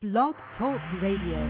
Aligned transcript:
Blog 0.00 0.36
Talk 0.56 0.80
Radio. 1.02 1.40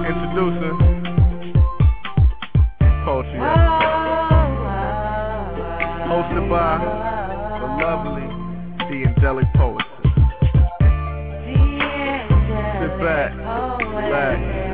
Introducing 0.00 0.78
oh, 2.80 3.04
Poetry 3.04 3.38
Hosted 6.08 6.48
by 6.48 6.80
the 7.60 7.66
lovely, 7.84 8.26
the 8.88 9.04
angelic 9.06 9.44
poetess. 9.56 9.84
Sit 12.80 12.94
back, 12.98 13.30
relax, 13.36 14.65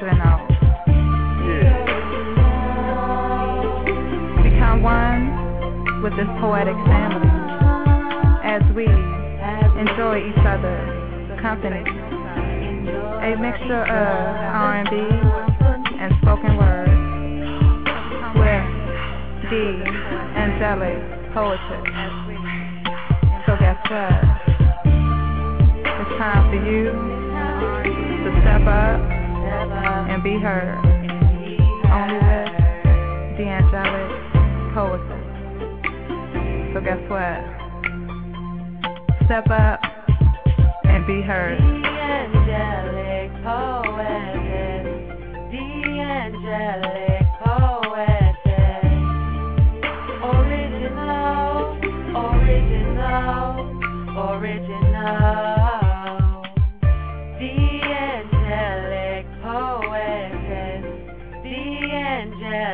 Yeah. 0.00 0.04
original. 0.04 0.46
Yeah. 1.46 1.86
Become 4.42 4.82
one 4.82 6.02
with 6.02 6.12
this 6.16 6.28
poetic 6.40 6.76
family 6.84 7.30
as 8.44 8.62
we 8.74 8.84
enjoy 8.84 10.18
each 10.28 10.44
other's 10.44 11.40
company. 11.40 11.80
A 11.80 13.36
mixture 13.40 13.84
of 13.84 14.36
R&B 14.54 14.96
and 15.98 16.12
spoken 16.22 16.56
word 16.56 16.88
with 18.36 18.64
the 19.50 19.84
angelic 20.36 21.00
poetry. 21.32 21.82
So 23.46 23.56
guess 23.58 23.78
what? 23.90 24.12
It's 25.98 26.12
time 26.18 26.50
for 26.50 26.56
you 26.70 26.92
to 28.24 28.40
step 28.42 28.66
up 28.66 29.25
and 29.56 30.22
be 30.22 30.38
heard. 30.38 30.76
Only 31.90 32.18
with 32.18 32.50
the 33.38 33.44
angelic 33.48 34.10
poetess. 34.74 35.26
So 36.74 36.80
guess 36.80 37.00
what? 37.08 37.40
Step 39.26 39.50
up 39.50 39.80
and 40.84 41.06
be 41.06 41.22
heard. 41.22 41.58
angelic 41.60 43.32
poetess, 43.42 44.86
the 45.50 45.66
angelic 46.00 47.26
poetess, 47.44 48.86
original, 50.22 51.76
original, 52.16 53.44
original, 54.16 55.85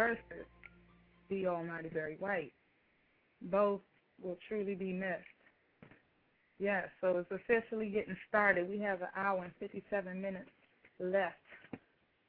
versus 0.00 0.46
the 1.28 1.46
Almighty 1.46 1.90
Barry 1.90 2.16
White. 2.18 2.54
Both 3.42 3.82
will 4.22 4.38
truly 4.48 4.74
be 4.74 4.94
missed. 4.94 5.26
Yes, 6.58 6.88
so 7.02 7.18
it's 7.18 7.30
officially 7.30 7.90
getting 7.90 8.16
started. 8.26 8.68
We 8.70 8.78
have 8.80 9.02
an 9.02 9.08
hour 9.14 9.44
and 9.44 9.52
57 9.60 10.20
minutes 10.20 10.50
left 10.98 11.36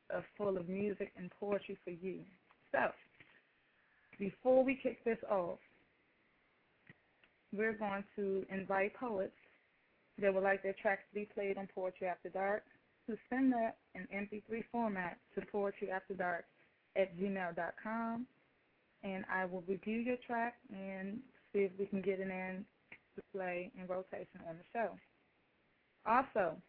of 0.10 0.24
full 0.38 0.58
of 0.58 0.68
music 0.68 1.14
and 1.18 1.32
poetry 1.40 1.78
for 1.86 1.92
you. 1.92 2.20
So, 2.74 2.92
before 4.20 4.66
we 4.66 4.78
kick 4.82 5.04
this 5.06 5.18
off, 5.30 5.60
we're 7.54 7.78
going 7.78 8.04
to 8.18 8.46
invite 8.50 8.96
poets 8.96 9.32
that 10.22 10.34
would 10.34 10.44
like 10.44 10.62
their 10.62 10.76
tracks 10.82 11.04
to 11.10 11.20
be 11.20 11.28
played 11.34 11.58
on 11.58 11.70
Poetry 11.74 12.08
After 12.08 12.30
Dark 12.30 12.64
to 13.10 13.18
send 13.30 13.52
that 13.54 13.78
in 13.96 14.08
MP3 14.14 14.64
format 14.72 15.18
to 15.36 15.42
poetryafterdark 15.42 16.44
at 16.96 17.16
gmail.com. 17.18 18.28
And 19.04 19.26
I 19.32 19.46
will 19.46 19.62
review 19.62 20.00
your 20.00 20.18
track 20.28 20.56
and 20.72 21.20
see 21.54 21.60
if 21.60 21.72
we 21.80 21.86
can 21.88 22.02
get 22.02 22.20
it 22.20 22.30
in 22.30 22.66
to 23.16 23.22
play 23.34 23.72
in 23.78 23.88
rotation 23.88 24.42
on 24.48 24.58
the 24.58 24.64
show. 24.74 24.98
Also, 26.06 26.62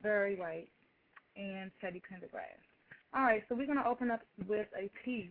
Barry 0.03 0.37
White 0.37 0.69
and 1.37 1.71
Teddy 1.81 2.01
Pendergrass. 2.01 2.61
All 3.15 3.23
right, 3.23 3.43
so 3.49 3.55
we're 3.55 3.67
going 3.67 3.79
to 3.79 3.87
open 3.87 4.11
up 4.11 4.21
with 4.47 4.67
a 4.79 4.91
piece 5.05 5.31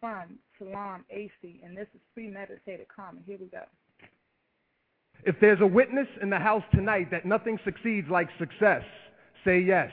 from 0.00 0.38
Salam 0.58 1.04
AC, 1.10 1.60
and 1.64 1.76
this 1.76 1.86
is 1.94 2.00
Premeditated 2.14 2.86
Karma. 2.94 3.20
Here 3.26 3.38
we 3.40 3.46
go. 3.46 3.62
If 5.24 5.36
there's 5.40 5.60
a 5.60 5.66
witness 5.66 6.06
in 6.22 6.30
the 6.30 6.38
house 6.38 6.62
tonight 6.72 7.10
that 7.10 7.26
nothing 7.26 7.58
succeeds 7.64 8.08
like 8.08 8.28
success, 8.38 8.82
say 9.44 9.60
yes. 9.60 9.90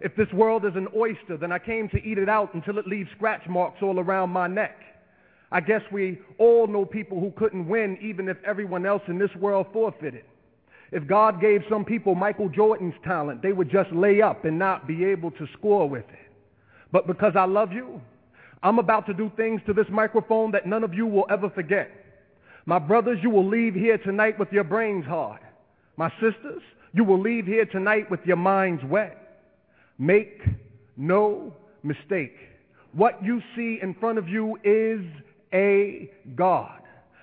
If 0.00 0.14
this 0.16 0.32
world 0.32 0.64
is 0.64 0.74
an 0.76 0.88
oyster, 0.96 1.36
then 1.36 1.52
I 1.52 1.58
came 1.58 1.88
to 1.90 2.02
eat 2.02 2.18
it 2.18 2.28
out 2.28 2.54
until 2.54 2.78
it 2.78 2.86
leaves 2.86 3.10
scratch 3.16 3.42
marks 3.48 3.82
all 3.82 3.98
around 3.98 4.30
my 4.30 4.46
neck. 4.46 4.76
I 5.50 5.60
guess 5.60 5.82
we 5.90 6.18
all 6.36 6.66
know 6.66 6.84
people 6.84 7.20
who 7.20 7.30
couldn't 7.32 7.68
win 7.68 7.98
even 8.02 8.28
if 8.28 8.36
everyone 8.44 8.84
else 8.84 9.02
in 9.08 9.18
this 9.18 9.34
world 9.36 9.66
forfeited. 9.72 10.24
If 10.90 11.06
God 11.06 11.40
gave 11.40 11.62
some 11.68 11.84
people 11.84 12.14
Michael 12.14 12.48
Jordan's 12.48 12.94
talent, 13.04 13.42
they 13.42 13.52
would 13.52 13.70
just 13.70 13.90
lay 13.92 14.22
up 14.22 14.44
and 14.44 14.58
not 14.58 14.86
be 14.86 15.04
able 15.04 15.30
to 15.32 15.46
score 15.58 15.88
with 15.88 16.04
it. 16.10 16.32
But 16.92 17.06
because 17.06 17.34
I 17.36 17.44
love 17.44 17.72
you, 17.72 18.00
I'm 18.62 18.78
about 18.78 19.06
to 19.06 19.14
do 19.14 19.30
things 19.36 19.60
to 19.66 19.72
this 19.72 19.86
microphone 19.90 20.50
that 20.52 20.66
none 20.66 20.84
of 20.84 20.94
you 20.94 21.06
will 21.06 21.26
ever 21.30 21.50
forget. 21.50 21.90
My 22.66 22.78
brothers, 22.78 23.18
you 23.22 23.30
will 23.30 23.46
leave 23.46 23.74
here 23.74 23.98
tonight 23.98 24.38
with 24.38 24.52
your 24.52 24.64
brains 24.64 25.06
hard. 25.06 25.40
My 25.96 26.10
sisters, 26.20 26.62
you 26.92 27.04
will 27.04 27.20
leave 27.20 27.46
here 27.46 27.66
tonight 27.66 28.10
with 28.10 28.20
your 28.24 28.36
minds 28.36 28.82
wet. 28.84 29.42
Make 29.98 30.42
no 30.96 31.54
mistake. 31.82 32.36
What 32.92 33.22
you 33.22 33.42
see 33.54 33.78
in 33.82 33.94
front 33.94 34.18
of 34.18 34.28
you 34.28 34.58
is 34.64 35.00
a 35.52 36.10
God. 36.34 36.78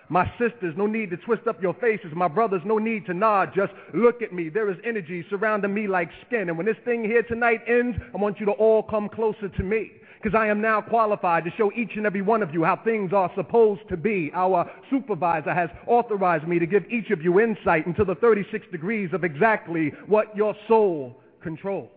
My 0.08 0.32
sisters, 0.38 0.76
no 0.78 0.86
need 0.86 1.10
to 1.10 1.18
twist 1.18 1.48
up 1.48 1.62
your 1.62 1.74
faces. 1.74 2.12
My 2.14 2.28
brothers, 2.28 2.62
no 2.64 2.78
need 2.78 3.08
to 3.08 3.14
nod. 3.14 3.54
Just 3.56 3.74
look 3.94 4.22
at 4.22 4.32
me. 4.32 4.50
There 4.50 4.70
is 4.70 4.78
energy 4.86 5.26
surrounding 5.30 5.74
me 5.74 5.88
like 5.88 6.10
skin. 6.28 6.50
And 6.50 6.58
when 6.58 6.68
this 6.68 6.78
thing 6.86 7.04
here 7.04 7.24
tonight 7.24 7.62
ends, 7.68 7.98
I 8.14 8.18
want 8.18 8.40
you 8.40 8.46
to 8.46 8.52
all 8.52 8.84
come 8.84 9.10
closer 9.10 9.50
to 9.50 9.64
me. 9.64 9.92
Because 10.22 10.38
I 10.38 10.48
am 10.48 10.62
now 10.62 10.82
qualified 10.82 11.44
to 11.46 11.52
show 11.58 11.72
each 11.74 11.92
and 11.96 12.06
every 12.06 12.22
one 12.22 12.44
of 12.44 12.54
you 12.54 12.64
how 12.64 12.78
things 12.78 13.14
are 13.14 13.32
supposed 13.36 13.88
to 13.90 13.98
be. 13.98 14.32
Our 14.34 14.70
supervisor 14.90 15.54
has 15.54 15.70
authorized 15.88 16.48
me 16.48 16.60
to 16.60 16.66
give 16.66 16.84
each 16.90 17.10
of 17.10 17.22
you 17.22 17.40
insight 17.40 17.86
into 17.86 18.04
the 18.04 18.16
36 18.16 18.66
degrees 18.72 19.10
of 19.14 19.24
exactly 19.24 19.92
what 20.08 20.36
your 20.36 20.56
soul 20.68 21.20
controls. 21.42 21.90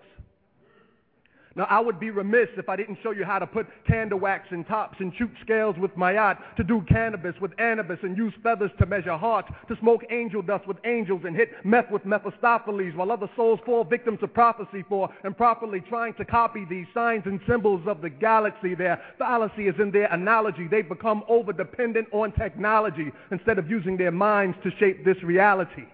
Now, 1.59 1.67
I 1.69 1.81
would 1.81 1.99
be 1.99 2.11
remiss 2.11 2.47
if 2.57 2.69
I 2.69 2.77
didn't 2.77 2.99
show 3.03 3.11
you 3.11 3.25
how 3.25 3.41
to 3.41 3.47
put 3.47 3.67
candle 3.85 4.21
wax 4.21 4.47
in 4.53 4.63
tops 4.63 4.99
and 5.01 5.13
shoot 5.19 5.31
scales 5.43 5.75
with 5.77 5.91
Ma'at, 5.97 6.39
to 6.57 6.63
do 6.63 6.83
cannabis 6.89 7.35
with 7.41 7.51
anubis 7.59 7.99
and 8.05 8.17
use 8.17 8.33
feathers 8.45 8.71
to 8.79 8.87
measure 8.87 9.17
hearts, 9.17 9.49
to 9.67 9.77
smoke 9.81 10.05
angel 10.11 10.41
dust 10.41 10.69
with 10.69 10.77
angels 10.85 11.23
and 11.27 11.35
hit 11.35 11.51
meth 11.65 11.91
with 11.91 12.05
Mephistopheles 12.05 12.95
while 12.95 13.11
other 13.11 13.29
souls 13.35 13.59
fall 13.67 13.83
victims 13.83 14.21
to 14.21 14.29
prophecy 14.29 14.85
for 14.89 15.09
improperly 15.25 15.81
trying 15.81 16.15
to 16.15 16.25
copy 16.25 16.65
these 16.71 16.87
signs 16.95 17.25
and 17.27 17.41
symbols 17.49 17.83
of 17.89 18.03
the 18.03 18.11
galaxy. 18.11 18.77
Their 18.77 19.03
fallacy 19.19 19.67
is 19.67 19.75
in 19.81 19.91
their 19.91 20.07
analogy. 20.13 20.69
They've 20.69 20.89
become 20.89 21.25
over 21.27 21.53
dependent 21.53 22.07
on 22.13 22.31
technology 22.31 23.11
instead 23.33 23.59
of 23.59 23.69
using 23.69 23.97
their 23.97 24.13
minds 24.13 24.57
to 24.63 24.71
shape 24.79 25.05
this 25.05 25.21
reality. 25.25 25.87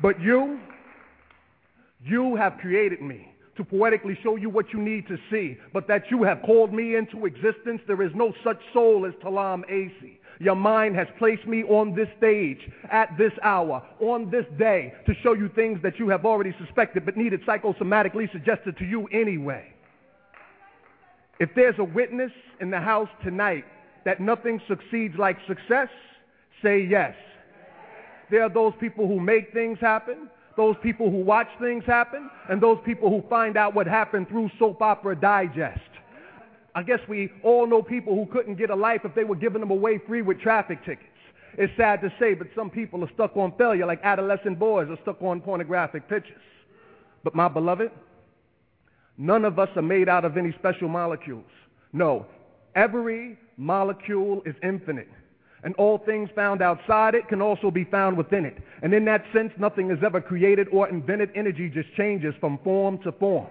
But 0.00 0.20
you, 0.20 0.60
you 2.04 2.36
have 2.36 2.58
created 2.58 3.02
me 3.02 3.31
to 3.56 3.64
poetically 3.64 4.18
show 4.22 4.36
you 4.36 4.48
what 4.48 4.72
you 4.72 4.80
need 4.80 5.06
to 5.08 5.16
see, 5.30 5.58
but 5.72 5.86
that 5.88 6.04
you 6.10 6.22
have 6.22 6.42
called 6.42 6.72
me 6.72 6.96
into 6.96 7.26
existence. 7.26 7.80
There 7.86 8.02
is 8.02 8.12
no 8.14 8.32
such 8.42 8.58
soul 8.72 9.04
as 9.06 9.12
Salam 9.22 9.64
AC. 9.68 10.18
Your 10.38 10.56
mind 10.56 10.96
has 10.96 11.06
placed 11.18 11.46
me 11.46 11.62
on 11.64 11.94
this 11.94 12.08
stage 12.18 12.58
at 12.90 13.16
this 13.18 13.32
hour, 13.42 13.82
on 14.00 14.30
this 14.30 14.46
day, 14.58 14.92
to 15.06 15.14
show 15.22 15.34
you 15.34 15.48
things 15.54 15.80
that 15.82 15.98
you 15.98 16.08
have 16.08 16.24
already 16.24 16.54
suspected 16.58 17.04
but 17.04 17.16
needed 17.16 17.44
psychosomatically 17.46 18.32
suggested 18.32 18.76
to 18.78 18.84
you 18.84 19.06
anyway. 19.08 19.72
If 21.38 21.50
there's 21.54 21.78
a 21.78 21.84
witness 21.84 22.32
in 22.60 22.70
the 22.70 22.80
house 22.80 23.08
tonight 23.22 23.64
that 24.04 24.20
nothing 24.20 24.60
succeeds 24.66 25.14
like 25.18 25.36
success, 25.46 25.88
say 26.62 26.80
yes. 26.88 27.14
There 28.30 28.42
are 28.42 28.48
those 28.48 28.72
people 28.80 29.06
who 29.06 29.20
make 29.20 29.52
things 29.52 29.78
happen, 29.80 30.28
those 30.56 30.76
people 30.82 31.10
who 31.10 31.18
watch 31.18 31.48
things 31.60 31.84
happen, 31.84 32.30
and 32.48 32.60
those 32.60 32.78
people 32.84 33.08
who 33.08 33.26
find 33.28 33.56
out 33.56 33.74
what 33.74 33.86
happened 33.86 34.28
through 34.28 34.50
Soap 34.58 34.82
Opera 34.82 35.16
Digest. 35.16 35.80
I 36.74 36.82
guess 36.82 37.00
we 37.08 37.30
all 37.42 37.66
know 37.66 37.82
people 37.82 38.14
who 38.14 38.26
couldn't 38.32 38.56
get 38.56 38.70
a 38.70 38.74
life 38.74 39.02
if 39.04 39.14
they 39.14 39.24
were 39.24 39.36
giving 39.36 39.60
them 39.60 39.70
away 39.70 39.98
free 40.06 40.22
with 40.22 40.40
traffic 40.40 40.84
tickets. 40.84 41.08
It's 41.58 41.72
sad 41.76 42.00
to 42.00 42.12
say, 42.18 42.32
but 42.34 42.46
some 42.56 42.70
people 42.70 43.04
are 43.04 43.10
stuck 43.12 43.36
on 43.36 43.52
failure 43.58 43.84
like 43.84 44.00
adolescent 44.02 44.58
boys 44.58 44.88
are 44.88 44.98
stuck 45.02 45.20
on 45.20 45.40
pornographic 45.42 46.08
pictures. 46.08 46.40
But 47.24 47.34
my 47.34 47.48
beloved, 47.48 47.90
none 49.18 49.44
of 49.44 49.58
us 49.58 49.68
are 49.76 49.82
made 49.82 50.08
out 50.08 50.24
of 50.24 50.38
any 50.38 50.52
special 50.58 50.88
molecules. 50.88 51.44
No, 51.92 52.26
every 52.74 53.38
molecule 53.58 54.42
is 54.46 54.54
infinite. 54.62 55.10
And 55.64 55.74
all 55.76 55.98
things 55.98 56.28
found 56.34 56.60
outside 56.60 57.14
it 57.14 57.28
can 57.28 57.40
also 57.40 57.70
be 57.70 57.84
found 57.84 58.16
within 58.16 58.44
it. 58.44 58.58
And 58.82 58.92
in 58.92 59.04
that 59.04 59.24
sense, 59.32 59.52
nothing 59.58 59.90
is 59.90 60.02
ever 60.02 60.20
created 60.20 60.68
or 60.72 60.88
invented. 60.88 61.30
Energy 61.34 61.68
just 61.68 61.92
changes 61.94 62.34
from 62.40 62.58
form 62.64 62.98
to 63.02 63.12
form. 63.12 63.46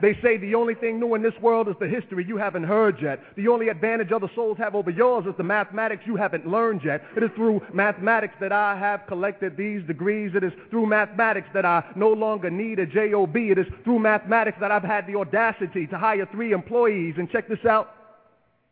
They 0.00 0.18
say 0.22 0.36
the 0.36 0.54
only 0.54 0.74
thing 0.74 0.98
new 0.98 1.14
in 1.14 1.22
this 1.22 1.32
world 1.40 1.68
is 1.68 1.76
the 1.80 1.88
history 1.88 2.26
you 2.26 2.36
haven't 2.36 2.64
heard 2.64 3.00
yet. 3.00 3.20
The 3.36 3.48
only 3.48 3.68
advantage 3.68 4.12
other 4.12 4.30
souls 4.34 4.58
have 4.58 4.74
over 4.74 4.90
yours 4.90 5.24
is 5.26 5.34
the 5.36 5.44
mathematics 5.44 6.02
you 6.06 6.16
haven't 6.16 6.46
learned 6.46 6.82
yet. 6.84 7.02
It 7.16 7.22
is 7.22 7.30
through 7.36 7.62
mathematics 7.72 8.34
that 8.40 8.52
I 8.52 8.76
have 8.76 9.06
collected 9.06 9.56
these 9.56 9.82
degrees. 9.86 10.32
It 10.34 10.44
is 10.44 10.52
through 10.68 10.86
mathematics 10.86 11.48
that 11.54 11.64
I 11.64 11.84
no 11.96 12.10
longer 12.10 12.50
need 12.50 12.80
a 12.80 12.86
job. 12.86 13.34
It 13.36 13.58
is 13.58 13.66
through 13.84 14.00
mathematics 14.00 14.58
that 14.60 14.70
I've 14.70 14.82
had 14.82 15.06
the 15.06 15.16
audacity 15.16 15.86
to 15.86 15.96
hire 15.96 16.28
three 16.30 16.52
employees. 16.52 17.14
And 17.16 17.30
check 17.30 17.48
this 17.48 17.64
out. 17.64 17.94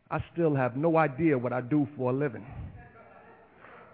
I 0.09 0.23
still 0.33 0.55
have 0.55 0.75
no 0.75 0.97
idea 0.97 1.37
what 1.37 1.53
I 1.53 1.61
do 1.61 1.87
for 1.97 2.11
a 2.11 2.13
living. 2.13 2.45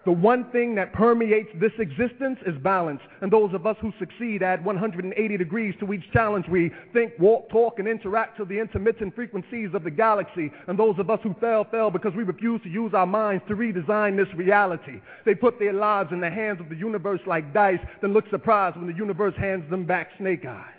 The 0.06 0.14
one 0.14 0.50
thing 0.52 0.76
that 0.76 0.94
permeates 0.94 1.50
this 1.60 1.74
existence 1.78 2.40
is 2.46 2.58
balance. 2.64 3.02
And 3.22 3.32
those 3.32 3.54
of 3.54 3.68
us 3.68 3.76
who 3.82 3.92
succeed 4.00 4.42
add 4.42 4.64
180 4.64 5.38
degrees 5.38 5.76
to 5.82 5.94
each 5.94 6.10
challenge. 6.14 6.48
We 6.48 6.72
think, 6.94 7.14
walk, 7.20 7.50
talk, 7.50 7.80
and 7.80 7.88
interact 7.88 8.38
to 8.38 8.46
the 8.46 8.60
intermittent 8.60 9.14
frequencies 9.14 9.70
of 9.74 9.84
the 9.84 9.92
galaxy. 9.92 10.52
And 10.68 10.80
those 10.80 10.98
of 11.00 11.10
us 11.10 11.20
who 11.22 11.36
fail, 11.42 11.66
fail 11.66 11.92
because 11.92 12.16
we 12.16 12.24
refuse 12.24 12.62
to 12.64 12.70
use 12.70 12.94
our 12.94 13.06
minds 13.06 13.44
to 13.50 13.56
redesign 13.56 14.16
this 14.16 14.34
reality. 14.36 15.02
They 15.26 15.36
put 15.36 15.60
their 15.60 15.74
lives 15.74 16.14
in 16.14 16.22
the 16.22 16.30
hands 16.32 16.62
of 16.62 16.70
the 16.70 16.76
universe 16.76 17.22
like 17.28 17.54
dice, 17.54 17.80
then 18.02 18.14
look 18.14 18.30
surprised 18.30 18.78
when 18.78 18.88
the 18.88 18.98
universe 18.98 19.36
hands 19.38 19.70
them 19.70 19.86
back 19.86 20.10
snake 20.18 20.46
eyes. 20.46 20.74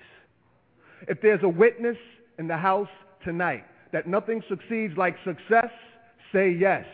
If 1.09 1.21
there's 1.21 1.43
a 1.43 1.49
witness 1.49 1.99
in 2.39 2.49
the 2.49 2.57
house 2.57 2.89
tonight, 3.23 3.65
that 3.93 4.07
nothing 4.07 4.43
succeeds 4.49 4.97
like 4.97 5.17
success, 5.25 5.71
say 6.33 6.51
yes. 6.51 6.85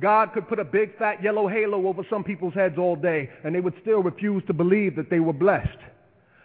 God 0.00 0.32
could 0.32 0.48
put 0.48 0.58
a 0.58 0.64
big 0.64 0.96
fat 0.98 1.22
yellow 1.22 1.48
halo 1.48 1.86
over 1.86 2.02
some 2.10 2.22
people's 2.22 2.54
heads 2.54 2.76
all 2.78 2.96
day, 2.96 3.30
and 3.44 3.54
they 3.54 3.60
would 3.60 3.74
still 3.80 4.02
refuse 4.02 4.42
to 4.46 4.52
believe 4.52 4.94
that 4.96 5.08
they 5.08 5.20
were 5.20 5.32
blessed. 5.32 5.78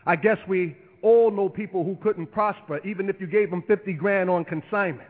I 0.05 0.15
guess 0.15 0.37
we 0.47 0.77
all 1.01 1.31
know 1.31 1.49
people 1.49 1.83
who 1.83 1.97
couldn't 2.01 2.27
prosper, 2.27 2.79
even 2.85 3.09
if 3.09 3.19
you 3.19 3.27
gave 3.27 3.49
them 3.49 3.63
50 3.67 3.93
grand 3.93 4.29
on 4.29 4.45
consignment. 4.45 5.09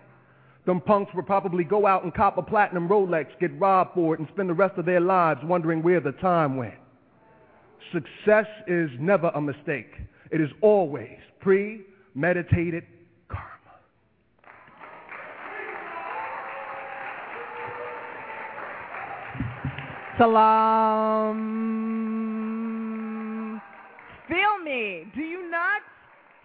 Them 0.65 0.81
punks 0.81 1.11
would 1.15 1.25
probably 1.25 1.63
go 1.63 1.87
out 1.87 2.03
and 2.03 2.13
cop 2.13 2.37
a 2.37 2.41
platinum 2.41 2.87
Rolex, 2.87 3.27
get 3.39 3.57
robbed 3.59 3.91
for 3.93 4.13
it, 4.13 4.19
and 4.19 4.27
spend 4.33 4.49
the 4.49 4.53
rest 4.53 4.77
of 4.77 4.85
their 4.85 4.99
lives 4.99 5.39
wondering 5.43 5.81
where 5.81 5.99
the 5.99 6.11
time 6.13 6.55
went. 6.55 6.75
Success 7.91 8.45
is 8.67 8.89
never 8.99 9.31
a 9.33 9.41
mistake. 9.41 9.91
It 10.31 10.39
is 10.39 10.49
always 10.61 11.17
premeditated 11.39 12.83
Salam. 20.21 21.33
Feel 24.27 24.59
me. 24.63 25.05
Do 25.15 25.21
you 25.21 25.49
not? 25.49 25.81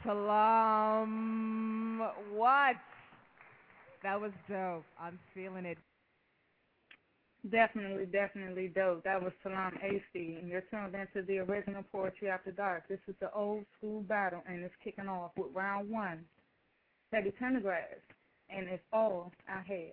Salam. 0.02 2.00
What? 2.32 2.76
That 4.02 4.18
was 4.18 4.32
dope. 4.48 4.86
I'm 4.98 5.18
feeling 5.34 5.66
it. 5.66 5.76
Definitely, 7.50 8.06
definitely 8.06 8.68
dope. 8.74 9.04
That 9.04 9.22
was 9.22 9.34
Salam 9.42 9.74
AC, 9.82 10.00
and 10.40 10.48
you're 10.48 10.62
tuned 10.70 10.94
into 10.94 11.20
the 11.26 11.40
original 11.40 11.82
Poetry 11.92 12.30
After 12.30 12.52
Dark. 12.52 12.88
This 12.88 13.00
is 13.06 13.14
the 13.20 13.30
old 13.34 13.66
school 13.76 14.00
battle, 14.00 14.42
and 14.48 14.64
it's 14.64 14.74
kicking 14.82 15.06
off 15.06 15.32
with 15.36 15.48
round 15.52 15.90
one. 15.90 16.24
Teddy 17.12 17.30
Pendergrass, 17.38 18.00
and 18.48 18.68
it's 18.68 18.82
all 18.90 19.32
I 19.46 19.60
had. 19.68 19.92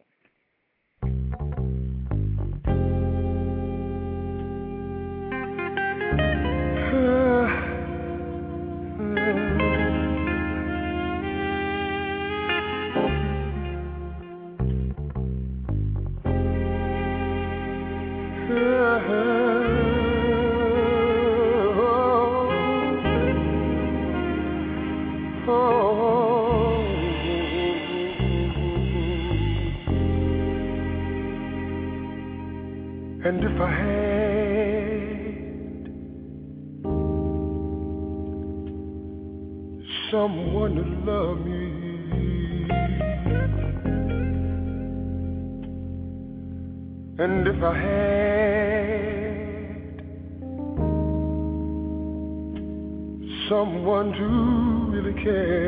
Someone 54.04 54.92
to 54.92 54.98
really 54.98 55.24
care. 55.24 55.63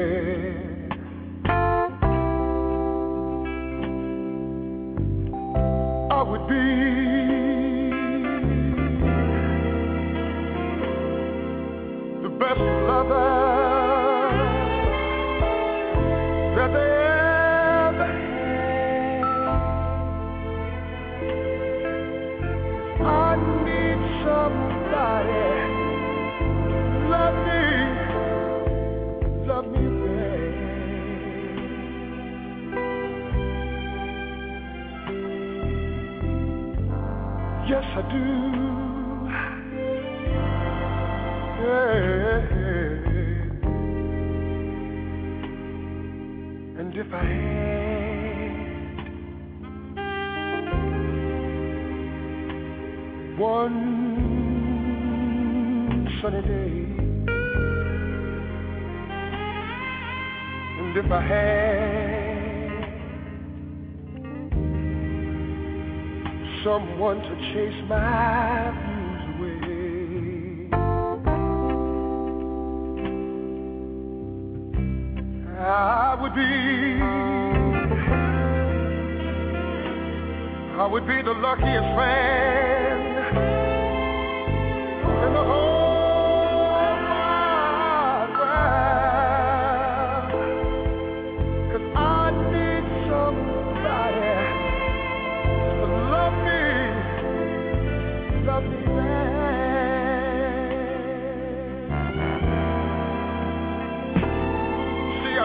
I 98.48 98.52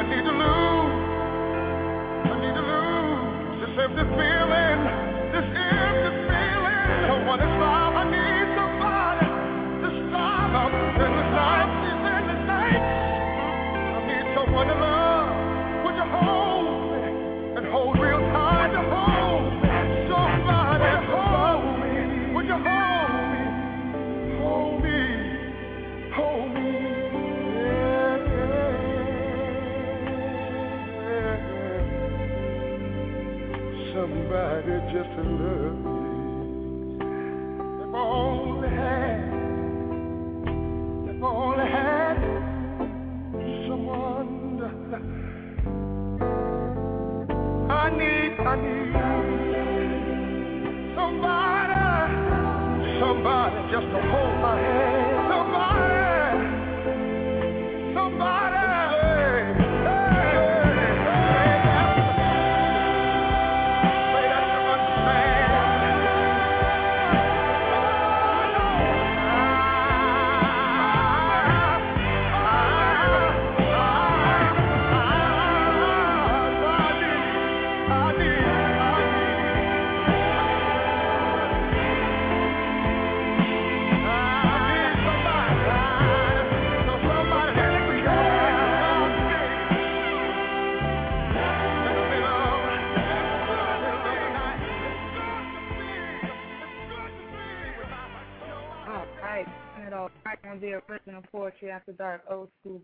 need 0.02 0.24
to 0.24 0.30
lose. 0.30 0.94
I 2.24 2.34
need 2.40 2.54
to 2.54 2.60
lose 2.60 3.60
this 3.60 3.74
empty 3.84 4.04
feeling. 4.16 4.29
defender. 35.02 35.69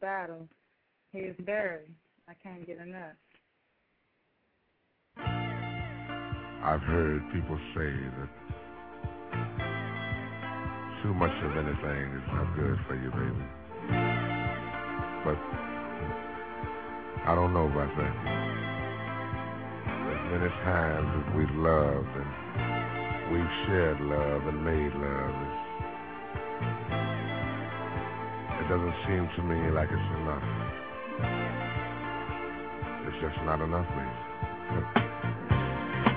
battle. 0.00 0.48
He 1.12 1.20
is 1.20 1.36
buried. 1.44 1.94
I 2.28 2.34
can't 2.34 2.66
get 2.66 2.78
enough. 2.78 3.16
I've 6.64 6.82
heard 6.82 7.22
people 7.32 7.58
say 7.74 7.92
that 8.18 8.30
too 11.02 11.14
much 11.14 11.30
of 11.44 11.56
anything 11.56 12.12
is 12.16 12.26
not 12.32 12.56
good 12.56 12.78
for 12.88 12.96
you, 12.96 13.10
baby. 13.10 13.46
But 15.24 15.38
I 17.28 17.34
don't 17.34 17.52
know 17.54 17.66
about 17.66 17.90
that. 17.96 18.14
As 20.10 20.20
many 20.32 20.50
times 20.66 21.08
as 21.22 21.36
we've 21.36 21.56
loved 21.56 22.14
and 22.18 22.30
we've 23.32 23.52
shared 23.66 24.00
love 24.00 24.42
and 24.48 24.64
made 24.64 24.94
love, 24.94 25.56
it 28.58 28.68
doesn't 28.68 28.94
seem 29.06 29.28
to 29.36 29.42
me 29.42 29.70
like 29.70 29.88
it's 29.92 30.10
enough. 30.20 30.42
It's 33.06 33.16
just 33.20 33.44
not 33.44 33.60
enough, 33.60 33.86
baby. 33.88 34.10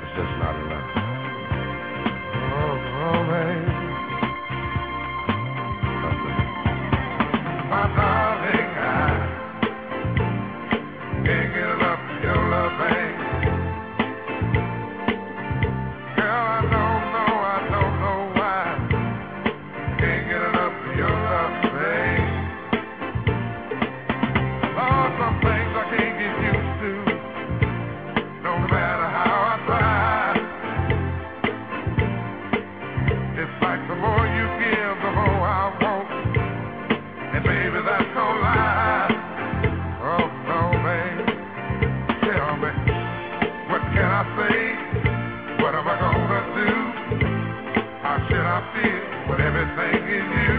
It's 0.02 0.14
just 0.18 0.34
not 0.40 0.56
enough. 0.56 0.88
Oh, 2.56 2.76
oh 3.04 3.20
baby. 3.30 3.74
My 7.70 7.84
darling. 7.96 8.49
give 50.10 50.18
you. 50.18 50.59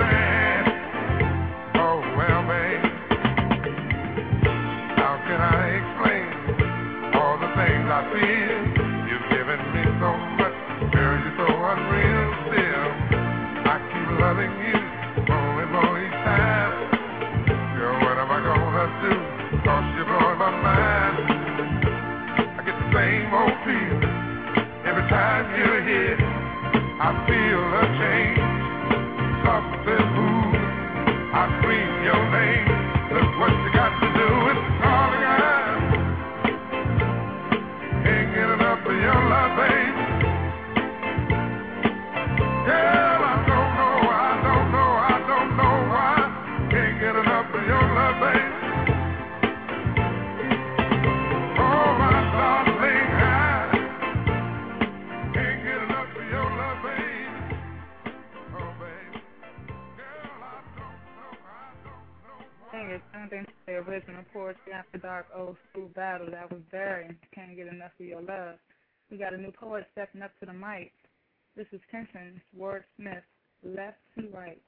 same 23.31 23.39
old. 23.39 23.51
Every 24.85 25.07
time 25.09 25.45
you're 25.57 25.83
here, 25.83 26.17
I 26.99 27.09
feel 27.27 27.63
a 27.79 27.85
change. 27.99 28.41
Something 29.45 30.07
moves. 30.15 30.59
I 31.33 31.43
scream 31.59 31.91
your 32.03 32.23
name. 32.31 32.67
Look 33.13 33.39
what 33.39 33.51
you 33.51 33.71
got 33.73 33.99
to 34.01 34.07
do. 34.13 34.40
Something 62.91 63.45
to 63.45 63.51
the 63.67 63.71
original 63.73 64.23
Poetry 64.33 64.73
After 64.73 64.97
Dark 64.97 65.27
Old 65.33 65.55
School 65.71 65.89
Battle. 65.95 66.27
That 66.29 66.51
was 66.51 66.59
Barry 66.73 67.07
Can't 67.33 67.55
Get 67.55 67.67
Enough 67.67 67.91
of 67.97 68.05
Your 68.05 68.21
Love. 68.21 68.55
We 69.09 69.17
got 69.17 69.33
a 69.33 69.37
new 69.37 69.51
poet 69.51 69.85
stepping 69.93 70.21
up 70.21 70.31
to 70.41 70.45
the 70.45 70.51
mic. 70.51 70.91
This 71.55 71.67
is 71.71 71.79
Kenton 71.89 72.41
Wordsmith, 72.57 73.23
left 73.63 73.97
to 74.17 74.27
right. 74.33 74.61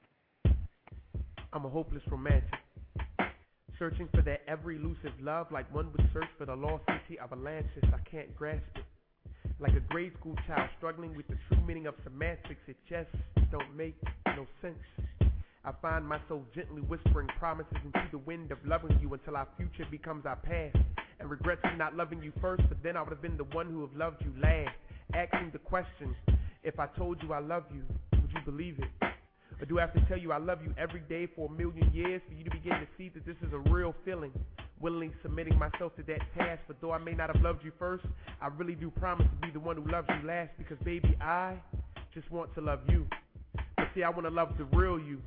I'm 1.52 1.66
a 1.66 1.68
hopeless 1.68 2.02
romantic. 2.10 2.48
Searching 3.78 4.08
for 4.14 4.22
that 4.22 4.40
ever 4.48 4.72
elusive 4.72 5.12
love 5.20 5.48
like 5.52 5.72
one 5.74 5.92
would 5.92 6.08
search 6.14 6.28
for 6.38 6.46
the 6.46 6.56
lost 6.56 6.84
city 6.86 7.18
of 7.18 7.30
Atlantis. 7.30 7.84
I 7.84 8.08
can't 8.10 8.34
grasp 8.34 8.62
it. 8.76 8.84
Like 9.60 9.74
a 9.74 9.80
grade 9.80 10.12
school 10.18 10.36
child 10.46 10.70
struggling 10.78 11.14
with 11.14 11.26
the 11.28 11.36
true 11.48 11.62
meaning 11.66 11.86
of 11.86 11.94
semantics, 12.02 12.62
it 12.68 12.76
just 12.88 13.10
don't 13.50 13.76
make 13.76 13.96
no 14.28 14.46
sense. 14.62 14.78
I 15.66 15.72
find 15.80 16.06
myself 16.06 16.42
gently 16.54 16.82
whispering 16.82 17.28
promises 17.38 17.78
into 17.84 18.06
the 18.10 18.18
wind 18.18 18.52
of 18.52 18.58
loving 18.66 18.98
you 19.00 19.14
until 19.14 19.36
our 19.36 19.48
future 19.56 19.86
becomes 19.90 20.26
our 20.26 20.36
past. 20.36 20.76
And 21.20 21.30
regrets 21.30 21.62
for 21.62 21.76
not 21.76 21.96
loving 21.96 22.22
you 22.22 22.32
first, 22.40 22.64
but 22.68 22.82
then 22.82 22.96
I 22.96 23.00
would 23.02 23.10
have 23.10 23.22
been 23.22 23.36
the 23.36 23.44
one 23.44 23.70
who 23.70 23.80
have 23.80 23.94
loved 23.96 24.22
you 24.22 24.32
last. 24.42 24.76
Asking 25.14 25.50
the 25.52 25.58
question, 25.58 26.14
if 26.62 26.78
I 26.78 26.86
told 26.98 27.22
you 27.22 27.32
I 27.32 27.38
love 27.38 27.64
you, 27.72 27.82
would 28.12 28.30
you 28.30 28.40
believe 28.44 28.78
it? 28.78 29.08
Or 29.60 29.66
do 29.66 29.78
I 29.78 29.82
have 29.82 29.94
to 29.94 30.04
tell 30.06 30.18
you 30.18 30.32
I 30.32 30.38
love 30.38 30.58
you 30.62 30.74
every 30.76 31.00
day 31.00 31.28
for 31.34 31.48
a 31.48 31.50
million 31.50 31.90
years 31.94 32.20
for 32.28 32.34
you 32.34 32.44
to 32.44 32.50
begin 32.50 32.72
to 32.72 32.86
see 32.98 33.08
that 33.10 33.24
this 33.24 33.36
is 33.46 33.52
a 33.52 33.70
real 33.70 33.94
feeling? 34.04 34.32
Willingly 34.80 35.12
submitting 35.22 35.56
myself 35.58 35.94
to 35.96 36.02
that 36.02 36.20
task, 36.36 36.62
but 36.66 36.76
though 36.80 36.90
I 36.90 36.98
may 36.98 37.12
not 37.12 37.34
have 37.34 37.42
loved 37.42 37.64
you 37.64 37.72
first, 37.78 38.04
I 38.42 38.48
really 38.48 38.74
do 38.74 38.90
promise 38.90 39.26
to 39.28 39.46
be 39.46 39.52
the 39.52 39.60
one 39.60 39.76
who 39.76 39.90
loves 39.90 40.08
you 40.20 40.26
last 40.26 40.50
because 40.58 40.76
baby, 40.84 41.16
I 41.20 41.54
just 42.12 42.30
want 42.30 42.52
to 42.56 42.60
love 42.60 42.80
you. 42.88 43.06
But 43.76 43.86
see, 43.94 44.02
I 44.02 44.10
want 44.10 44.24
to 44.24 44.30
love 44.30 44.58
the 44.58 44.64
real 44.76 44.98
you, 44.98 45.20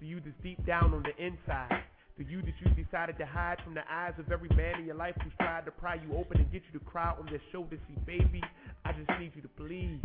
the 0.00 0.06
you 0.06 0.20
that's 0.20 0.36
deep 0.42 0.64
down 0.66 0.94
on 0.94 1.02
the 1.02 1.14
inside. 1.24 1.82
The 2.18 2.24
you 2.24 2.42
that 2.42 2.54
you 2.60 2.84
decided 2.84 3.16
to 3.18 3.26
hide 3.26 3.58
from 3.64 3.74
the 3.74 3.82
eyes 3.90 4.14
of 4.18 4.32
every 4.32 4.48
man 4.56 4.80
in 4.80 4.86
your 4.86 4.96
life 4.96 5.14
who's 5.22 5.32
tried 5.38 5.64
to 5.66 5.70
pry 5.70 5.94
you 5.94 6.16
open 6.16 6.40
and 6.40 6.50
get 6.50 6.62
you 6.66 6.78
to 6.78 6.84
cry 6.84 7.14
on 7.18 7.26
their 7.26 7.40
shoulders. 7.52 7.78
See, 7.86 7.94
baby, 8.06 8.42
I 8.84 8.92
just 8.92 9.08
need 9.20 9.32
you 9.36 9.42
to 9.42 9.48
bleed. 9.56 10.00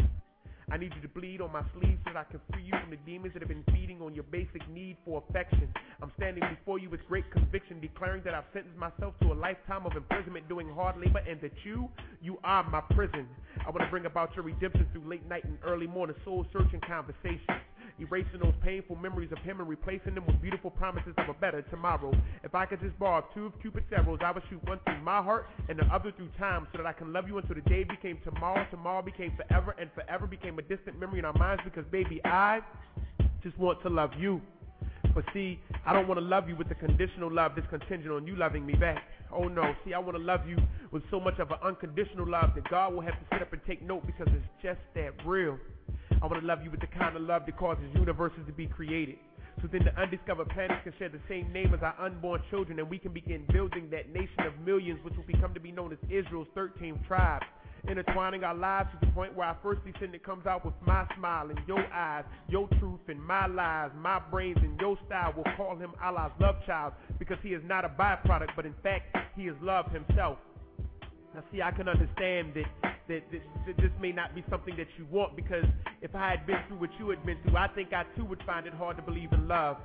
I 0.72 0.78
need 0.78 0.94
you 0.96 1.02
to 1.02 1.08
bleed 1.08 1.42
on 1.42 1.52
my 1.52 1.64
sleeve 1.74 1.98
so 2.06 2.14
that 2.14 2.18
I 2.18 2.24
can 2.32 2.40
free 2.52 2.64
you 2.64 2.74
from 2.82 2.90
the 2.90 2.98
demons 3.06 3.34
that 3.34 3.42
have 3.42 3.50
been 3.50 3.66
feeding 3.74 4.02
on 4.02 4.16
your 4.16 4.24
basic 4.24 4.68
need 4.70 4.98
for 5.04 5.24
affection. 5.28 5.68
I'm 6.02 6.12
standing 6.18 6.44
before 6.50 6.80
you 6.80 6.90
with 6.90 7.06
great 7.08 7.30
conviction, 7.32 7.80
declaring 7.82 8.24
that 8.24 8.34
I've 8.34 8.46
sentenced 8.54 8.78
myself 8.78 9.14
to 9.22 9.34
a 9.34 9.36
lifetime 9.36 9.86
of 9.86 9.96
imprisonment 9.96 10.48
doing 10.48 10.70
hard 10.70 10.98
labor, 10.98 11.20
and 11.28 11.42
that 11.42 11.52
you, 11.66 11.90
you 12.22 12.38
are 12.44 12.64
my 12.70 12.82
prison. 12.96 13.28
I 13.60 13.70
want 13.70 13.82
to 13.82 13.90
bring 13.90 14.06
about 14.06 14.36
your 14.36 14.46
redemption 14.46 14.88
through 14.94 15.08
late 15.10 15.28
night 15.28 15.44
and 15.44 15.58
early 15.64 15.88
morning 15.88 16.16
soul 16.24 16.46
searching 16.54 16.82
conversations. 16.88 17.62
Erasing 18.00 18.40
those 18.42 18.54
painful 18.64 18.96
memories 18.96 19.32
of 19.32 19.38
him 19.40 19.60
and 19.60 19.70
replacing 19.70 20.16
them 20.16 20.26
with 20.26 20.42
beautiful 20.42 20.72
promises 20.72 21.14
of 21.18 21.30
a 21.30 21.34
better 21.34 21.62
tomorrow. 21.64 22.12
If 22.44 22.56
I 22.56 22.66
could 22.66 22.82
just 22.82 22.98
borrow 22.98 23.24
two 23.34 23.48
of 23.48 23.62
Cupid's 23.62 23.86
arrows, 23.96 24.20
I 24.24 24.32
would 24.32 24.44
shoot 24.50 24.64
one 24.68 24.80
through 24.86 25.02
my 25.02 25.22
heart 25.22 25.48
and 25.70 25.78
the 25.78 25.86
other 25.86 26.12
through 26.12 26.30
time 26.40 26.68
so 26.72 26.80
that 26.80 26.88
I 26.88 26.94
can 26.94 27.14
love 27.14 27.28
you 27.28 27.38
until 27.38 27.56
the 27.56 27.62
day 27.62 27.84
became 27.84 28.18
tomorrow, 28.24 28.66
tomorrow 28.72 29.02
became 29.02 29.32
forever, 29.38 29.76
and 29.80 29.90
forever 29.94 30.26
became 30.26 30.58
a 30.60 30.64
distant 30.64 31.00
memory 31.00 31.20
in 31.20 31.26
our 31.26 31.34
minds 31.34 31.62
because, 31.64 31.86
baby, 31.92 32.20
I 32.26 32.62
just 33.44 33.58
want 33.60 33.82
to 33.84 33.90
love 33.90 34.12
you. 34.18 34.42
But 35.14 35.26
see, 35.34 35.60
I 35.86 35.94
don't 35.94 36.08
want 36.08 36.20
to 36.20 36.26
love 36.26 36.50
you 36.50 36.56
with 36.56 36.70
the 36.70 36.76
conditional 36.76 37.32
love 37.32 37.52
that's 37.56 37.68
contingent 37.70 38.12
on 38.12 38.26
you 38.26 38.36
loving 38.36 38.66
me 38.66 38.74
back. 38.74 39.04
Oh 39.32 39.48
no, 39.48 39.76
see, 39.86 39.94
I 39.94 40.00
want 40.00 40.18
to 40.18 40.24
love 40.24 40.48
you 40.48 40.58
with 40.92 41.04
so 41.12 41.20
much 41.20 41.40
of 41.40 41.52
an 41.52 41.58
unconditional 41.64 42.28
love 42.28 42.52
that 42.56 42.70
God 42.70 42.94
will 42.94 43.02
have 43.02 43.14
to 43.14 43.26
sit 43.32 43.42
up 43.42 43.54
and 43.54 43.62
take 43.68 43.82
note 43.82 44.06
because 44.06 44.28
it's 44.30 44.46
just 44.62 44.80
that 44.96 45.12
real. 45.26 45.58
I 46.24 46.26
want 46.26 46.40
to 46.40 46.48
love 46.48 46.64
you 46.64 46.72
with 46.72 46.80
the 46.80 46.88
kind 46.88 47.18
of 47.18 47.22
love 47.22 47.44
that 47.46 47.58
causes 47.58 47.84
universes 47.94 48.40
to 48.48 48.54
be 48.54 48.66
created. 48.66 49.18
So 49.62 49.68
then 49.70 49.84
the 49.84 49.94
undiscovered 50.02 50.48
planets 50.50 50.82
can 50.84 50.94
share 50.98 51.10
the 51.10 51.20
same 51.28 51.52
name 51.52 51.74
as 51.74 51.82
our 51.84 51.94
unborn 52.00 52.42
children, 52.50 52.80
and 52.80 52.90
we 52.90 52.98
can 52.98 53.12
begin 53.12 53.44
building 53.52 53.90
that 53.92 54.08
nation 54.14 54.48
of 54.48 54.58
millions, 54.66 55.04
which 55.04 55.16
will 55.18 55.26
become 55.26 55.54
to 55.54 55.60
be 55.60 55.74
known 55.74 55.92
as 55.92 56.00
Israel's 56.10 56.48
13th 56.56 57.06
tribe. 57.08 57.42
Intertwining 57.90 58.46
our 58.46 58.56
lives 58.56 58.88
to 58.94 59.06
the 59.06 59.12
point 59.12 59.36
where 59.36 59.48
our 59.48 59.58
first 59.62 59.82
descendant 59.84 60.24
comes 60.24 60.46
out 60.46 60.64
with 60.64 60.74
my 60.88 61.06
smile 61.18 61.50
and 61.50 61.60
your 61.68 61.86
eyes, 61.94 62.24
your 62.48 62.70
truth 62.80 63.02
and 63.10 63.22
my 63.22 63.46
lies, 63.46 63.92
my 63.98 64.20
brains 64.32 64.58
and 64.62 64.80
your 64.80 64.98
style. 65.06 65.34
We'll 65.36 65.54
call 65.58 65.76
him 65.76 65.92
Allah's 66.02 66.32
love 66.40 66.56
child 66.66 66.94
because 67.20 67.38
he 67.44 67.50
is 67.50 67.62
not 67.66 67.84
a 67.84 67.90
byproduct, 67.90 68.56
but 68.56 68.66
in 68.66 68.76
fact, 68.82 69.14
he 69.36 69.48
is 69.48 69.56
love 69.62 69.92
himself. 69.92 70.38
Now, 71.34 71.44
see, 71.52 71.62
I 71.64 71.72
can 71.72 71.90
understand 71.90 72.54
that, 72.54 72.94
that, 73.10 73.24
that, 73.32 73.42
that 73.66 73.78
this 73.78 73.92
may 74.00 74.12
not 74.12 74.36
be 74.36 74.44
something 74.52 74.78
that 74.78 74.86
you 74.98 75.08
want 75.10 75.36
because 75.36 75.66
if 76.02 76.14
I 76.14 76.30
had 76.30 76.46
been 76.46 76.60
through 76.68 76.78
what 76.78 76.92
you 77.00 77.10
had 77.10 77.26
been 77.26 77.38
through, 77.42 77.58
I 77.58 77.68
think 77.70 77.92
I 77.92 78.04
too 78.16 78.24
would 78.26 78.44
find 78.46 78.68
it 78.68 78.74
hard 78.74 78.98
to 78.98 79.04
believe 79.04 79.32
in 79.34 79.48
love. 79.48 79.78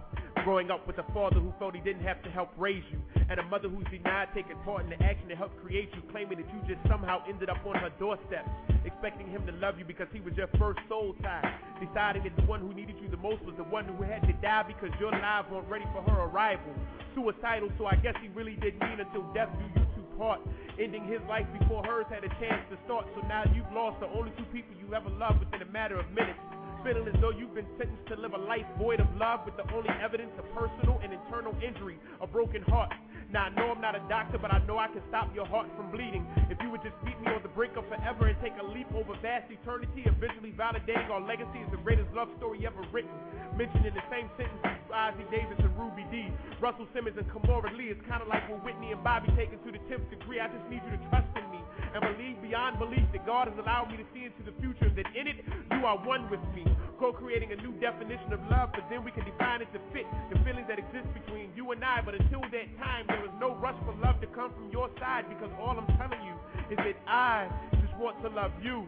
Growing 0.44 0.70
up 0.70 0.86
with 0.86 0.98
a 0.98 1.06
father 1.14 1.40
who 1.40 1.52
felt 1.58 1.74
he 1.74 1.80
didn't 1.80 2.04
have 2.04 2.22
to 2.22 2.30
help 2.30 2.50
raise 2.56 2.84
you, 2.92 3.00
and 3.28 3.40
a 3.40 3.42
mother 3.44 3.68
who's 3.68 3.84
denied 3.90 4.28
taking 4.34 4.56
part 4.64 4.84
in 4.84 4.90
the 4.90 5.02
action 5.02 5.28
to 5.28 5.36
help 5.36 5.50
create 5.62 5.88
you, 5.94 6.02
claiming 6.12 6.38
that 6.38 6.46
you 6.52 6.60
just 6.68 6.86
somehow 6.88 7.22
ended 7.28 7.48
up 7.48 7.64
on 7.66 7.74
her 7.76 7.90
doorstep, 7.98 8.46
expecting 8.84 9.28
him 9.28 9.44
to 9.46 9.52
love 9.52 9.78
you 9.78 9.84
because 9.84 10.06
he 10.12 10.20
was 10.20 10.34
your 10.36 10.48
first 10.58 10.78
soul 10.88 11.14
tie, 11.22 11.58
deciding 11.80 12.22
that 12.24 12.36
the 12.36 12.42
one 12.42 12.60
who 12.60 12.72
needed 12.72 12.96
you 13.02 13.08
the 13.08 13.16
most 13.16 13.42
was 13.44 13.54
the 13.56 13.64
one 13.64 13.84
who 13.84 14.02
had 14.04 14.20
to 14.22 14.32
die 14.34 14.64
because 14.66 14.90
your 15.00 15.12
lives 15.12 15.48
weren't 15.50 15.68
ready 15.68 15.84
for 15.92 16.02
her 16.02 16.22
arrival. 16.28 16.72
Suicidal, 17.14 17.68
so 17.76 17.86
I 17.86 17.96
guess 17.96 18.14
he 18.22 18.28
really 18.28 18.54
didn't 18.54 18.80
mean 18.80 19.00
until 19.00 19.22
death 19.34 19.48
do 19.58 19.64
you 19.64 19.87
two 20.18 20.24
part, 20.24 20.40
ending 20.80 21.04
his 21.06 21.20
life 21.28 21.46
before 21.58 21.84
hers 21.84 22.06
had 22.10 22.24
a 22.24 22.28
chance 22.40 22.62
to 22.70 22.78
start. 22.84 23.06
So 23.14 23.26
now 23.26 23.44
you've 23.54 23.70
lost 23.72 24.00
the 24.00 24.08
only 24.08 24.32
two 24.36 24.44
people 24.52 24.74
you 24.78 24.94
ever 24.94 25.10
loved 25.10 25.40
within 25.40 25.62
a 25.62 25.72
matter 25.72 25.98
of 25.98 26.10
minutes. 26.10 26.38
Feeling 26.84 27.08
as 27.08 27.20
though 27.20 27.30
you've 27.30 27.54
been 27.54 27.66
sentenced 27.76 28.06
to 28.08 28.16
live 28.16 28.34
a 28.34 28.38
life 28.38 28.66
void 28.78 29.00
of 29.00 29.06
love 29.18 29.40
with 29.44 29.56
the 29.56 29.66
only 29.74 29.90
evidence 30.02 30.30
of 30.38 30.44
personal 30.54 31.00
and 31.02 31.12
internal 31.12 31.54
injury, 31.58 31.98
a 32.20 32.26
broken 32.26 32.62
heart. 32.62 32.92
Now 33.28 33.44
I 33.44 33.50
know 33.52 33.68
I'm 33.68 33.80
not 33.84 33.94
a 33.94 34.00
doctor, 34.08 34.38
but 34.40 34.48
I 34.48 34.64
know 34.64 34.78
I 34.80 34.88
can 34.88 35.04
stop 35.12 35.28
your 35.36 35.44
heart 35.44 35.68
from 35.76 35.92
bleeding. 35.92 36.24
If 36.48 36.56
you 36.64 36.70
would 36.72 36.80
just 36.80 36.96
meet 37.04 37.20
me 37.20 37.28
on 37.28 37.42
the 37.44 37.52
brink 37.52 37.76
of 37.76 37.84
forever 37.84 38.24
and 38.24 38.40
take 38.40 38.56
a 38.56 38.64
leap 38.64 38.88
over 38.96 39.12
vast 39.20 39.52
eternity 39.52 40.08
eventually 40.08 40.56
validating 40.56 41.12
our 41.12 41.20
legacy 41.20 41.60
is 41.60 41.68
the 41.70 41.76
greatest 41.84 42.08
love 42.16 42.28
story 42.40 42.64
ever 42.64 42.80
written. 42.88 43.12
Mentioned 43.52 43.84
in 43.84 43.92
the 43.92 44.06
same 44.08 44.32
sentence 44.40 44.64
as 44.64 44.80
Ossie 44.88 45.28
Davis 45.28 45.60
and 45.60 45.76
Ruby 45.76 46.08
Dee, 46.08 46.32
Russell 46.56 46.88
Simmons 46.96 47.20
and 47.20 47.28
Kimora 47.28 47.68
Lee. 47.76 47.92
It's 47.92 48.00
kind 48.08 48.24
of 48.24 48.28
like 48.32 48.48
when 48.48 48.64
Whitney 48.64 48.96
and 48.96 49.04
Bobby 49.04 49.28
taken 49.36 49.60
to 49.60 49.72
the 49.76 49.82
10th 49.92 50.08
degree. 50.08 50.40
I 50.40 50.48
just 50.48 50.64
need 50.72 50.80
you 50.88 50.96
to 50.96 51.02
trust 51.12 51.28
in 51.36 51.44
me 51.52 51.57
and 51.94 52.00
believe 52.02 52.40
beyond 52.42 52.78
belief 52.78 53.04
that 53.12 53.26
God 53.26 53.48
has 53.48 53.56
allowed 53.58 53.90
me 53.90 53.96
to 53.96 54.06
see 54.12 54.24
into 54.24 54.42
the 54.44 54.54
future 54.60 54.86
and 54.86 54.96
that 54.96 55.08
in 55.14 55.26
it 55.26 55.44
you 55.72 55.84
are 55.86 55.98
one 56.04 56.28
with 56.30 56.42
me. 56.54 56.64
Co-creating 56.98 57.52
a 57.52 57.56
new 57.56 57.72
definition 57.78 58.32
of 58.32 58.40
love, 58.50 58.70
but 58.74 58.82
then 58.90 59.04
we 59.04 59.10
can 59.12 59.24
define 59.24 59.62
it 59.62 59.70
to 59.72 59.80
fit 59.92 60.04
the 60.32 60.38
feelings 60.42 60.66
that 60.68 60.78
exist 60.78 61.06
between 61.14 61.50
you 61.54 61.70
and 61.70 61.84
I. 61.84 62.02
But 62.04 62.14
until 62.18 62.42
that 62.42 62.68
time, 62.82 63.06
there 63.06 63.24
is 63.24 63.30
no 63.38 63.54
rush 63.56 63.78
for 63.86 63.94
love 64.02 64.20
to 64.20 64.26
come 64.28 64.52
from 64.52 64.70
your 64.70 64.90
side 64.98 65.28
because 65.28 65.50
all 65.60 65.78
I'm 65.78 65.86
telling 65.96 66.20
you 66.26 66.34
is 66.70 66.78
that 66.78 66.96
I 67.06 67.48
just 67.80 67.94
want 67.98 68.20
to 68.22 68.28
love 68.28 68.52
you. 68.62 68.86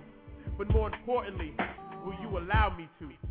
But 0.58 0.70
more 0.70 0.90
importantly, 0.92 1.54
will 2.04 2.18
you 2.20 2.38
allow 2.38 2.74
me 2.76 2.88
to? 2.98 3.30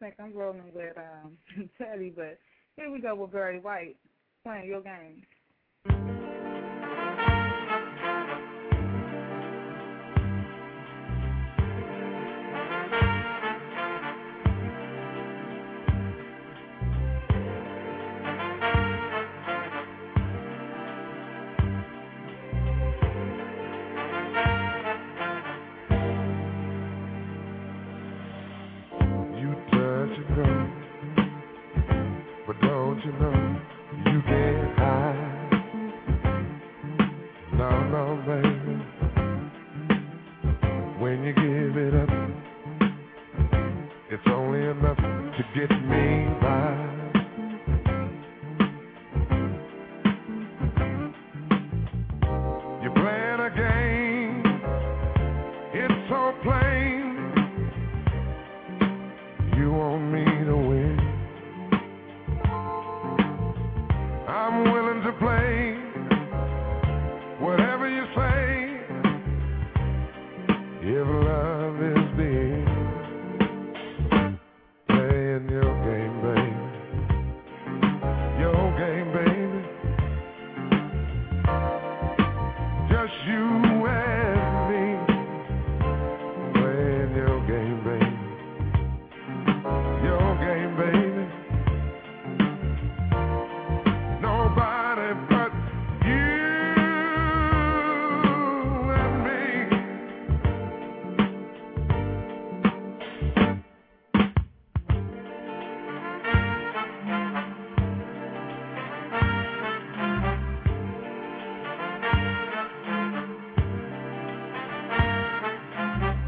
think 0.00 0.14
I'm 0.18 0.34
rolling 0.34 0.72
with 0.74 0.96
um, 0.96 1.38
Teddy, 1.78 2.12
but 2.14 2.38
here 2.76 2.90
we 2.90 3.00
go 3.00 3.14
with 3.14 3.32
Barry 3.32 3.60
White 3.60 3.96
playing 4.44 4.68
your 4.68 4.82
game. 4.82 5.22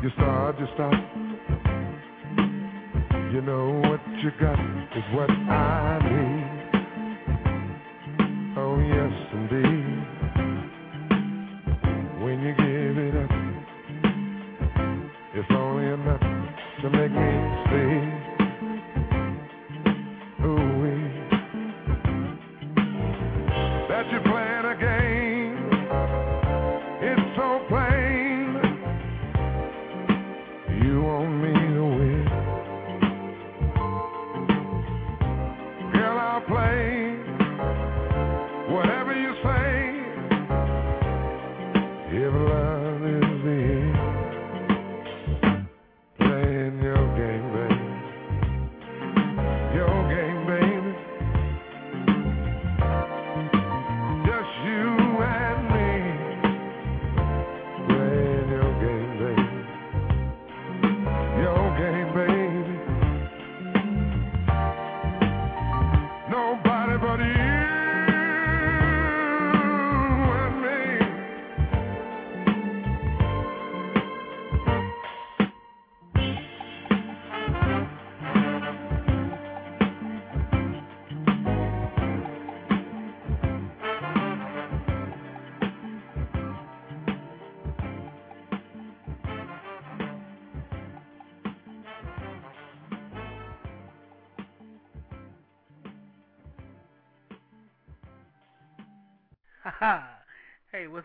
You 0.05 0.11
start, 0.17 0.61
you 0.61 0.67
stop. 0.75 0.93
You 3.33 3.41
know 3.41 3.81
what 3.89 4.01
you 4.23 4.31
got 4.39 4.61
is 4.95 5.05
what 5.15 5.31
I 5.31 5.99
need. 6.05 6.45
Oh 8.59 8.79
yes, 8.81 9.13
indeed. 9.33 9.84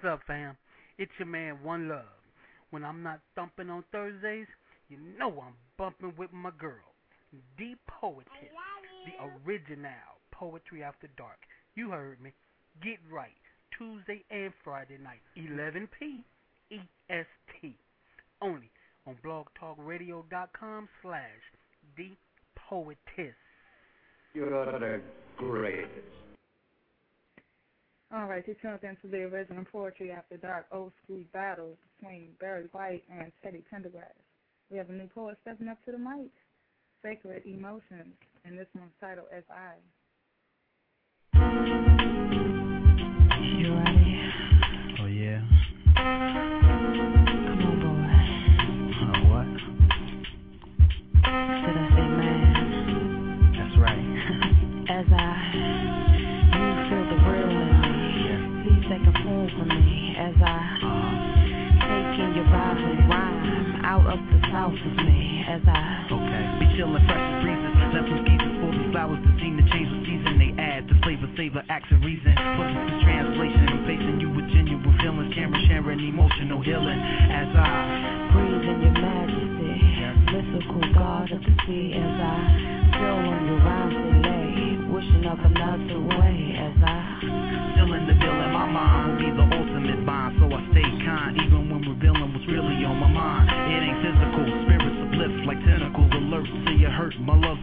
What's 0.02 0.14
up, 0.14 0.22
fam? 0.28 0.56
It's 0.98 1.12
your 1.18 1.28
man, 1.28 1.58
One 1.62 1.90
Love. 1.90 2.06
When 2.70 2.86
I'm 2.86 3.04
not 3.04 3.20
thumping 3.36 3.70
on 3.70 3.84
Thursdays, 3.92 4.48
you 4.88 4.98
know 5.18 5.44
I'm 5.46 5.56
bumping 5.78 6.14
with 6.18 6.32
my 6.32 6.52
girl, 6.58 6.94
the 7.58 7.74
poetess, 8.00 8.28
the 9.06 9.50
original 9.50 9.92
Poetry 10.32 10.84
After 10.84 11.10
Dark. 11.18 11.40
You 11.76 11.90
heard 11.90 12.22
me. 12.22 12.32
Get 12.82 13.00
right. 13.12 13.32
Tuesday 13.78 14.24
and 14.32 14.54
Friday 14.64 14.98
night, 15.04 15.20
11 15.36 15.90
p. 16.00 16.24
EST. 16.72 17.76
Only 18.42 18.72
on 19.06 19.18
blogtalkradio.com 19.26 20.88
slash 21.02 21.22
the 21.98 22.12
poetess. 22.70 23.36
You're 24.34 24.80
the 24.80 25.02
greatest. 25.38 26.29
All 28.12 28.26
right, 28.26 28.44
you 28.48 28.56
tuned 28.60 28.80
into 28.82 29.08
the 29.08 29.22
original 29.24 29.64
Poetry 29.72 30.12
After 30.12 30.36
Dark 30.36 30.66
old 30.72 30.92
school 31.04 31.22
battle 31.32 31.78
between 32.00 32.30
Barry 32.40 32.66
White 32.72 33.04
and 33.08 33.32
Teddy 33.44 33.64
Pendergrass. 33.72 34.18
We 34.72 34.78
have 34.80 34.90
a 34.90 34.94
new 34.94 35.06
poet 35.14 35.38
stepping 35.44 35.68
up 35.68 35.78
to 35.86 35.92
the 35.92 36.00
mic, 36.00 36.32
Sacred 37.04 37.44
Emotions, 37.46 38.16
and 38.46 38.58
this 38.58 38.66
one's 38.74 38.90
titled 39.00 39.28
As 39.32 39.44
I. 39.52 39.76
You 43.60 43.76
ready? 43.76 44.30
Oh 45.02 45.06
yeah. 45.06 46.49
Out 64.20 64.28
the 64.32 64.40
south 64.52 64.76
of 64.76 64.96
me. 65.06 65.46
As 65.48 65.62
I, 65.66 66.06
Okay, 66.12 66.44
be 66.60 66.66
chillin' 66.78 67.02
fresh 67.08 67.26
as 67.26 67.42
breezes. 67.42 67.74
Left 67.90 68.06
some 68.06 68.22
skeezers 68.22 68.56
for 68.62 68.70
these 68.76 68.92
flowers 68.92 69.20
that 69.24 69.36
seem 69.40 69.58
to 69.58 69.66
change 69.72 69.90
with 69.90 70.04
season. 70.06 70.38
They 70.38 70.52
add 70.62 70.88
to 70.90 70.94
flavor, 71.02 71.30
savor, 71.38 71.64
action, 71.70 72.02
reason. 72.02 72.36
Put 72.36 72.68
into 72.70 72.96
translation 73.02 73.66
and 73.66 73.82
facing 73.88 74.18
you 74.22 74.30
with 74.30 74.46
genuine 74.52 74.94
feelings. 75.02 75.34
Camera 75.34 75.60
sharing, 75.68 76.00
emotional 76.06 76.62
healing. 76.62 77.00
As 77.00 77.50
I 77.56 78.30
breathe 78.36 78.68
in 78.68 78.78
your 78.84 78.96
majesty. 79.00 79.76
Mystical 80.30 80.86
God 80.94 81.32
of 81.32 81.42
the 81.42 81.54
sea. 81.66 81.98
As 81.98 82.16
I 82.22 82.38
flow 82.94 83.18
on 83.26 83.42
your 83.50 83.60
rhymes 83.66 83.98
they 83.98 84.18
lay. 84.22 84.78
Wishing 84.94 85.26
of 85.26 85.40
another 85.40 86.00
way. 86.20 86.38
As 86.62 86.78
I, 86.86 86.99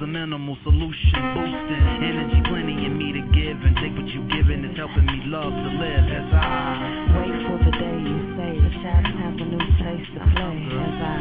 a 0.06 0.08
minimal 0.08 0.56
solution, 0.62 1.18
boosting 1.34 1.86
energy, 1.98 2.38
plenty 2.46 2.78
in 2.86 2.94
me 2.94 3.10
to 3.10 3.22
give 3.34 3.58
and 3.58 3.74
take 3.82 3.90
what 3.98 4.06
you 4.06 4.22
giving 4.30 4.62
is 4.62 4.76
helping 4.78 5.02
me 5.02 5.18
love 5.26 5.50
to 5.50 5.70
live. 5.82 6.06
As 6.06 6.30
I 6.30 7.10
wait 7.18 7.34
for 7.42 7.58
the 7.58 7.72
day 7.74 7.98
you 8.06 8.18
say 8.38 8.50
the 8.54 8.70
shadows 8.86 9.18
have 9.18 9.34
a 9.34 9.46
new 9.50 9.66
place 9.82 10.06
to 10.14 10.22
play. 10.30 10.58
As 10.78 10.98
I 11.02 11.18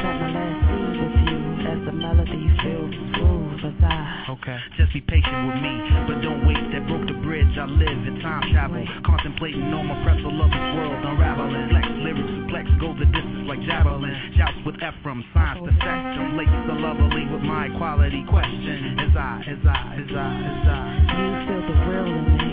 plant 0.00 0.16
my 0.16 0.28
last 0.32 0.58
seed 0.64 0.96
with 0.96 1.16
you. 1.28 1.40
As 1.62 1.80
the 1.84 1.92
melody 1.92 2.44
fills 2.64 2.94
the 2.96 3.04
groove. 3.20 3.60
As 3.68 3.84
I, 3.84 4.12
Okay. 4.32 4.58
Just 4.80 4.92
be 4.96 5.00
patient 5.04 5.52
with 5.52 5.60
me, 5.60 5.74
but 6.08 6.24
don't 6.24 6.46
wait. 6.48 6.62
That 6.72 6.88
broke 6.88 7.04
the 7.04 7.11
bridge. 7.52 7.58
I 7.58 7.66
live 7.66 8.06
in 8.06 8.20
time 8.20 8.52
travel, 8.52 8.84
contemplating 9.04 9.62
on 9.72 9.86
my 9.86 10.02
pretzel 10.04 10.42
of 10.42 10.50
this 10.50 10.68
world 10.76 11.04
unraveling. 11.04 11.68
Flex 11.70 11.86
lyrics, 12.00 12.32
suplex, 12.32 12.80
go 12.80 12.94
the 12.98 13.06
distance 13.06 13.48
like 13.48 13.60
javelin. 13.62 14.14
Shouts 14.36 14.58
with 14.64 14.76
Ephraim, 14.76 15.24
signs 15.34 15.60
the 15.64 15.72
spectrum, 15.76 16.36
lace 16.36 16.48
the 16.66 16.74
lovely 16.74 17.24
with 17.30 17.42
my 17.42 17.66
equality 17.66 18.24
question. 18.28 18.98
As 18.98 19.16
I, 19.16 19.44
as 19.46 19.62
I, 19.64 19.80
as 20.00 20.10
I, 20.12 20.28
as 20.48 20.66
I. 20.68 20.80
you 21.12 21.30
feel 21.46 21.62
the 21.68 21.76
real 21.88 22.08
in 22.08 22.26
me. 22.36 22.52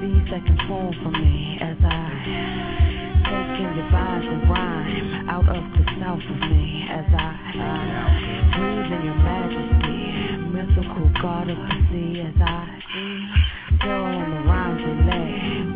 Seeds 0.00 0.30
that 0.30 0.42
can 0.46 0.58
form 0.68 0.94
for 1.02 1.12
me. 1.12 1.58
As 1.60 1.76
I, 1.84 2.08
take 3.28 3.60
in 3.60 3.70
your 3.76 3.88
vibes 3.92 4.28
and 4.28 4.42
rhyme 4.48 5.28
out 5.28 5.48
of 5.48 5.64
the 5.76 5.84
south 6.00 6.24
of 6.24 6.38
me. 6.48 6.88
As 6.90 7.06
I, 7.12 7.28
breathe 8.56 8.92
in 8.92 9.04
your 9.04 9.20
majesty. 9.20 10.00
Mystical 10.50 11.10
God 11.22 11.48
of 11.48 11.56
the 11.56 11.78
sea. 11.90 12.20
As 12.20 12.34
I, 12.40 12.80
flow 13.80 14.04
on 14.04 14.26
the 14.30 14.40
rhymes 14.44 14.82
they. 15.08 15.30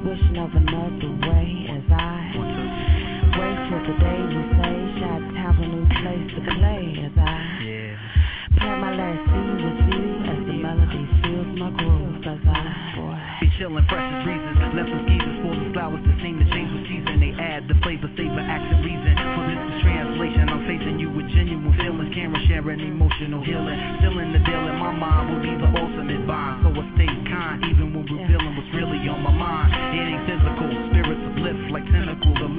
Wishing 0.04 0.38
of 0.38 0.52
another 0.54 1.12
way. 1.28 1.48
As 1.72 1.86
I, 1.90 2.36
wait 3.36 3.58
till 3.68 3.82
the 3.88 3.94
day 3.98 4.20
you 4.30 4.42
say. 4.60 4.74
Shots 5.00 5.30
have 5.40 5.56
a 5.58 5.66
new 5.66 5.86
place 6.00 6.28
to 6.36 6.40
play. 6.54 6.82
As 7.04 7.16
I, 7.16 7.40
plant 8.60 8.78
my 8.80 8.92
last 8.94 9.20
seed 9.28 9.58
with 9.64 9.80
you. 9.90 10.04
As 10.28 10.40
the 10.46 10.56
melody 10.60 11.04
fills 11.24 11.50
my 11.58 11.70
groove. 11.76 12.24
As 12.24 12.44
I. 12.44 12.84
Be 13.40 13.50
chillin' 13.58 13.84
fresh 13.88 14.00
as 14.00 14.24
breezes. 14.24 14.56
Left 14.72 14.88
some 14.88 15.02
skeezers 15.04 15.44
the 15.44 15.70
flowers 15.74 16.02
that 16.06 16.16
seem 16.22 16.38
to 16.38 16.46
change 16.54 16.70
with 16.70 16.86
season. 16.86 17.18
They 17.20 17.34
add 17.36 17.66
the 17.68 17.74
flavor, 17.82 18.08
savor, 18.16 18.40
action, 18.40 18.80
reason. 18.86 19.12
For 19.34 19.44
this 19.48 19.58
is 19.58 19.74
translation, 19.82 20.53
Camera 22.14 22.38
sharing, 22.46 22.78
emotional 22.78 23.42
healing. 23.42 23.74
Still 23.98 24.22
in 24.22 24.30
the 24.30 24.38
dealing, 24.46 24.78
my 24.78 24.94
mind 24.94 25.34
will 25.34 25.42
be 25.42 25.50
the 25.50 25.66
ultimate 25.66 26.22
bond. 26.30 26.62
So 26.62 26.70
I 26.70 26.86
stay 26.94 27.10
kind, 27.26 27.58
even 27.66 27.90
when 27.90 28.06
revealing 28.06 28.54
what's 28.54 28.70
really 28.70 29.02
on 29.10 29.18
my 29.18 29.34
mind. 29.34 29.74
It 29.98 30.14
ain't 30.14 30.22
physical, 30.22 30.63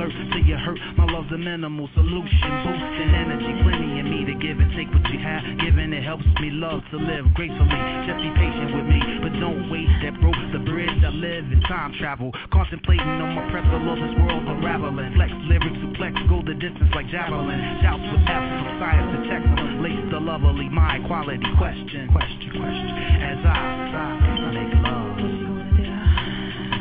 alert 0.06 0.34
to 0.34 0.40
your 0.46 0.58
hurt. 0.58 0.78
My 0.98 1.06
love's 1.06 1.32
a 1.32 1.38
minimal 1.38 1.90
solution, 1.94 2.50
boosting 2.64 3.12
energy, 3.14 3.52
plenty 3.66 4.00
in 4.00 4.06
me 4.10 4.26
to 4.26 4.36
give 4.38 4.60
and 4.60 4.70
take 4.78 4.90
what 4.94 5.06
you 5.10 5.20
have. 5.20 5.42
Giving 5.62 5.94
it 5.94 6.04
helps 6.04 6.26
me 6.42 6.50
love 6.54 6.82
to 6.92 6.98
live 6.98 7.26
gracefully. 7.34 7.82
Just 8.06 8.22
be 8.22 8.30
patient 8.38 8.70
with 8.76 8.86
me, 8.86 9.00
but 9.22 9.34
don't 9.42 9.70
wait. 9.70 9.90
That 10.06 10.20
broke 10.22 10.38
the 10.54 10.62
bridge 10.62 10.94
I 11.02 11.10
live 11.10 11.50
in 11.50 11.62
time 11.66 11.94
travel. 11.98 12.32
Contemplating 12.54 13.08
on 13.08 13.34
my 13.34 13.50
prep, 13.50 13.66
all 13.66 13.96
this 13.98 14.14
world 14.22 14.46
unraveling. 14.46 15.14
Flex 15.18 15.32
lyrics, 15.50 15.80
suplex, 15.82 16.14
go 16.30 16.42
the 16.46 16.54
distance 16.54 16.92
like 16.94 17.10
javelin. 17.10 17.58
Shouts 17.82 18.06
with 18.06 18.26
F 18.30 18.44
from 18.62 18.70
science 18.78 19.10
to 19.10 19.20
techno. 19.26 19.82
Lace 19.82 20.06
the 20.12 20.20
lovely 20.22 20.70
My 20.70 21.02
quality 21.08 21.50
question. 21.58 22.10
Question, 22.14 22.50
question. 22.54 22.94
As 23.26 23.42
I, 23.42 23.58
as 23.82 23.94
I 23.96 24.50
make 24.54 24.74
love. 24.86 25.18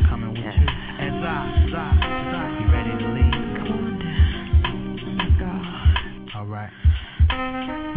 Coming 0.09 0.33
with 0.37 0.45
you. 0.45 0.69
As 1.01 1.17
I, 1.25 1.41
as 1.65 1.73
I, 1.73 1.89
as 2.05 2.71
I. 2.71 2.74
Bye. 6.65 7.94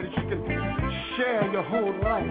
somebody 0.00 0.08
that 0.08 0.16
you 0.16 0.28
can 0.28 0.90
share 1.16 1.52
your 1.52 1.62
whole 1.62 1.94
life. 2.02 2.30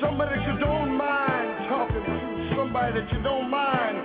Somebody 0.00 0.36
that 0.36 0.46
you 0.46 0.58
don't 0.60 0.96
mind 0.96 1.68
talking 1.68 2.04
to. 2.04 2.54
Somebody 2.56 3.00
that 3.00 3.12
you 3.12 3.22
don't 3.22 3.50
mind 3.50 3.96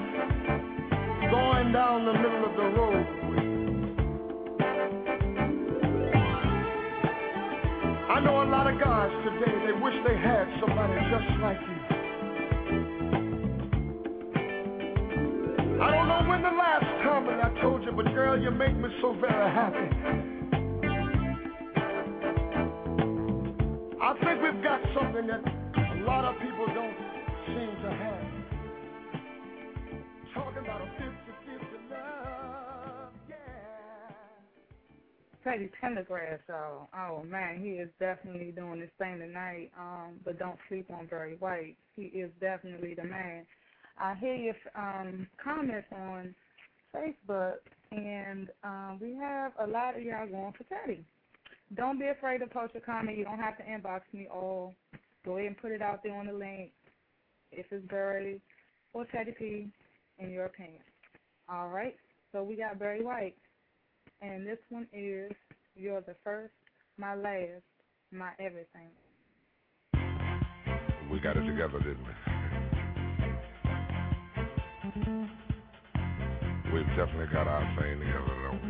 going 1.29 1.71
down 1.73 2.05
the 2.05 2.13
middle 2.13 2.45
of 2.45 2.55
the 2.55 2.63
road 2.77 3.05
with. 3.29 3.49
I 8.09 8.19
know 8.21 8.43
a 8.43 8.49
lot 8.49 8.67
of 8.71 8.79
guys 8.79 9.11
today, 9.23 9.53
they 9.67 9.73
wish 9.73 9.93
they 10.07 10.17
had 10.17 10.47
somebody 10.59 10.93
just 11.11 11.41
like 11.41 11.59
you. 11.61 11.75
I 15.81 15.91
don't 15.91 16.07
know 16.09 16.21
when 16.27 16.41
the 16.41 16.49
last 16.49 16.83
time 17.03 17.25
that 17.27 17.39
I 17.39 17.61
told 17.61 17.83
you, 17.83 17.91
but 17.91 18.05
girl, 18.13 18.37
you 18.37 18.51
make 18.51 18.75
me 18.75 18.89
so 19.01 19.13
very 19.13 19.38
Teddy 35.49 35.69
Pendergrass, 35.81 36.39
y'all. 36.47 36.89
Oh 36.95 37.23
man, 37.23 37.59
he 37.59 37.71
is 37.71 37.89
definitely 37.99 38.51
doing 38.51 38.81
his 38.81 38.89
thing 38.99 39.19
tonight. 39.19 39.71
Um, 39.77 40.19
but 40.23 40.37
don't 40.37 40.59
sleep 40.67 40.89
on 40.91 41.07
Barry 41.07 41.37
White. 41.39 41.75
He 41.95 42.03
is 42.03 42.29
definitely 42.39 42.93
the 42.93 43.03
man. 43.03 43.45
I 43.97 44.15
hear 44.15 44.35
your 44.35 44.55
um, 44.75 45.27
comments 45.43 45.87
on 45.91 46.35
Facebook, 46.95 47.55
and 47.91 48.49
um, 48.63 48.99
we 49.01 49.15
have 49.15 49.53
a 49.59 49.65
lot 49.65 49.97
of 49.97 50.03
y'all 50.03 50.27
going 50.27 50.53
for 50.55 50.65
Teddy. 50.65 51.03
Don't 51.75 51.99
be 51.99 52.07
afraid 52.07 52.39
to 52.39 52.47
post 52.47 52.73
a 52.75 52.79
comment. 52.79 53.17
You 53.17 53.23
don't 53.23 53.39
have 53.39 53.57
to 53.57 53.63
inbox 53.63 54.01
me 54.13 54.27
all. 54.31 54.75
Go 55.25 55.37
ahead 55.37 55.47
and 55.47 55.57
put 55.57 55.71
it 55.71 55.81
out 55.81 56.01
there 56.03 56.15
on 56.15 56.27
the 56.27 56.33
link. 56.33 56.71
If 57.51 57.65
it's 57.71 57.85
Barry 57.87 58.39
or 58.93 59.05
Teddy 59.05 59.33
P, 59.37 59.67
in 60.19 60.29
your 60.29 60.45
opinion. 60.45 60.81
All 61.49 61.69
right. 61.69 61.95
So 62.31 62.43
we 62.43 62.55
got 62.55 62.77
Barry 62.77 63.03
White, 63.03 63.35
and 64.21 64.45
this 64.45 64.59
one 64.69 64.87
is 64.93 65.31
"You're 65.75 66.01
the 66.01 66.15
First, 66.23 66.53
My 66.97 67.15
Last, 67.15 67.63
My 68.11 68.31
Everything." 68.39 68.91
We 71.11 71.19
got 71.19 71.37
it 71.37 71.45
together, 71.45 71.79
didn't 71.79 72.05
we? 72.05 72.13
We've 76.73 76.87
definitely 76.97 77.33
got 77.33 77.47
our 77.47 77.63
thing 77.81 77.99
together, 77.99 78.35
don't 78.43 78.61
we? 78.63 78.69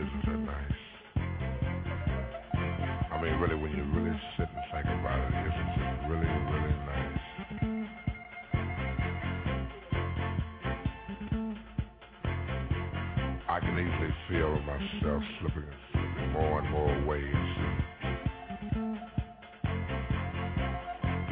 Isn't 0.00 0.24
that 0.26 0.40
nice? 0.40 0.80
I 3.12 3.22
mean, 3.22 3.34
really, 3.40 3.56
when 3.56 3.72
you 3.72 3.84
really 3.92 4.16
sit 4.38 4.48
and 4.48 4.64
think 4.72 4.86
about 4.86 5.20
it, 5.20 5.34
isn't 5.48 5.70
it 5.82 6.08
really, 6.08 6.26
really 6.26 6.57
can 13.78 13.86
easily 13.94 14.14
feel 14.28 14.60
myself 14.62 15.22
slipping, 15.40 15.64
slipping 15.92 16.32
more 16.32 16.60
and 16.60 16.70
more 16.70 17.06
ways. 17.06 17.24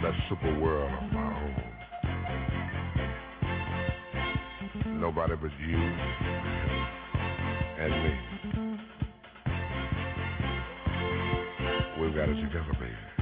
That 0.02 0.14
super 0.28 0.60
world 0.60 0.92
of 0.92 1.12
my 1.12 1.42
own. 1.42 1.54
Nobody 5.00 5.34
but 5.36 5.50
you 5.60 5.76
and 7.78 7.92
me. 8.04 8.12
We've 12.00 12.14
got 12.14 12.28
it 12.28 12.36
together, 12.36 12.74
baby. 12.78 13.15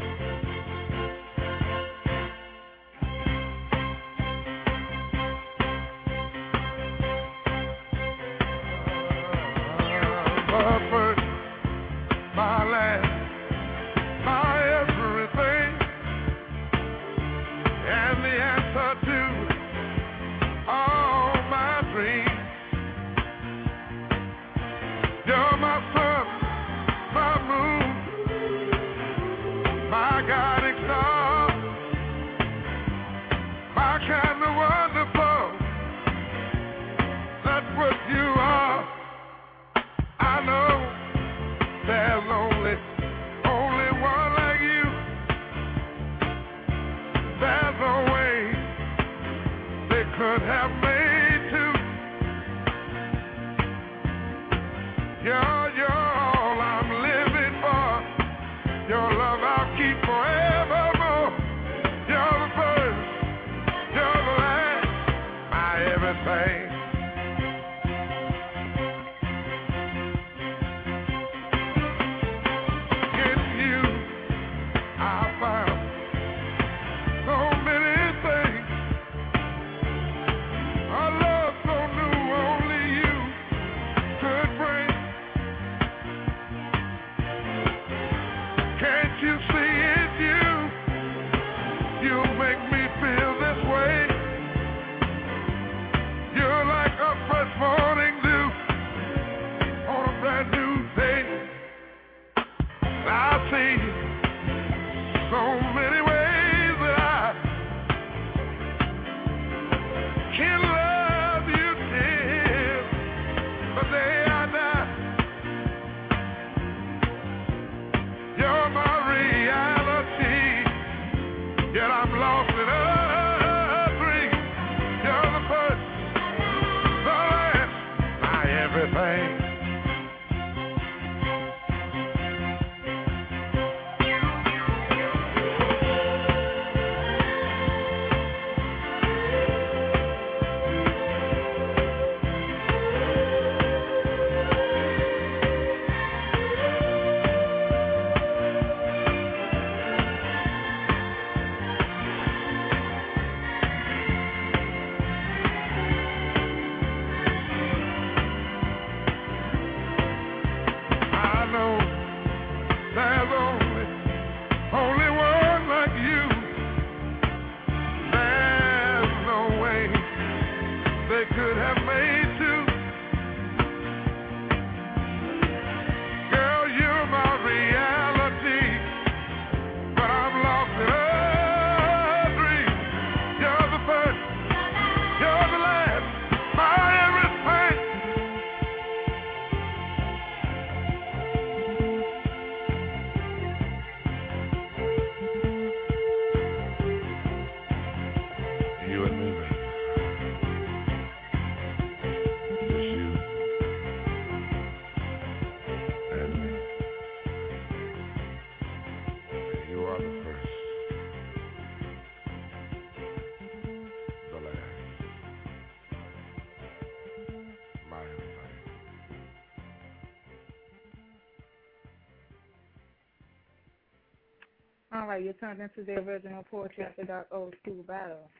All 224.95 225.09
right, 225.09 225.23
you're 225.25 225.33
turned 225.35 225.61
into 225.61 225.83
the 225.83 225.95
original 225.95 226.45
poetry 226.49 226.85
after 226.85 227.03
dark 227.03 227.27
old 227.33 227.55
school 227.63 227.83
battle. 227.83 228.31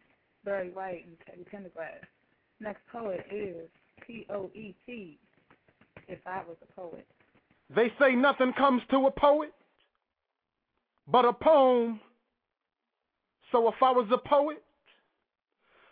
Barry 0.45 0.71
White 0.71 1.05
and 1.07 1.17
Teddy 1.27 1.45
Pendergrass. 1.53 2.07
Next 2.61 2.81
poet 2.93 3.27
is 3.31 3.69
P 4.07 4.25
O 4.31 4.51
E 4.55 4.75
T. 4.87 5.19
If 6.07 6.21
I 6.27 6.43
was 6.47 6.57
a 6.63 6.73
poet. 6.81 7.07
They 7.75 7.93
say 7.99 8.15
nothing 8.15 8.53
comes 8.53 8.83
to 8.91 9.07
a 9.07 9.11
poet 9.11 9.53
but 11.09 11.25
a 11.25 11.33
poem. 11.33 12.01
So 13.53 13.69
if 13.69 13.75
I 13.83 13.91
was 13.91 14.09
a 14.13 14.29
poet, 14.29 14.63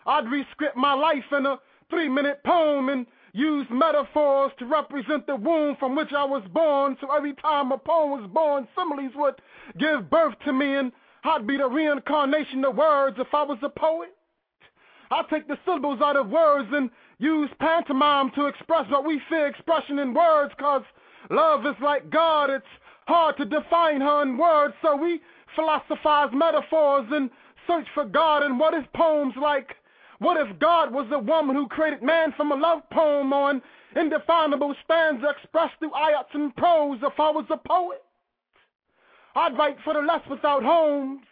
I'd 0.06 0.30
rescript 0.30 0.76
my 0.76 0.94
life 0.94 1.24
in 1.36 1.46
a 1.46 1.58
three 1.90 2.08
minute 2.08 2.40
poem 2.44 2.88
and 2.88 3.06
use 3.32 3.66
metaphors 3.70 4.52
to 4.58 4.66
represent 4.66 5.26
the 5.26 5.36
womb 5.36 5.76
from 5.78 5.96
which 5.96 6.12
I 6.12 6.24
was 6.24 6.42
born. 6.52 6.96
So 7.00 7.14
every 7.14 7.34
time 7.34 7.72
a 7.72 7.78
poem 7.78 8.10
was 8.10 8.30
born, 8.32 8.68
similes 8.76 9.12
would 9.16 9.34
give 9.78 10.10
birth 10.10 10.34
to 10.44 10.52
me, 10.52 10.76
and 10.76 10.92
I'd 11.24 11.46
be 11.46 11.56
the 11.56 11.68
reincarnation 11.68 12.64
of 12.64 12.76
words 12.76 13.16
if 13.18 13.28
I 13.32 13.42
was 13.42 13.58
a 13.62 13.68
poet. 13.68 14.10
I 15.10 15.22
take 15.30 15.46
the 15.46 15.58
syllables 15.64 16.00
out 16.00 16.16
of 16.16 16.30
words 16.30 16.68
and 16.72 16.90
use 17.18 17.50
pantomime 17.60 18.30
to 18.34 18.46
express 18.46 18.90
what 18.90 19.06
we 19.06 19.20
fear 19.28 19.46
expression 19.46 19.98
in 19.98 20.14
words, 20.14 20.52
cause 20.58 20.82
love 21.30 21.66
is 21.66 21.76
like 21.82 22.10
God, 22.10 22.50
it's 22.50 22.64
hard 23.06 23.36
to 23.36 23.44
define 23.44 24.00
her 24.00 24.22
in 24.22 24.38
words, 24.38 24.74
so 24.82 24.96
we 24.96 25.20
philosophize 25.54 26.30
metaphors 26.32 27.06
and 27.10 27.30
search 27.66 27.86
for 27.94 28.04
God 28.04 28.42
and 28.42 28.58
what 28.58 28.74
is 28.74 28.84
poems 28.94 29.34
like? 29.40 29.76
What 30.22 30.36
if 30.36 30.56
God 30.60 30.92
was 30.92 31.08
the 31.10 31.18
woman 31.18 31.56
who 31.56 31.66
created 31.66 32.00
man 32.00 32.32
from 32.36 32.52
a 32.52 32.54
love 32.54 32.88
poem 32.92 33.32
on 33.32 33.60
indefinable 33.96 34.72
stanza 34.84 35.30
expressed 35.30 35.74
through 35.80 35.90
ayats 35.90 36.32
and 36.32 36.54
prose 36.54 37.00
if 37.02 37.18
I 37.18 37.30
was 37.30 37.46
a 37.50 37.56
poet? 37.56 38.00
I'd 39.34 39.58
write 39.58 39.78
for 39.82 39.94
the 39.94 40.00
less 40.00 40.20
without 40.30 40.62
homes. 40.62 41.22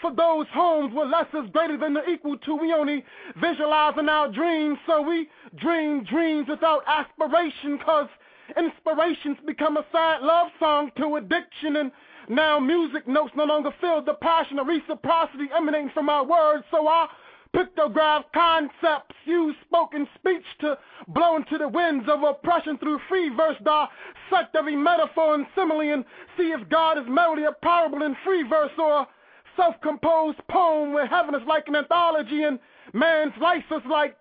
For 0.00 0.14
those 0.14 0.46
homes 0.54 0.94
where 0.94 1.04
less 1.04 1.26
is 1.34 1.50
greater 1.52 1.76
than 1.76 1.98
or 1.98 2.08
equal 2.08 2.38
to, 2.38 2.56
we 2.56 2.72
only 2.72 3.04
visualize 3.38 3.92
in 3.98 4.08
our 4.08 4.32
dreams, 4.32 4.78
so 4.86 5.02
we 5.02 5.28
dream 5.56 6.02
dreams 6.04 6.48
without 6.48 6.82
aspiration, 6.86 7.78
cause 7.84 8.08
inspirations 8.56 9.36
become 9.46 9.76
a 9.76 9.84
sad 9.92 10.22
love 10.22 10.48
song 10.58 10.90
to 10.96 11.16
addiction, 11.16 11.76
and 11.76 11.92
now 12.30 12.58
music 12.58 13.06
notes 13.06 13.32
no 13.36 13.44
longer 13.44 13.74
feel 13.78 14.00
the 14.02 14.14
passion 14.14 14.58
of 14.58 14.68
reciprocity 14.68 15.48
emanating 15.54 15.90
from 15.90 16.08
our 16.08 16.24
words, 16.24 16.64
so 16.70 16.88
I 16.88 17.06
pictograph 17.54 18.24
concepts, 18.34 19.14
use 19.24 19.54
spoken 19.66 20.06
speech 20.14 20.44
to 20.60 20.78
blow 21.08 21.36
into 21.36 21.58
the 21.58 21.68
winds 21.68 22.08
of 22.08 22.22
oppression 22.22 22.78
through 22.78 22.98
free 23.08 23.28
verse, 23.30 23.56
dissect 23.64 24.54
every 24.54 24.76
metaphor 24.76 25.34
and 25.34 25.46
simile, 25.54 25.92
and 25.92 26.04
see 26.36 26.52
if 26.52 26.68
God 26.68 26.98
is 26.98 27.04
merely 27.08 27.44
a 27.44 27.52
parable 27.52 28.02
in 28.02 28.16
free 28.24 28.42
verse 28.42 28.72
or 28.78 29.00
a 29.00 29.08
self-composed 29.56 30.38
poem 30.48 30.92
where 30.92 31.06
heaven 31.06 31.34
is 31.34 31.46
like 31.46 31.66
an 31.68 31.76
anthology 31.76 32.44
and 32.44 32.58
man's 32.92 33.32
life 33.40 33.64
is 33.70 33.82
like 33.90 34.16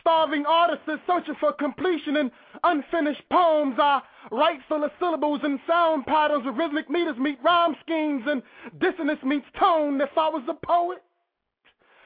starving 0.00 0.44
artists 0.46 0.84
searching 1.06 1.34
for 1.40 1.52
completion 1.52 2.16
in 2.16 2.30
unfinished 2.64 3.22
poems. 3.30 3.76
I 3.78 4.02
write 4.30 4.58
full 4.68 4.84
of 4.84 4.90
syllables 4.98 5.40
and 5.42 5.58
sound 5.66 6.06
patterns 6.06 6.44
with 6.44 6.56
rhythmic 6.56 6.90
meters 6.90 7.16
meet 7.18 7.38
rhyme 7.42 7.76
schemes 7.82 8.24
and 8.26 8.42
dissonance 8.78 9.20
meets 9.24 9.46
tone. 9.58 10.00
If 10.00 10.10
I 10.16 10.28
was 10.28 10.42
a 10.48 10.66
poet, 10.66 11.02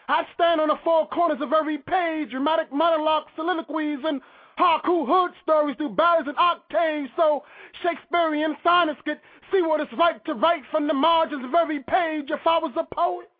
I'd 0.08 0.24
stand 0.34 0.60
on 0.60 0.68
the 0.68 0.78
four 0.82 1.06
corners 1.08 1.38
of 1.42 1.52
every 1.52 1.78
page, 1.78 2.30
dramatic 2.30 2.72
monologues, 2.72 3.30
soliloquies, 3.36 3.98
and 4.04 4.22
haiku 4.58 5.06
hood 5.06 5.32
stories 5.42 5.76
through 5.76 5.94
ballads 5.94 6.28
and 6.28 6.36
octaves 6.38 7.10
so 7.14 7.44
Shakespearean 7.82 8.56
sonnets 8.62 9.00
could 9.04 9.20
see 9.52 9.62
what 9.62 9.80
it's 9.80 9.92
like 9.98 10.24
to 10.24 10.34
write 10.34 10.62
from 10.70 10.88
the 10.88 10.94
margins 10.94 11.44
of 11.44 11.54
every 11.54 11.80
page 11.80 12.30
if 12.30 12.40
I 12.46 12.58
was 12.58 12.72
a 12.76 12.94
poet. 12.94 13.30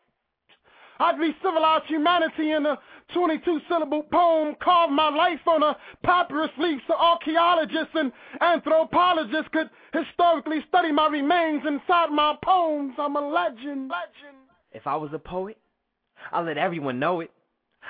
I'd 1.01 1.19
be 1.19 1.35
civilized 1.43 1.87
humanity 1.87 2.53
in 2.53 2.67
a 2.67 2.79
22 3.15 3.61
syllable 3.69 4.03
poem, 4.03 4.55
carve 4.61 4.91
my 4.91 5.09
life 5.09 5.47
on 5.47 5.63
a 5.63 5.77
papyrus 6.05 6.51
leaf 6.59 6.81
so 6.87 6.95
archaeologists 6.95 7.95
and 7.95 8.13
anthropologists 8.41 9.49
could 9.53 9.71
historically 9.93 10.65
study 10.69 10.93
my 10.93 11.09
remains 11.09 11.63
inside 11.67 12.11
my 12.11 12.37
poems. 12.45 12.95
I'm 12.99 13.17
a 13.17 13.21
legend. 13.21 13.89
Legend. 13.89 14.39
If 14.73 14.87
I 14.87 14.97
was 14.97 15.11
a 15.15 15.19
poet, 15.19 15.57
I'd 16.33 16.47
let 16.47 16.59
everyone 16.59 16.99
know 16.99 17.21
it. 17.21 17.31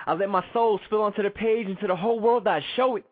I'd 0.06 0.18
let 0.18 0.30
my 0.30 0.44
soul 0.52 0.80
spill 0.86 1.02
onto 1.02 1.22
the 1.22 1.30
page 1.30 1.66
and 1.66 1.78
to 1.80 1.86
the 1.86 1.96
whole 1.96 2.20
world 2.20 2.46
I'd 2.46 2.62
show 2.76 2.96
it. 2.96 3.04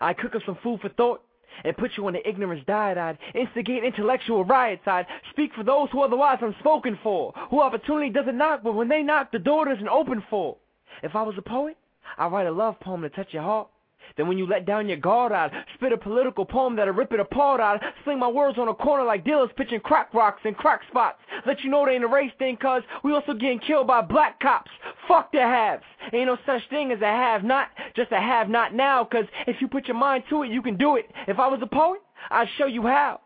I'd 0.00 0.18
cook 0.18 0.34
up 0.34 0.42
some 0.44 0.58
food 0.62 0.80
for 0.80 0.88
thought 0.90 1.22
and 1.64 1.76
put 1.76 1.92
you 1.96 2.06
on 2.06 2.14
the 2.14 2.28
ignorance 2.28 2.62
diet. 2.66 2.98
I'd 2.98 3.18
instigate 3.34 3.84
intellectual 3.84 4.44
riots. 4.44 4.82
I'd 4.86 5.06
speak 5.30 5.52
for 5.54 5.64
those 5.64 5.88
who 5.90 6.02
otherwise 6.02 6.38
unspoken 6.42 6.98
for, 7.02 7.32
who 7.50 7.60
opportunity 7.60 8.10
doesn't 8.10 8.36
knock, 8.36 8.60
but 8.62 8.74
when 8.74 8.88
they 8.88 9.02
knock, 9.02 9.32
the 9.32 9.38
door 9.38 9.66
doesn't 9.66 9.88
open 9.88 10.22
for. 10.28 10.56
If 11.02 11.14
I 11.14 11.22
was 11.22 11.36
a 11.38 11.42
poet, 11.42 11.76
I'd 12.18 12.32
write 12.32 12.46
a 12.46 12.52
love 12.52 12.78
poem 12.80 13.02
to 13.02 13.10
touch 13.10 13.32
your 13.32 13.42
heart. 13.42 13.68
Then 14.16 14.28
when 14.28 14.38
you 14.38 14.46
let 14.46 14.66
down 14.66 14.88
your 14.88 14.96
guard, 14.96 15.32
I'd 15.32 15.52
spit 15.74 15.92
a 15.92 15.96
political 15.96 16.44
poem 16.44 16.76
that'll 16.76 16.94
rip 16.94 17.12
it 17.12 17.20
apart. 17.20 17.60
I'd 17.60 17.80
sling 18.04 18.18
my 18.18 18.28
words 18.28 18.58
on 18.58 18.68
a 18.68 18.74
corner 18.74 19.04
like 19.04 19.24
dealers 19.24 19.50
pitching 19.56 19.80
crack 19.80 20.12
rocks 20.14 20.40
and 20.44 20.56
crack 20.56 20.80
spots. 20.88 21.18
Let 21.46 21.62
you 21.62 21.70
know 21.70 21.84
they 21.84 21.92
ain't 21.92 22.04
a 22.04 22.08
race 22.08 22.32
thing, 22.38 22.56
cause 22.56 22.82
we 23.02 23.12
also 23.12 23.34
getting 23.34 23.58
killed 23.58 23.86
by 23.86 24.02
black 24.02 24.40
cops. 24.40 24.70
Fuck 25.08 25.32
the 25.32 25.40
haves. 25.40 25.84
Ain't 26.12 26.26
no 26.26 26.38
such 26.46 26.62
thing 26.70 26.92
as 26.92 27.00
a 27.00 27.06
have 27.06 27.44
not, 27.44 27.68
just 27.94 28.12
a 28.12 28.20
have 28.20 28.48
not 28.48 28.74
now, 28.74 29.04
cause 29.04 29.24
if 29.46 29.60
you 29.60 29.68
put 29.68 29.86
your 29.86 29.96
mind 29.96 30.24
to 30.30 30.42
it, 30.42 30.50
you 30.50 30.62
can 30.62 30.76
do 30.76 30.96
it. 30.96 31.10
If 31.26 31.38
I 31.38 31.48
was 31.48 31.60
a 31.62 31.66
poet, 31.66 32.00
I'd 32.30 32.48
show 32.58 32.66
you 32.66 32.82
how. 32.82 33.20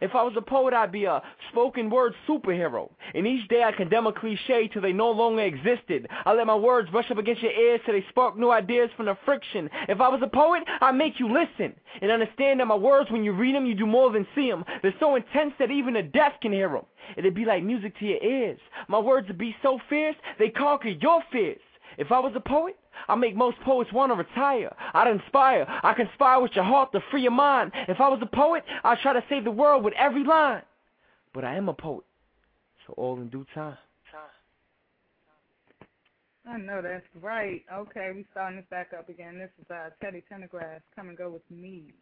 If 0.00 0.14
I 0.14 0.22
was 0.22 0.34
a 0.36 0.42
poet, 0.42 0.74
I'd 0.74 0.92
be 0.92 1.04
a 1.04 1.22
spoken 1.50 1.90
word 1.90 2.14
superhero. 2.28 2.90
And 3.14 3.26
each 3.26 3.48
day 3.48 3.62
I 3.62 3.72
condemn 3.72 4.06
a 4.06 4.12
cliche 4.12 4.68
till 4.68 4.82
they 4.82 4.92
no 4.92 5.10
longer 5.10 5.42
existed. 5.42 6.06
I 6.24 6.32
let 6.34 6.46
my 6.46 6.54
words 6.54 6.90
brush 6.90 7.10
up 7.10 7.18
against 7.18 7.42
your 7.42 7.52
ears 7.52 7.80
till 7.84 7.94
they 7.94 8.04
spark 8.10 8.36
new 8.36 8.50
ideas 8.50 8.90
from 8.96 9.06
the 9.06 9.16
friction. 9.24 9.70
If 9.88 10.00
I 10.00 10.08
was 10.08 10.20
a 10.22 10.28
poet, 10.28 10.62
I'd 10.80 10.94
make 10.94 11.18
you 11.18 11.32
listen 11.32 11.74
and 12.00 12.10
understand 12.10 12.60
that 12.60 12.66
my 12.66 12.74
words, 12.74 13.10
when 13.10 13.24
you 13.24 13.32
read 13.32 13.54
them, 13.54 13.66
you 13.66 13.74
do 13.74 13.86
more 13.86 14.10
than 14.12 14.26
see 14.34 14.50
them. 14.50 14.64
They're 14.82 14.94
so 15.00 15.16
intense 15.16 15.54
that 15.58 15.70
even 15.70 15.96
a 15.96 16.02
deaf 16.02 16.32
can 16.42 16.52
hear 16.52 16.68
them. 16.68 16.84
It'd 17.16 17.34
be 17.34 17.44
like 17.44 17.62
music 17.62 17.98
to 17.98 18.04
your 18.04 18.22
ears. 18.22 18.58
My 18.88 18.98
words 18.98 19.28
would 19.28 19.38
be 19.38 19.56
so 19.62 19.78
fierce, 19.88 20.16
they 20.38 20.48
conquer 20.48 20.88
your 20.88 21.22
fears. 21.32 21.60
If 21.98 22.12
I 22.12 22.18
was 22.20 22.32
a 22.36 22.40
poet, 22.40 22.76
I'd 23.08 23.16
make 23.16 23.36
most 23.36 23.58
poets 23.60 23.92
want 23.92 24.12
to 24.12 24.16
retire. 24.16 24.74
I'd 24.94 25.10
inspire. 25.10 25.66
I 25.68 25.94
conspire 25.94 26.40
with 26.40 26.52
your 26.54 26.64
heart 26.64 26.92
to 26.92 27.00
free 27.10 27.22
your 27.22 27.32
mind. 27.32 27.72
If 27.88 28.00
I 28.00 28.08
was 28.08 28.20
a 28.22 28.36
poet, 28.36 28.64
I'd 28.84 28.98
try 28.98 29.12
to 29.12 29.24
save 29.28 29.44
the 29.44 29.50
world 29.50 29.84
with 29.84 29.94
every 29.98 30.24
line. 30.24 30.62
But 31.32 31.44
I 31.44 31.56
am 31.56 31.68
a 31.68 31.74
poet, 31.74 32.04
so 32.86 32.94
all 32.96 33.16
in 33.16 33.28
due 33.28 33.46
time. 33.54 33.76
I 36.48 36.58
know 36.58 36.80
that's 36.80 37.04
right. 37.20 37.62
Okay, 37.72 38.12
we 38.14 38.24
starting 38.30 38.58
this 38.58 38.66
back 38.70 38.92
up 38.96 39.08
again. 39.08 39.36
This 39.36 39.50
is 39.60 39.68
uh, 39.68 39.90
Teddy 40.00 40.22
Pendergrass. 40.30 40.80
Come 40.94 41.08
and 41.08 41.18
go 41.18 41.28
with 41.28 41.42
me. 41.50 41.92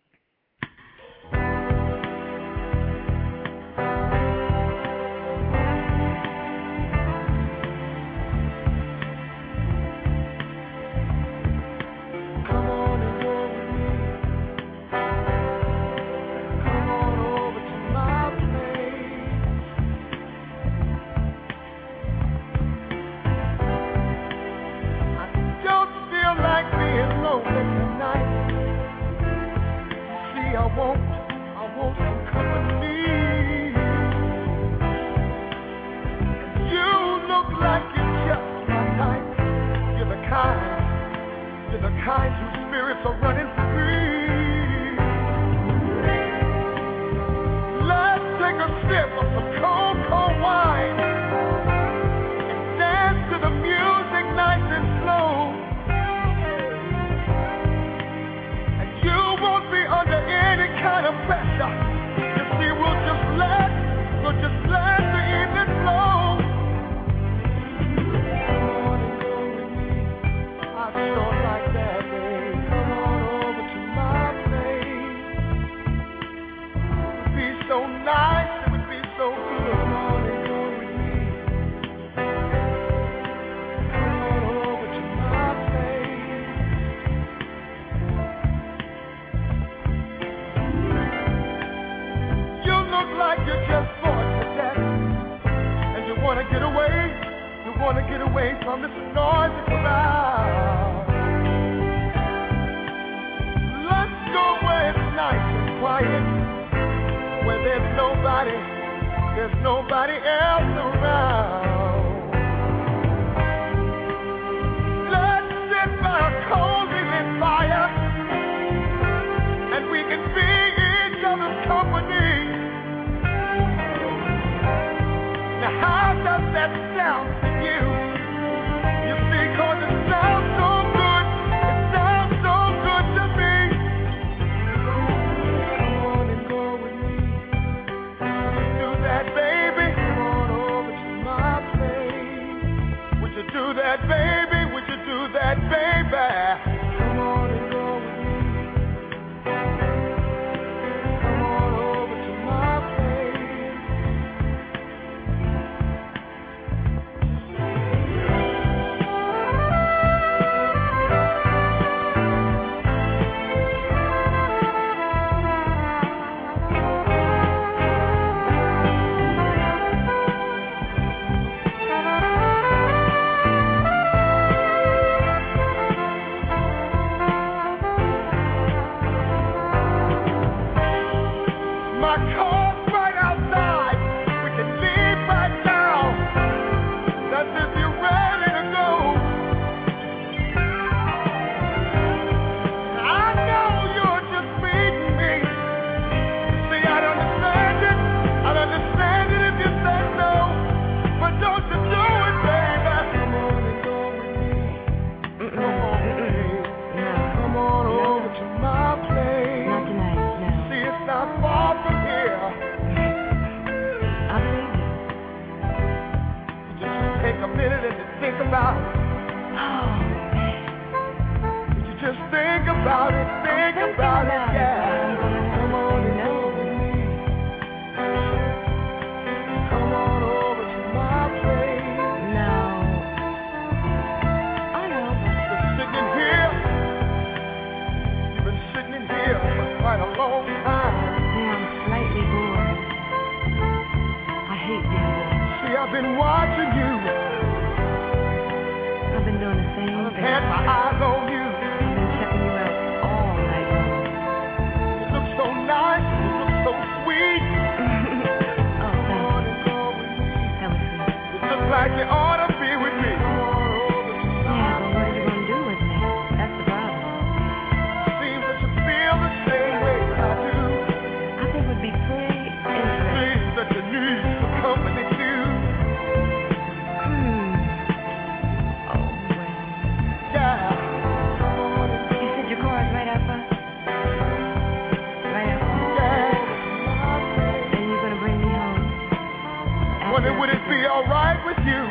be 290.75 290.87
all 290.87 291.07
right 291.07 291.39
with 291.47 291.59
you. 291.63 291.83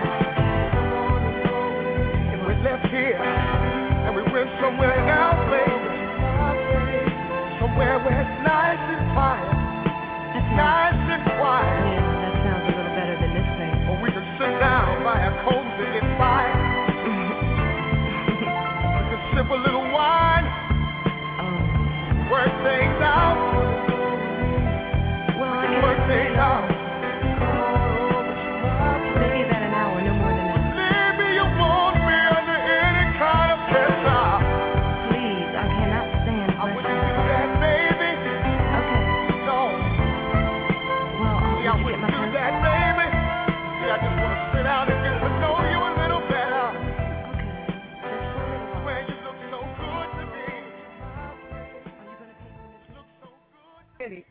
And 2.35 2.43
we 2.43 2.51
left 2.67 2.83
here 2.91 3.15
and 3.15 4.11
we 4.11 4.23
went 4.27 4.51
somewhere 4.59 4.91
else, 5.07 5.39
baby. 5.47 5.87
Somewhere 7.63 7.95
where 8.03 8.19
it's 8.19 8.37
nice 8.43 8.83
and 8.91 9.07
quiet. 9.15 9.55
Nice 10.53 10.99
and 11.15 11.23
quiet. 11.39 11.79
Yeah, 11.95 12.27
that 12.27 12.33
sounds 12.43 12.67
a 12.67 12.75
little 12.75 12.93
better 12.93 13.15
than 13.23 13.31
this 13.33 13.47
place. 13.55 13.87
Or 13.87 13.95
we 14.03 14.11
could 14.11 14.27
sit 14.37 14.53
down 14.59 15.01
by 15.01 15.17
a 15.17 15.31
cozy 15.47 16.03
fire. 16.19 16.59
sip 19.33 19.49
a 19.49 19.55
little 19.63 19.87
wine. 19.95 20.45
Oh. 21.39 21.57
Things 22.67 22.99
out. 23.01 23.39
Well, 25.39 25.71
work 25.81 25.99
things 26.07 26.37
out. 26.37 26.72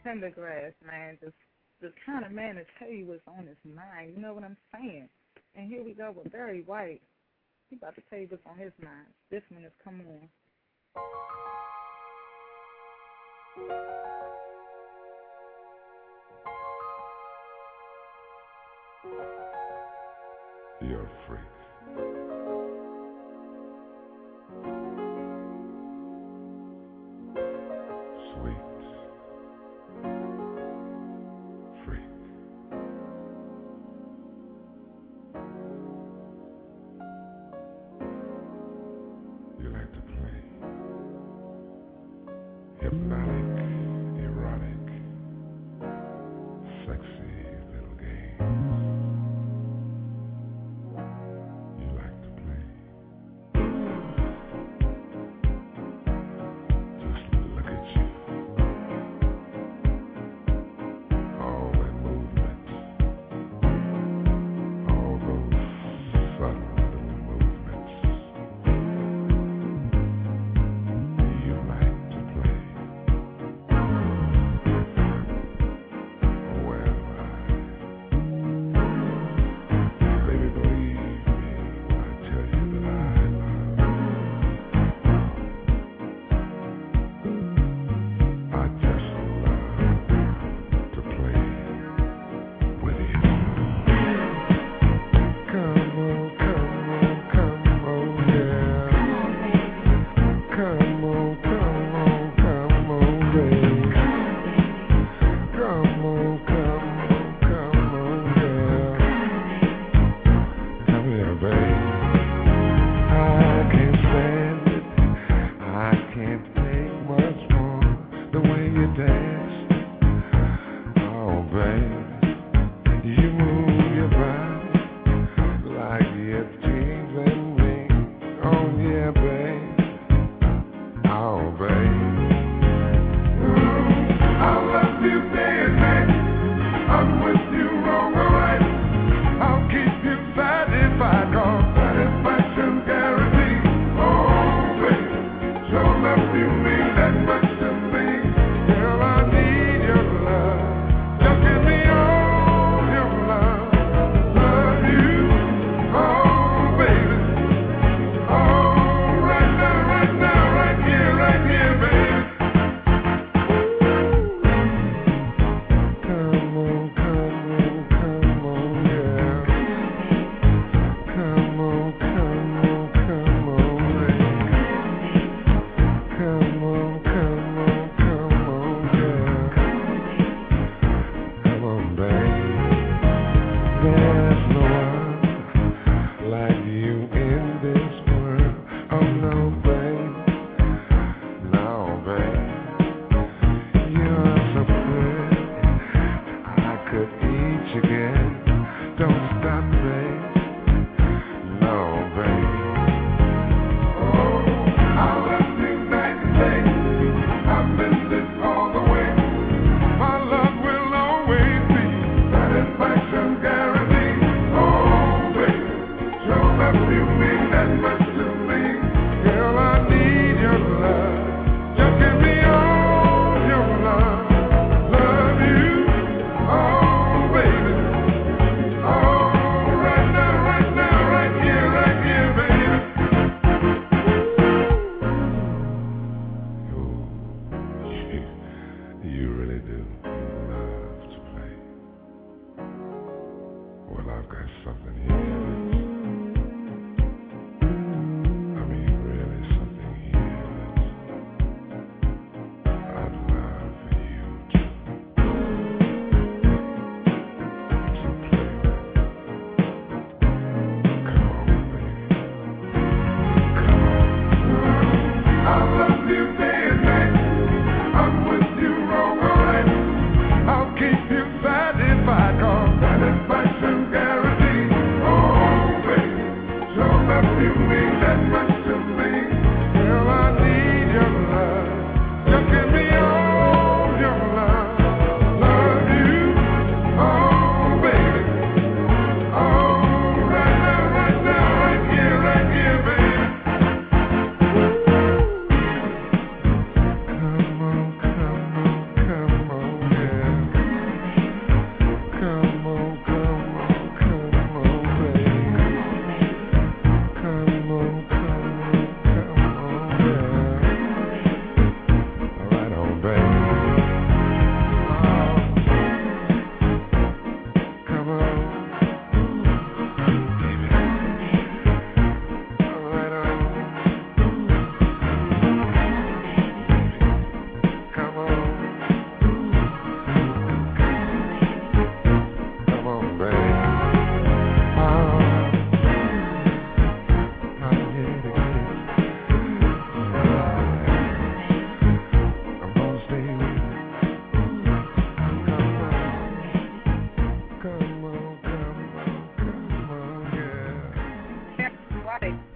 Pendergrass, 0.05 0.75
man, 0.87 1.19
just 1.21 1.35
the 1.81 1.93
kind 2.07 2.25
of 2.25 2.33
man 2.33 2.57
to 2.57 2.65
tell 2.79 2.89
you 2.91 3.07
what's 3.07 3.23
on 3.27 3.47
his 3.47 3.57
mind. 3.65 4.15
You 4.17 4.23
know 4.23 4.35
what 4.35 4.45
I'm 4.45 4.57
saying? 4.73 5.09
And 5.55 5.69
here 5.69 5.85
we 5.85 5.95
go 5.95 6.13
with 6.13 6.33
Barry 6.33 6.63
White. 6.63 7.03
He 7.71 7.77
about 7.77 7.95
to 7.97 8.03
tell 8.11 8.19
you 8.19 8.27
what's 8.29 8.47
on 8.47 8.59
his 8.59 8.73
mind. 8.83 9.09
This 9.31 9.43
one 9.51 9.65
is 9.65 9.73
come 9.83 10.01
on. 10.01 10.29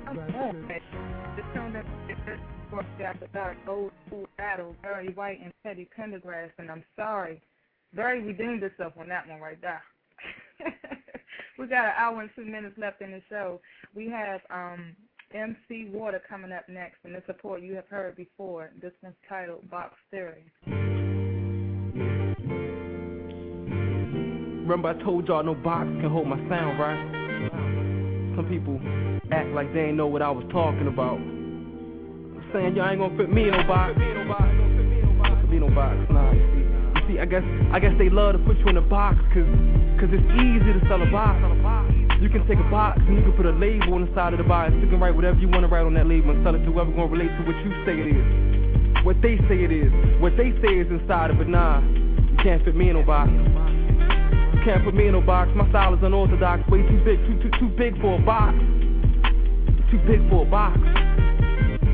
This 0.07 1.45
tune 1.53 1.73
that 1.73 1.85
works 2.73 2.87
after 3.05 3.27
dark, 3.33 3.57
old 3.69 3.91
school 4.07 4.27
battle, 4.37 4.77
Barry 4.81 5.13
White 5.15 5.41
and 5.43 5.53
Teddy 5.65 5.89
Pendergrass, 5.99 6.51
and 6.59 6.71
I'm 6.71 6.85
sorry. 6.95 7.43
Barry 7.93 8.23
redeemed 8.23 8.63
himself 8.63 8.93
on 8.99 9.09
that 9.09 9.29
one 9.29 9.41
right 9.41 9.61
there. 9.61 9.83
we 11.59 11.67
got 11.67 11.87
an 11.87 11.93
hour 11.99 12.21
and 12.21 12.31
two 12.37 12.45
minutes 12.45 12.79
left 12.79 13.03
in 13.03 13.11
the 13.11 13.23
show. 13.29 13.61
We 13.95 14.09
have 14.09 14.41
um 14.51 14.95
MC 15.35 15.91
Water 15.93 16.23
coming 16.29 16.53
up 16.53 16.69
next, 16.69 16.99
and 17.05 17.13
the 17.15 17.23
support 17.27 17.63
you 17.63 17.75
have 17.75 17.89
heard 17.89 18.15
before. 18.15 18.71
This 18.81 18.93
one's 19.03 19.17
titled 19.29 19.69
Box 19.69 19.95
Theory. 20.13 20.45
Remember 24.63 24.89
I 24.89 25.03
told 25.03 25.27
y'all 25.27 25.43
no 25.43 25.55
box 25.55 25.87
can 26.01 26.11
hold 26.11 26.29
my 26.29 26.37
sound, 26.49 26.79
right? 26.79 27.16
Some 28.37 28.45
people 28.53 28.77
act 29.33 29.49
like 29.57 29.73
they 29.73 29.89
ain't 29.89 29.97
know 29.97 30.07
what 30.07 30.21
I 30.21 30.31
was 30.31 30.45
talking 30.53 30.87
about. 30.87 31.17
I'm 31.17 32.45
saying 32.53 32.77
y'all 32.77 32.93
ain't 32.93 33.01
gonna 33.01 33.17
fit 33.17 33.33
me 33.33 33.49
in 33.49 33.57
no 33.57 33.65
box. 33.65 33.97
Fit 33.97 34.05
me 35.49 35.57
in 35.57 35.65
no 35.65 35.73
box, 35.73 35.97
nah. 36.13 36.37
You 36.37 37.01
see, 37.09 37.17
I 37.19 37.25
guess 37.25 37.41
I 37.73 37.81
guess 37.81 37.97
they 37.97 38.13
love 38.13 38.37
to 38.37 38.41
put 38.45 38.61
you 38.61 38.69
in 38.69 38.77
a 38.77 38.85
box, 38.85 39.17
cause 39.33 39.49
cause 39.97 40.13
it's 40.13 40.29
easy 40.37 40.69
to 40.69 40.85
sell 40.85 41.01
a 41.01 41.09
box. 41.09 41.41
You 42.21 42.29
can 42.29 42.45
take 42.45 42.61
a 42.61 42.69
box 42.69 43.01
and 43.09 43.17
you 43.17 43.25
can 43.25 43.33
put 43.33 43.49
a 43.49 43.57
label 43.57 43.97
on 43.97 44.05
the 44.05 44.13
side 44.13 44.37
of 44.37 44.39
the 44.39 44.45
box. 44.45 44.77
You 44.77 44.89
can 44.89 45.01
write 45.01 45.17
whatever 45.17 45.41
you 45.41 45.49
want 45.49 45.65
to 45.65 45.73
write 45.73 45.89
on 45.89 45.97
that 45.97 46.07
label 46.07 46.37
and 46.37 46.45
sell 46.45 46.55
it 46.55 46.61
to 46.61 46.69
whoever 46.69 46.93
gonna 46.93 47.09
relate 47.09 47.33
to 47.41 47.43
what 47.49 47.57
you 47.65 47.73
say 47.89 47.97
it 47.97 48.09
is. 48.13 48.25
What 49.01 49.17
they 49.25 49.41
say 49.49 49.65
it 49.65 49.73
is. 49.73 49.89
What 50.21 50.37
they 50.37 50.53
say 50.61 50.77
is 50.77 50.93
inside 50.93 51.33
it, 51.33 51.41
nah. 51.49 51.81
You 51.81 52.37
can't 52.45 52.61
fit 52.69 52.77
me 52.77 52.93
in 52.93 53.01
no 53.01 53.03
box. 53.03 53.33
Can't 54.67 54.83
put 54.83 54.97
me 54.97 55.07
in 55.07 55.13
no 55.13 55.21
box. 55.21 55.49
My 55.55 55.63
style 55.71 55.95
is 55.95 56.03
unorthodox, 56.03 56.69
way 56.69 56.83
too 56.83 56.99
big, 57.07 57.23
too 57.23 57.39
too 57.39 57.51
too 57.61 57.69
big 57.79 57.95
for 58.01 58.19
a 58.19 58.23
box. 58.27 58.59
Too 59.95 59.99
big 60.11 60.19
for 60.29 60.43
a 60.43 60.51
box. 60.51 60.75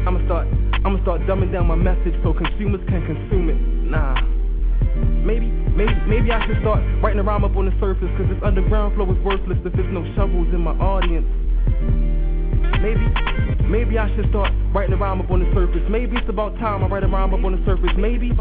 I'ma 0.08 0.24
start, 0.24 0.48
I'ma 0.80 0.96
start 1.02 1.20
dumbing 1.28 1.52
down 1.52 1.66
my 1.66 1.74
message 1.74 2.16
so 2.24 2.32
consumers 2.32 2.80
can 2.88 3.04
consume 3.04 3.52
it. 3.52 3.60
Nah. 3.92 4.16
Maybe, 5.20 5.52
maybe, 5.76 5.92
maybe 6.08 6.32
I 6.32 6.40
should 6.46 6.64
start 6.64 6.80
writing 7.04 7.20
a 7.20 7.22
rhyme 7.22 7.44
up 7.44 7.54
on 7.56 7.66
the 7.68 7.76
surface, 7.78 8.08
cause 8.16 8.24
this 8.32 8.40
underground 8.42 8.96
flow 8.96 9.04
is 9.12 9.20
worthless 9.20 9.58
if 9.66 9.72
there's 9.76 9.92
no 9.92 10.08
shovels 10.16 10.48
in 10.48 10.64
my 10.64 10.72
audience. 10.80 11.28
Maybe, 12.80 13.04
maybe 13.68 13.98
I 13.98 14.08
should 14.16 14.28
start 14.30 14.52
writing 14.72 14.94
a 14.94 14.96
rhyme 14.96 15.20
up 15.20 15.30
on 15.30 15.40
the 15.40 15.50
surface. 15.54 15.82
Maybe 15.90 16.16
it's 16.16 16.28
about 16.28 16.56
time 16.58 16.82
I 16.82 16.88
write 16.88 17.04
a 17.04 17.08
rhyme 17.08 17.34
up 17.34 17.44
on 17.44 17.52
the 17.52 17.62
surface. 17.64 17.92
Maybe, 17.96 18.32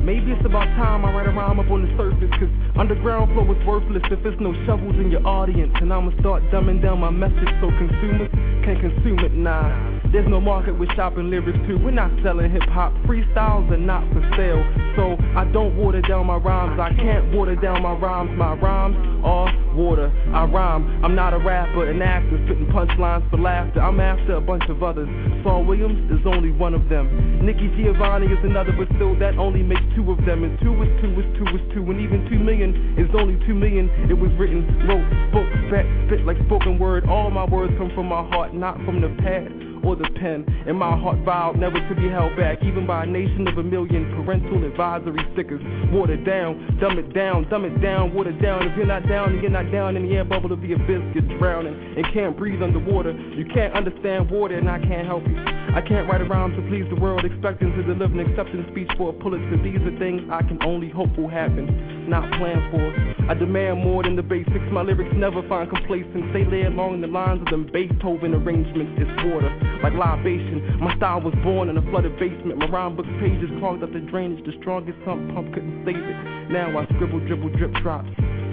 maybe 0.00 0.32
it's 0.32 0.46
about 0.46 0.66
time 0.78 1.04
I 1.04 1.12
write 1.12 1.26
a 1.26 1.34
rhyme 1.34 1.58
up 1.58 1.70
on 1.70 1.82
the 1.82 1.90
surface. 1.96 2.30
Cause 2.38 2.52
underground 2.78 3.34
flow 3.34 3.44
is 3.50 3.58
worthless 3.66 4.02
if 4.10 4.22
there's 4.22 4.38
no 4.40 4.54
shovels 4.66 4.96
in 4.96 5.10
your 5.10 5.26
audience. 5.26 5.72
And 5.80 5.92
I'ma 5.92 6.12
start 6.20 6.42
dumbing 6.54 6.82
down 6.82 7.00
my 7.00 7.10
message 7.10 7.50
so 7.60 7.68
consumers 7.74 8.30
can 8.62 8.78
consume 8.80 9.18
it. 9.20 9.34
Nah, 9.34 9.66
there's 10.12 10.28
no 10.28 10.40
market 10.40 10.78
with 10.78 10.88
shopping 10.94 11.28
lyrics 11.28 11.58
too. 11.66 11.76
We're 11.82 11.90
not 11.90 12.10
selling 12.22 12.50
hip 12.50 12.62
hop. 12.70 12.94
Freestyles 13.04 13.70
are 13.70 13.76
not 13.76 14.06
for 14.14 14.22
sale. 14.38 14.62
So 14.94 15.18
I 15.34 15.44
don't 15.50 15.76
water 15.76 16.00
down 16.02 16.26
my 16.26 16.36
rhymes. 16.36 16.78
I 16.78 16.94
can't 16.94 17.34
water 17.34 17.56
down 17.56 17.82
my 17.82 17.94
rhymes. 17.98 18.30
My 18.38 18.54
rhymes 18.54 18.96
are 19.24 19.50
water. 19.74 20.12
I 20.32 20.44
rhyme. 20.44 21.04
I'm 21.04 21.14
not 21.14 21.34
a 21.34 21.38
rapper, 21.38 21.90
an 21.90 22.00
actor, 22.00 22.38
spitting 22.46 22.66
punchlines 22.66 23.28
for 23.28 23.38
laughter. 23.38 23.80
I'm 23.80 23.98
after 23.98 24.36
a 24.36 24.40
bunch 24.40 24.53
of 24.68 24.82
others. 24.82 25.08
Saul 25.42 25.64
Williams 25.64 25.98
is 26.10 26.24
only 26.26 26.50
one 26.50 26.74
of 26.74 26.88
them. 26.88 27.44
Nikki 27.44 27.68
Giovanni 27.76 28.26
is 28.26 28.38
another, 28.44 28.72
but 28.72 28.88
still 28.96 29.18
that 29.18 29.38
only 29.38 29.62
makes 29.62 29.82
two 29.96 30.10
of 30.10 30.18
them. 30.24 30.44
And 30.44 30.58
two 30.60 30.74
is 30.82 30.90
two 31.02 31.10
is 31.18 31.26
two 31.38 31.48
is 31.56 31.62
two, 31.74 31.82
and 31.90 32.00
even 32.00 32.28
two 32.30 32.38
million 32.38 32.94
is 32.98 33.10
only 33.18 33.38
two 33.46 33.54
million. 33.54 33.90
It 34.08 34.14
was 34.14 34.30
written, 34.38 34.64
wrote, 34.86 35.04
spoke, 35.30 35.50
spit, 35.66 35.86
spit 36.06 36.26
like 36.26 36.38
spoken 36.46 36.78
word. 36.78 37.08
All 37.08 37.30
my 37.30 37.44
words 37.44 37.72
come 37.78 37.90
from 37.94 38.06
my 38.06 38.22
heart, 38.28 38.54
not 38.54 38.76
from 38.84 39.00
the 39.00 39.08
pad 39.22 39.73
or 39.84 39.96
the 39.96 40.08
pen. 40.20 40.44
And 40.66 40.78
my 40.78 40.96
heart 40.98 41.18
vowed 41.24 41.58
never 41.58 41.76
to 41.76 41.94
be 41.94 42.08
held 42.08 42.36
back, 42.36 42.62
even 42.62 42.86
by 42.86 43.04
a 43.04 43.06
nation 43.06 43.46
of 43.48 43.58
a 43.58 43.62
million 43.62 44.10
parental 44.16 44.64
advisory 44.64 45.24
stickers. 45.32 45.62
Water 45.92 46.16
down, 46.16 46.78
dumb 46.80 46.98
it 46.98 47.12
down, 47.14 47.48
dumb 47.48 47.64
it 47.64 47.80
down, 47.80 48.14
water 48.14 48.32
down. 48.32 48.66
If 48.66 48.76
you're 48.76 48.86
not 48.86 49.08
down, 49.08 49.32
then 49.32 49.42
you're 49.42 49.50
not 49.50 49.70
down 49.70 49.96
in 49.96 50.08
the 50.08 50.14
air 50.16 50.24
bubble 50.24 50.52
of 50.52 50.60
the 50.60 50.72
abyss. 50.72 51.02
You're 51.14 51.38
drowning 51.38 51.74
and 51.96 52.04
can't 52.12 52.36
breathe 52.36 52.62
underwater. 52.62 53.12
You 53.12 53.44
can't 53.46 53.74
understand 53.74 54.30
water, 54.30 54.58
and 54.58 54.68
I 54.68 54.78
can't 54.78 55.06
help 55.06 55.26
you. 55.26 55.63
I 55.74 55.82
can't 55.82 56.08
write 56.08 56.22
around 56.22 56.54
to 56.54 56.62
please 56.70 56.86
the 56.88 56.94
world, 56.94 57.24
expecting 57.24 57.74
to 57.74 57.82
deliver 57.82 58.14
an 58.14 58.22
acceptance 58.22 58.62
speech 58.70 58.86
for 58.96 59.10
a 59.10 59.12
Pulitzer. 59.12 59.58
These 59.58 59.82
are 59.82 59.98
things 59.98 60.22
I 60.30 60.46
can 60.46 60.62
only 60.62 60.88
hope 60.88 61.10
will 61.18 61.28
happen, 61.28 61.66
not 62.08 62.22
plan 62.38 62.62
for. 62.70 62.94
I 63.26 63.34
demand 63.34 63.82
more 63.82 64.04
than 64.04 64.14
the 64.14 64.22
basics. 64.22 64.62
My 64.70 64.82
lyrics 64.82 65.10
never 65.18 65.42
find 65.48 65.68
complacence. 65.68 66.30
They 66.30 66.46
lay 66.46 66.62
along 66.62 67.00
the 67.00 67.10
lines 67.10 67.42
of 67.42 67.50
them 67.50 67.66
Beethoven 67.74 68.38
arrangements. 68.38 69.02
It's 69.02 69.10
water, 69.26 69.50
like 69.82 69.98
libation. 69.98 70.78
My 70.78 70.94
style 70.94 71.26
was 71.26 71.34
born 71.42 71.66
in 71.68 71.76
a 71.76 71.82
flooded 71.90 72.22
basement. 72.22 72.54
My 72.62 72.70
rhyme 72.70 72.94
book 72.94 73.10
pages 73.18 73.50
clogged 73.58 73.82
up 73.82 73.90
the 73.90 73.98
drainage. 73.98 74.46
The 74.46 74.54
strongest 74.62 75.02
sump 75.02 75.26
pump 75.34 75.50
couldn't 75.58 75.82
save 75.82 75.98
it. 75.98 76.16
Now 76.54 76.70
I 76.70 76.86
scribble, 76.94 77.18
dribble, 77.26 77.50
drip 77.58 77.74
drops. 77.82 78.06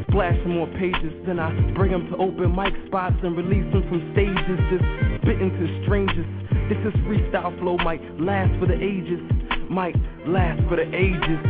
Splashing 0.10 0.58
more 0.58 0.68
pages, 0.82 1.14
then 1.30 1.38
I 1.38 1.54
bring 1.78 1.94
them 1.94 2.10
to 2.10 2.18
open 2.18 2.58
mic 2.58 2.74
spots 2.90 3.22
and 3.22 3.38
release 3.38 3.70
them 3.70 3.86
from 3.94 4.10
stages. 4.18 4.58
Just 4.74 4.90
spitting 5.22 5.54
to 5.54 5.66
strangers. 5.86 6.26
This 6.72 6.80
is 6.86 6.94
freestyle 7.02 7.60
flow, 7.60 7.76
might 7.80 8.02
last 8.18 8.58
for 8.58 8.66
the 8.66 8.76
ages. 8.76 9.20
Might 9.70 9.94
last 10.26 10.62
for 10.70 10.78
the 10.78 10.88
ages. 10.96 11.42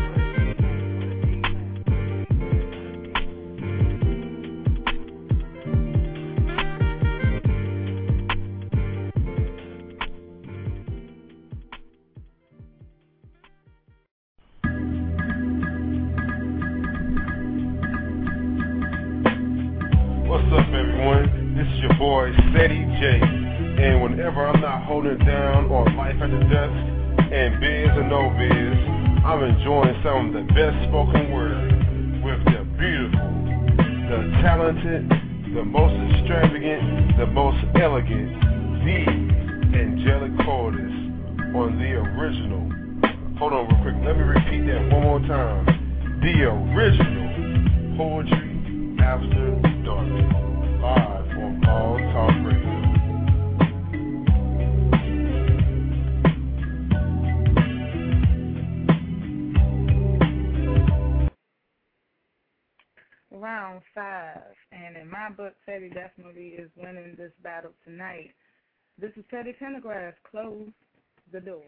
What's 20.27 20.51
up, 20.51 20.65
everyone? 20.73 21.53
This 21.55 21.67
is 21.67 21.79
your 21.83 21.93
boy, 21.99 22.31
Steady 22.49 22.85
J. 22.99 23.30
I'm 24.37 24.61
not 24.61 24.83
holding 24.83 25.17
down 25.19 25.69
on 25.71 25.97
life 25.97 26.15
at 26.21 26.31
the 26.31 26.39
desk, 26.47 26.77
and 27.31 27.59
biz 27.59 27.89
or 27.97 28.07
no 28.07 28.31
biz, 28.39 28.77
I'm 29.25 29.43
enjoying 29.43 29.95
some 30.03 30.27
of 30.27 30.33
the 30.33 30.53
best 30.53 30.87
spoken 30.87 31.31
word 31.31 31.67
with 32.23 32.39
the 32.45 32.63
beautiful, 32.79 33.27
the 34.07 34.31
talented, 34.41 35.09
the 35.53 35.65
most 35.65 35.93
extravagant, 36.15 37.17
the 37.17 37.27
most 37.27 37.59
elegant, 37.75 38.31
the 38.87 39.03
angelic 39.77 40.31
poetess 40.45 40.95
on 41.53 41.77
the 41.77 41.91
original. 41.99 42.71
Hold 43.37 43.53
on 43.53 43.67
real 43.67 43.81
quick. 43.83 43.95
Let 44.05 44.15
me 44.15 44.23
repeat 44.23 44.65
that 44.67 44.81
one 44.91 45.03
more 45.03 45.19
time. 45.27 45.65
The 46.21 46.47
original 46.47 47.97
poetry 47.97 48.95
after 49.03 49.59
dark. 49.83 50.07
Live 50.81 51.37
on 51.37 51.65
All 51.67 51.97
Talk 52.13 52.31
Radio. 52.45 52.70
Round 63.31 63.81
five. 63.95 64.55
And 64.71 64.97
in 64.97 65.09
my 65.09 65.29
book, 65.29 65.53
Teddy 65.65 65.89
definitely 65.89 66.49
is 66.49 66.69
winning 66.75 67.15
this 67.17 67.31
battle 67.43 67.71
tonight. 67.85 68.31
This 68.97 69.11
is 69.15 69.23
Teddy 69.31 69.55
Pendergrass. 69.59 70.13
Close 70.29 70.69
the 71.31 71.39
door. 71.39 71.65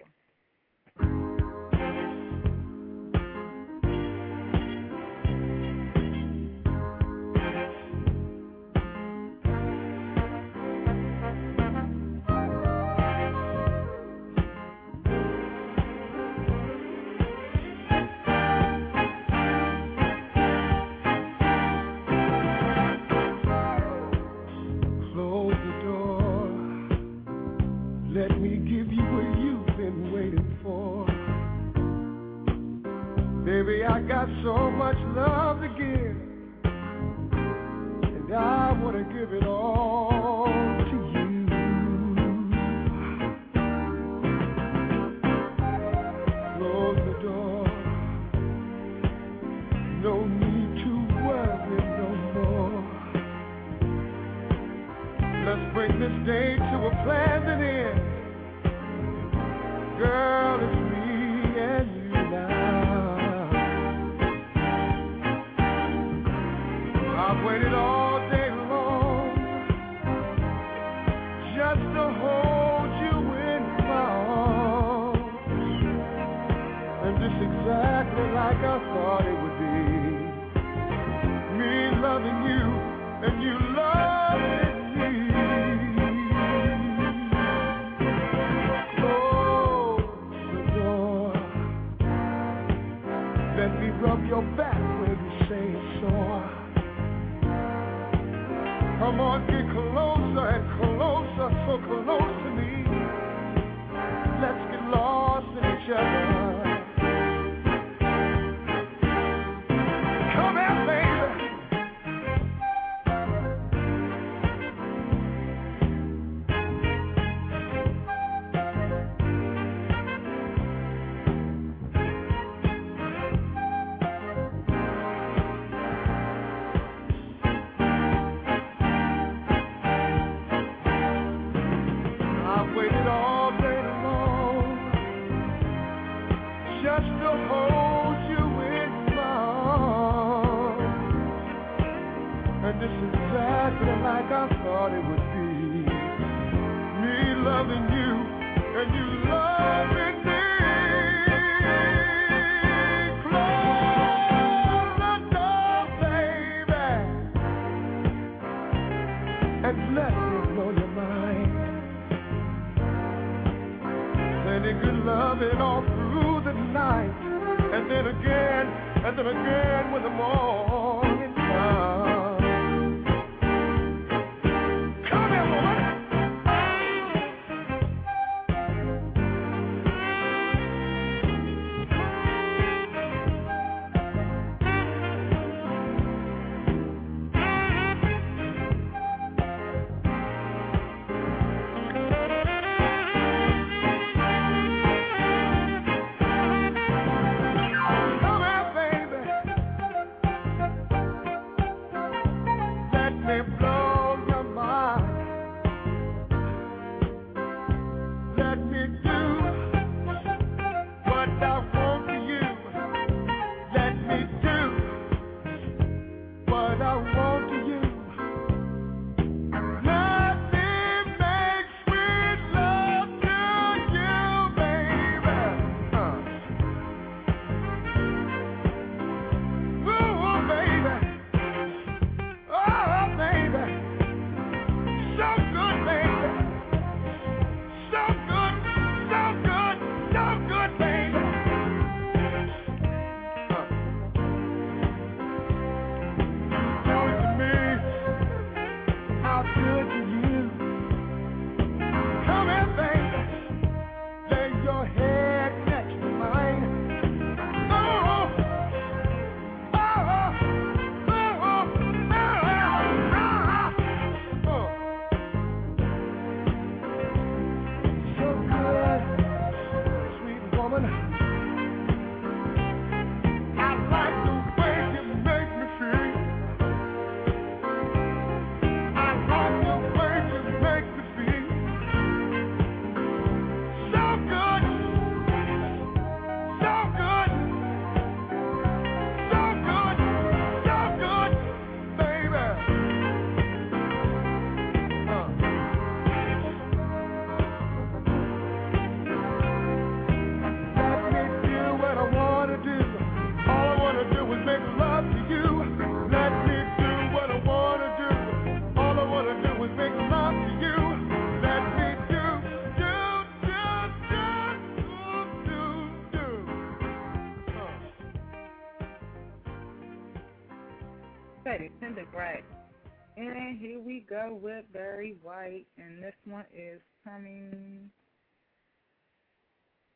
go 324.13 324.39
with 324.41 324.65
Barry 324.73 325.17
White, 325.23 325.67
and 325.77 326.03
this 326.03 326.13
one 326.25 326.45
is 326.53 326.81
coming. 327.03 327.91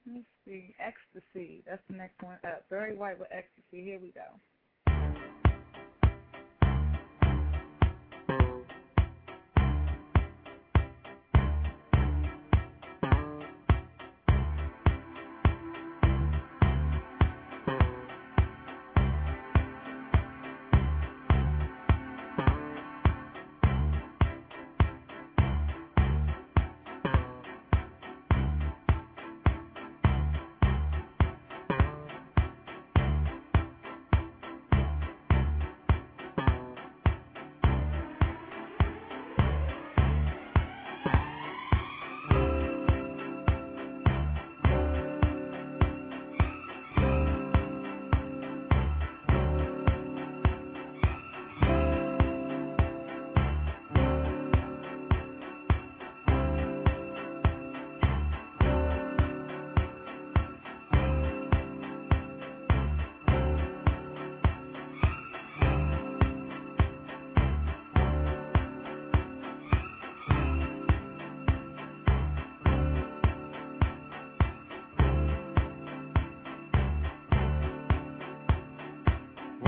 Let's 0.08 0.26
see, 0.46 0.76
Ecstasy. 0.80 1.64
That's 1.68 1.84
the 1.90 1.98
next 1.98 2.22
one 2.24 2.40
up. 2.46 2.70
Barry 2.70 2.98
White 2.98 3.20
with 3.20 3.30
Ecstasy. 3.32 3.84
Here 3.84 4.00
we 4.02 4.12
go. 4.12 4.57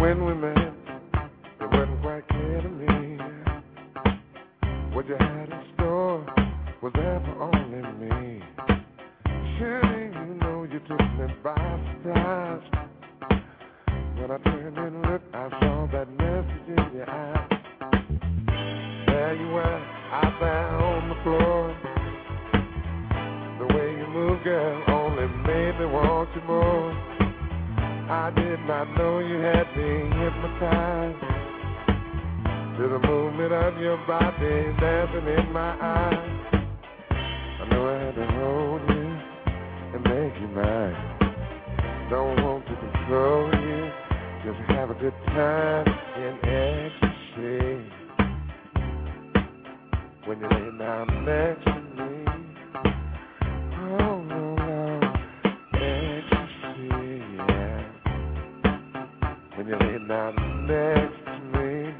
when 0.09 0.25
we 0.25 0.33
met. 0.33 0.68
Have 44.89 44.97
a 44.97 45.01
good 45.01 45.13
time 45.27 45.87
in 46.17 46.39
ecstasy. 46.49 47.91
When 50.25 50.39
you 50.39 50.47
lay 50.49 50.77
down 50.79 51.25
next 51.25 51.65
to 51.65 51.81
me, 51.97 52.25
oh 53.77 54.23
no, 54.23 54.55
no, 54.55 54.99
ecstasy, 55.73 56.89
yeah. 57.37 57.83
When 59.55 59.67
you 59.67 59.75
lay 59.75 60.07
down 60.07 60.33
next 60.65 61.19
to 61.25 61.39
me, 61.53 61.93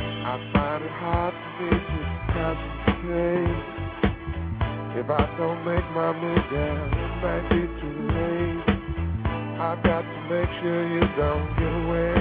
I 0.00 0.50
find 0.52 0.84
it 0.84 0.90
hard 0.92 1.34
for 1.34 1.64
me 1.64 1.70
to 1.90 2.00
concentrate. 2.32 3.64
If 4.96 5.10
I 5.10 5.36
don't 5.36 5.64
make 5.66 5.86
my 5.92 6.12
move 6.20 6.44
down, 6.52 6.92
it 6.94 7.12
might 7.22 7.48
be 7.50 7.80
too 7.80 7.98
late. 8.14 8.73
I've 9.56 9.82
got 9.84 10.02
to 10.02 10.20
make 10.28 10.50
sure 10.60 10.82
you 10.88 11.00
don't 11.16 11.48
get 11.56 11.72
away. 11.86 12.14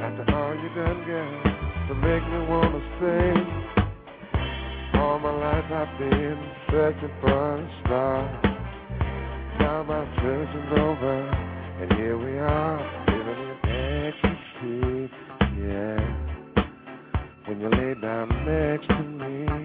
After 0.00 0.24
all 0.32 0.54
you've 0.54 0.74
done, 0.76 1.04
girl, 1.04 1.42
to 1.88 1.94
make 1.94 2.22
me 2.22 2.38
wanna 2.48 2.80
stay. 2.98 3.34
All 5.00 5.18
my 5.18 5.30
life 5.32 5.64
I've 5.72 5.98
been 5.98 6.38
searching 6.70 7.10
for 7.20 7.56
a 7.56 7.82
star. 7.84 8.18
Now 9.58 9.82
my 9.82 10.04
searching's 10.22 10.72
over, 10.78 11.16
and 11.80 11.92
here 11.94 12.16
we 12.16 12.38
are, 12.38 12.78
living 13.08 13.40
in 13.42 13.58
ecstasy, 14.06 15.10
yeah. 15.58 15.98
When 17.46 17.60
you 17.60 17.68
lay 17.70 17.94
down 18.00 18.28
next 18.46 18.86
to 18.88 19.02
me, 19.02 19.63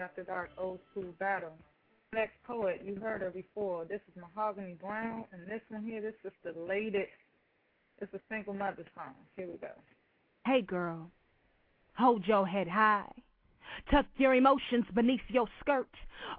After 0.00 0.22
Dark 0.22 0.50
Old 0.56 0.78
School 0.90 1.12
Battle. 1.18 1.52
Next 2.14 2.32
poet, 2.44 2.80
you 2.84 2.96
heard 2.96 3.20
her 3.20 3.30
before. 3.30 3.84
This 3.84 4.00
is 4.08 4.20
Mahogany 4.20 4.76
Brown, 4.80 5.24
and 5.30 5.46
this 5.46 5.60
one 5.68 5.84
here, 5.84 6.00
this 6.00 6.14
is 6.24 6.32
the 6.42 6.58
latest. 6.58 7.10
It's 8.00 8.12
a 8.14 8.20
single 8.30 8.54
mother 8.54 8.84
song. 8.94 9.14
Here 9.36 9.46
we 9.46 9.58
go. 9.58 9.68
Hey 10.46 10.62
girl, 10.62 11.10
hold 11.94 12.26
your 12.26 12.46
head 12.46 12.66
high. 12.66 13.12
Tuck 13.90 14.06
your 14.16 14.34
emotions 14.34 14.86
beneath 14.94 15.20
your 15.28 15.46
skirt. 15.60 15.90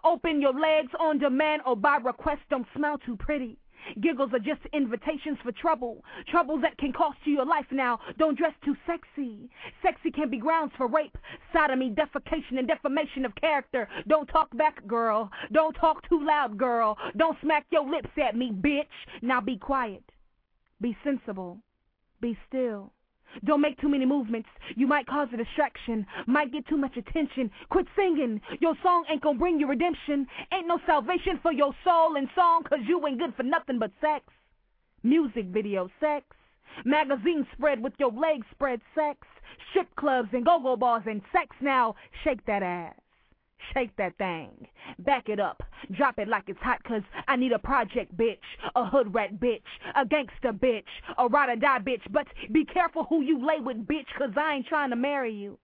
Open 0.03 0.41
your 0.41 0.53
legs 0.59 0.91
on 0.99 1.19
demand 1.19 1.61
or 1.65 1.75
by 1.75 1.97
request. 1.97 2.41
Don't 2.49 2.67
smell 2.75 2.97
too 2.97 3.15
pretty. 3.15 3.57
Giggles 4.01 4.31
are 4.33 4.39
just 4.39 4.61
invitations 4.73 5.37
for 5.43 5.51
trouble. 5.51 6.03
Troubles 6.27 6.61
that 6.61 6.77
can 6.77 6.93
cost 6.93 7.17
you 7.25 7.33
your 7.33 7.45
life 7.45 7.65
now. 7.71 7.99
Don't 8.17 8.37
dress 8.37 8.53
too 8.63 8.75
sexy. 8.85 9.49
Sexy 9.81 10.11
can 10.11 10.29
be 10.29 10.37
grounds 10.37 10.73
for 10.77 10.87
rape, 10.87 11.17
sodomy, 11.53 11.91
defecation, 11.91 12.57
and 12.57 12.67
defamation 12.67 13.25
of 13.25 13.35
character. 13.35 13.87
Don't 14.07 14.27
talk 14.27 14.55
back, 14.57 14.85
girl. 14.87 15.29
Don't 15.51 15.73
talk 15.73 16.07
too 16.07 16.23
loud, 16.25 16.57
girl. 16.57 16.97
Don't 17.17 17.37
smack 17.41 17.65
your 17.71 17.89
lips 17.89 18.09
at 18.21 18.35
me, 18.35 18.51
bitch. 18.51 18.85
Now 19.21 19.41
be 19.41 19.57
quiet. 19.57 20.03
Be 20.79 20.97
sensible. 21.03 21.59
Be 22.21 22.37
still. 22.47 22.91
Don't 23.43 23.61
make 23.61 23.79
too 23.79 23.89
many 23.89 24.05
movements. 24.05 24.49
You 24.75 24.87
might 24.87 25.07
cause 25.07 25.29
a 25.33 25.37
distraction. 25.37 26.05
Might 26.27 26.51
get 26.51 26.67
too 26.67 26.77
much 26.77 26.97
attention. 26.97 27.51
Quit 27.69 27.87
singing. 27.95 28.41
Your 28.59 28.75
song 28.83 29.05
ain't 29.09 29.21
gonna 29.21 29.39
bring 29.39 29.59
you 29.59 29.67
redemption. 29.67 30.27
Ain't 30.53 30.67
no 30.67 30.79
salvation 30.85 31.39
for 31.41 31.51
your 31.51 31.73
soul 31.83 32.15
and 32.15 32.27
song, 32.35 32.63
cause 32.63 32.79
you 32.87 33.05
ain't 33.07 33.19
good 33.19 33.35
for 33.35 33.43
nothing 33.43 33.79
but 33.79 33.91
sex. 34.01 34.25
Music 35.03 35.45
video 35.45 35.89
sex. 35.99 36.25
Magazine 36.85 37.45
spread 37.53 37.81
with 37.81 37.93
your 37.99 38.11
legs 38.11 38.45
spread 38.51 38.81
sex. 38.95 39.19
Strip 39.69 39.93
clubs 39.95 40.29
and 40.33 40.45
go-go 40.45 40.75
bars 40.75 41.03
and 41.05 41.21
sex 41.31 41.55
now. 41.61 41.95
Shake 42.23 42.45
that 42.45 42.63
ass. 42.63 42.95
Shake 43.73 43.95
that 43.97 44.17
thing. 44.17 44.67
Back 44.99 45.29
it 45.29 45.39
up. 45.39 45.63
Drop 45.91 46.19
it 46.19 46.27
like 46.27 46.43
it's 46.47 46.59
hot, 46.59 46.83
cause 46.83 47.03
I 47.27 47.35
need 47.35 47.51
a 47.51 47.59
project 47.59 48.15
bitch, 48.15 48.37
a 48.75 48.85
hood 48.85 49.13
rat 49.13 49.39
bitch, 49.39 49.61
a 49.95 50.05
gangster 50.05 50.53
bitch, 50.53 50.83
a 51.17 51.27
ride 51.27 51.49
or 51.49 51.55
die 51.55 51.79
bitch. 51.79 52.01
But 52.11 52.27
be 52.51 52.65
careful 52.65 53.05
who 53.05 53.21
you 53.21 53.45
lay 53.45 53.59
with, 53.59 53.87
bitch, 53.87 54.07
cause 54.17 54.31
I 54.35 54.55
ain't 54.55 54.67
trying 54.67 54.89
to 54.89 54.95
marry 54.95 55.33
you. 55.33 55.57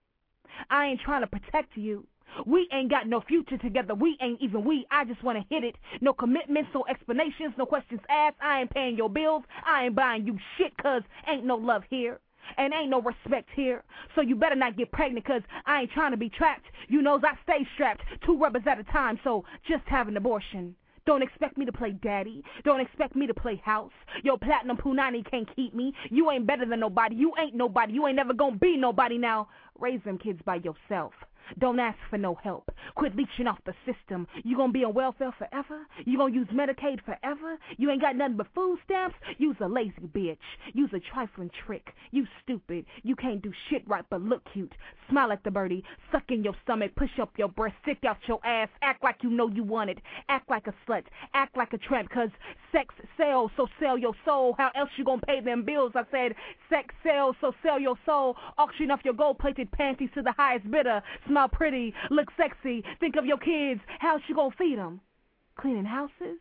I 0.70 0.88
ain't 0.88 1.02
trying 1.02 1.22
to 1.22 1.28
protect 1.28 1.76
you. 1.76 2.08
We 2.46 2.68
ain't 2.72 2.90
got 2.90 3.08
no 3.08 3.22
future 3.22 3.58
together. 3.58 3.96
We 3.96 4.18
ain't 4.22 4.42
even 4.42 4.64
we. 4.64 4.86
I 4.92 5.06
just 5.06 5.24
want 5.24 5.38
to 5.38 5.46
hit 5.54 5.64
it. 5.64 5.76
No 6.02 6.14
commitments, 6.14 6.70
no 6.74 6.86
explanations, 6.90 7.54
no 7.58 7.66
questions 7.66 8.02
asked. 8.10 8.38
I 8.42 8.62
ain't 8.62 8.74
paying 8.74 8.98
your 8.98 9.10
bills. 9.10 9.44
I 9.66 9.86
ain't 9.86 9.96
buying 9.96 10.26
you 10.26 10.38
shit, 10.58 10.78
cause 10.78 11.04
ain't 11.28 11.46
no 11.46 11.56
love 11.56 11.84
here 11.90 12.20
and 12.58 12.74
ain't 12.74 12.90
no 12.90 13.02
respect 13.02 13.50
here. 13.56 13.84
So 14.16 14.22
you 14.22 14.36
better 14.36 14.56
not 14.56 14.78
get 14.78 14.92
pregnant 14.92 15.26
because 15.26 15.42
I 15.66 15.82
ain't 15.82 15.92
trying 15.92 16.12
to 16.12 16.18
be 16.18 16.30
trapped. 16.30 16.66
You 16.88 17.02
knows 17.02 17.22
I 17.24 17.34
stay 17.44 17.68
strapped, 17.74 18.02
two 18.26 18.38
rubbers 18.38 18.64
at 18.70 18.80
a 18.80 18.84
time, 18.86 19.20
so 19.24 19.44
just 19.68 19.84
have 19.88 20.08
an 20.08 20.18
abortion. 20.18 20.76
Don't 21.06 21.22
expect 21.22 21.58
me 21.58 21.66
to 21.66 21.72
play 21.72 21.92
daddy. 21.92 22.44
Don't 22.66 22.82
expect 22.82 23.16
me 23.16 23.28
to 23.28 23.34
play 23.34 23.62
house. 23.64 23.94
Yo, 24.24 24.36
Platinum 24.36 24.76
Punani 24.76 25.30
can't 25.30 25.48
keep 25.56 25.74
me. 25.74 25.94
You 26.10 26.30
ain't 26.30 26.46
better 26.46 26.66
than 26.66 26.82
nobody. 26.82 27.16
You 27.16 27.32
ain't 27.40 27.56
nobody. 27.56 27.94
You 27.94 28.08
ain't 28.08 28.18
never 28.18 28.34
gonna 28.34 28.58
be 28.58 28.76
nobody 28.76 29.18
now. 29.18 29.48
Raise 29.80 30.02
them 30.04 30.18
kids 30.18 30.42
by 30.44 30.56
yourself. 30.56 31.14
Don't 31.60 31.80
ask 31.80 31.98
for 32.10 32.18
no 32.18 32.36
help. 32.36 32.70
Quit 32.96 33.16
leeching 33.16 33.48
off 33.48 33.60
the 33.66 33.74
system. 33.86 34.28
You 34.44 34.58
gonna 34.58 34.72
be 34.72 34.84
on 34.84 34.94
welfare 34.94 35.34
forever? 35.38 35.86
You 36.06 36.18
gonna 36.18 36.34
use 36.34 36.48
Medicaid 36.54 37.04
forever? 37.04 37.58
You 37.78 37.90
ain't 37.92 38.02
got 38.02 38.16
nothing 38.16 38.38
but 38.38 38.48
food 38.54 38.80
stamps? 38.86 39.16
Use 39.38 39.56
a 39.62 39.68
lazy 39.68 40.08
bitch. 40.14 40.38
Use 40.74 40.90
a 40.94 41.00
trifling 41.00 41.52
trick. 41.66 41.94
You 42.12 42.26
stupid. 42.44 42.86
You 43.04 43.16
can't 43.16 43.42
do 43.42 43.52
shit 43.70 43.88
right 43.88 44.06
but 44.10 44.22
look 44.22 44.42
cute. 44.54 44.74
Smile 45.10 45.32
at 45.32 45.44
the 45.44 45.52
birdie. 45.52 45.84
Suck 46.12 46.24
in 46.30 46.44
your 46.44 46.56
stomach. 46.64 46.92
Push 46.96 47.20
up 47.22 47.32
your 47.38 47.50
breast. 47.50 47.76
Stick 47.84 48.00
out 48.06 48.18
your 48.28 48.46
ass. 48.46 48.70
Act 48.82 49.04
like 49.04 49.18
you 49.22 49.30
know 49.30 49.48
you 49.50 49.64
want 49.64 49.90
it. 49.90 50.00
Act 50.30 50.50
like 50.50 50.68
a 50.68 50.74
slut. 50.88 51.04
Act 51.34 51.56
like 51.56 51.74
a 51.74 51.78
tramp. 51.78 52.10
Cause 52.10 52.30
sex 52.72 52.94
sells, 53.16 53.52
so 53.56 53.68
sell 53.80 53.98
your 53.98 54.14
soul. 54.26 54.56
How 54.58 54.72
else 54.76 54.90
you 54.98 55.04
gonna 55.06 55.22
pay 55.22 55.40
them 55.42 55.64
bills? 55.64 55.94
I 55.96 56.04
said 56.12 56.34
sex 56.70 56.94
sells, 57.04 57.36
so 57.42 57.54
sell 57.64 57.80
your 57.80 57.96
soul. 58.06 58.36
Auction 58.58 58.92
off 58.92 59.00
your 59.04 59.14
gold-plated 59.14 59.72
panties 59.72 60.10
to 60.16 60.22
the 60.22 60.34
highest 60.34 60.70
bidder. 60.70 61.02
Smile 61.28 61.37
pretty, 61.52 61.94
look 62.10 62.30
sexy. 62.36 62.84
Think 63.00 63.16
of 63.18 63.26
your 63.26 63.38
kids. 63.38 63.82
How's 64.00 64.22
she 64.26 64.34
gonna 64.34 64.56
feed 64.58 64.80
them? 64.80 65.02
Cleaning 65.60 65.86
houses? 65.86 66.40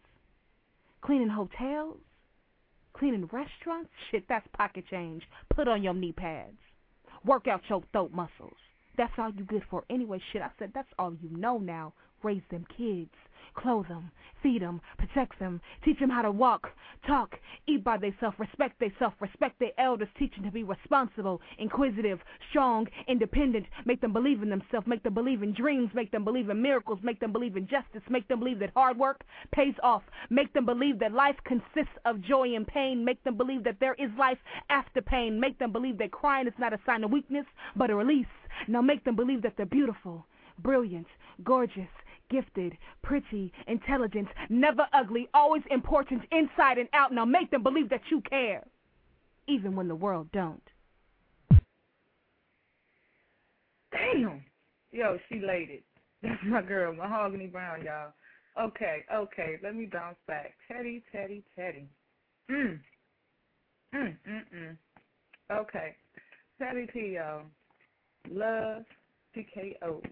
Cleaning 1.02 1.28
hotels? 1.28 1.98
Cleaning 2.94 3.28
restaurants? 3.30 3.90
Shit, 4.10 4.24
that's 4.28 4.46
pocket 4.54 4.84
change. 4.90 5.22
Put 5.54 5.68
on 5.68 5.82
your 5.82 5.92
knee 5.92 6.12
pads. 6.12 6.56
Work 7.24 7.46
out 7.48 7.60
your 7.68 7.82
throat 7.92 8.12
muscles. 8.12 8.56
That's 8.96 9.12
all 9.18 9.30
you 9.30 9.44
good 9.44 9.64
for 9.68 9.84
anyway. 9.90 10.20
Shit, 10.32 10.42
I 10.42 10.50
said 10.58 10.70
that's 10.74 10.88
all 10.98 11.12
you 11.20 11.28
know 11.36 11.58
now. 11.58 11.92
Raise 12.22 12.42
them 12.50 12.64
kids. 12.76 13.10
Clothe 13.56 13.88
them, 13.88 14.10
feed 14.42 14.60
them, 14.60 14.80
protect 14.98 15.38
them, 15.38 15.60
teach 15.82 15.98
them 15.98 16.10
how 16.10 16.22
to 16.22 16.30
walk, 16.30 16.68
talk, 17.06 17.38
eat 17.66 17.82
by 17.82 17.96
themselves, 17.96 18.38
respect 18.38 18.78
themselves, 18.78 19.16
respect 19.18 19.58
their 19.58 19.72
elders, 19.78 20.08
teach 20.18 20.34
them 20.34 20.44
to 20.44 20.50
be 20.50 20.62
responsible, 20.62 21.40
inquisitive, 21.58 22.20
strong, 22.50 22.86
independent, 23.08 23.66
make 23.86 24.00
them 24.00 24.12
believe 24.12 24.42
in 24.42 24.50
themselves, 24.50 24.86
make 24.86 25.02
them 25.02 25.14
believe 25.14 25.42
in 25.42 25.54
dreams, 25.54 25.90
make 25.94 26.10
them 26.10 26.22
believe 26.22 26.50
in 26.50 26.60
miracles, 26.60 26.98
make 27.02 27.18
them 27.18 27.32
believe 27.32 27.56
in 27.56 27.66
justice, 27.66 28.02
make 28.10 28.28
them 28.28 28.38
believe 28.38 28.58
that 28.58 28.70
hard 28.76 28.98
work 28.98 29.24
pays 29.52 29.74
off, 29.82 30.02
make 30.28 30.52
them 30.52 30.66
believe 30.66 30.98
that 30.98 31.12
life 31.12 31.36
consists 31.44 31.96
of 32.04 32.20
joy 32.20 32.54
and 32.54 32.66
pain, 32.66 33.04
make 33.04 33.22
them 33.24 33.36
believe 33.36 33.64
that 33.64 33.80
there 33.80 33.94
is 33.94 34.10
life 34.18 34.38
after 34.68 35.00
pain, 35.00 35.40
make 35.40 35.58
them 35.58 35.72
believe 35.72 35.96
that 35.96 36.10
crying 36.10 36.46
is 36.46 36.54
not 36.58 36.74
a 36.74 36.80
sign 36.84 37.04
of 37.04 37.10
weakness, 37.10 37.46
but 37.74 37.90
a 37.90 37.96
release. 37.96 38.26
Now 38.68 38.82
make 38.82 39.02
them 39.04 39.16
believe 39.16 39.42
that 39.42 39.54
they're 39.56 39.66
beautiful, 39.66 40.26
brilliant, 40.58 41.06
gorgeous, 41.42 41.88
gifted, 42.30 42.76
pretty, 43.02 43.52
intelligent, 43.66 44.28
never 44.48 44.86
ugly, 44.92 45.28
always 45.34 45.62
important 45.70 46.22
inside 46.32 46.78
and 46.78 46.88
out. 46.92 47.12
Now 47.12 47.24
make 47.24 47.50
them 47.50 47.62
believe 47.62 47.88
that 47.90 48.02
you 48.10 48.20
care, 48.28 48.64
even 49.46 49.76
when 49.76 49.88
the 49.88 49.94
world 49.94 50.28
don't. 50.32 50.62
Damn. 53.92 54.44
Yo, 54.92 55.18
she 55.28 55.40
laid 55.40 55.70
it. 55.70 55.84
That's 56.22 56.40
my 56.44 56.62
girl, 56.62 56.94
Mahogany 56.94 57.46
Brown, 57.46 57.84
y'all. 57.84 58.12
Okay, 58.58 59.04
okay, 59.14 59.56
let 59.62 59.76
me 59.76 59.86
bounce 59.86 60.16
back. 60.26 60.54
Teddy, 60.66 61.02
Teddy, 61.12 61.42
Teddy. 61.54 61.86
Mm. 62.50 62.78
Mm, 63.94 64.16
mm, 64.28 64.42
mm. 64.54 64.76
Okay. 65.52 65.94
Teddy 66.58 66.86
T, 66.92 67.14
y'all. 67.14 67.42
Love 68.30 68.84
TKO. 69.36 70.02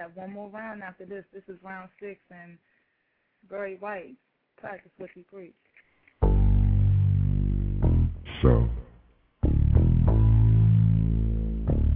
have 0.00 0.16
one 0.16 0.32
more 0.32 0.48
round 0.48 0.82
after 0.82 1.04
this. 1.04 1.24
This 1.32 1.42
is 1.48 1.58
round 1.62 1.90
six, 2.00 2.20
and 2.30 2.56
Barry 3.50 3.76
White, 3.78 4.14
practice 4.56 4.90
what 4.96 5.10
you 5.14 5.24
preach. 5.30 5.54
So, 8.42 8.68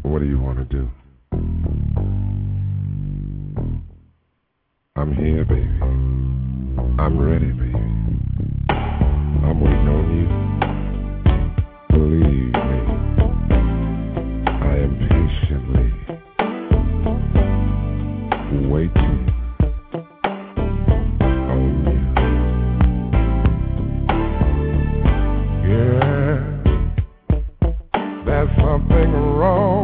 what 0.03 0.19
do 0.19 0.27
you 0.27 0.39
want 0.39 0.59
to 0.59 0.65
do? 0.65 0.91
I'm 4.97 5.15
here, 5.15 5.45
baby. 5.47 5.63
I'm 6.99 7.19
ready, 7.19 7.53
baby. 7.53 7.75
I'm 8.69 9.61
waiting. 9.61 9.84
way 18.75 18.89
too. 18.89 18.93
Oh, 19.95 21.65
yeah. 25.63 26.39
There's 28.27 28.53
something 28.57 29.13
wrong. 29.13 29.84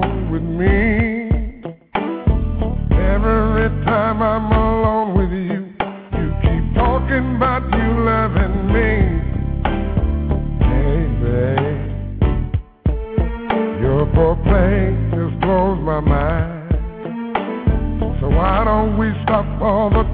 all 19.71 19.89
the 19.89 20.10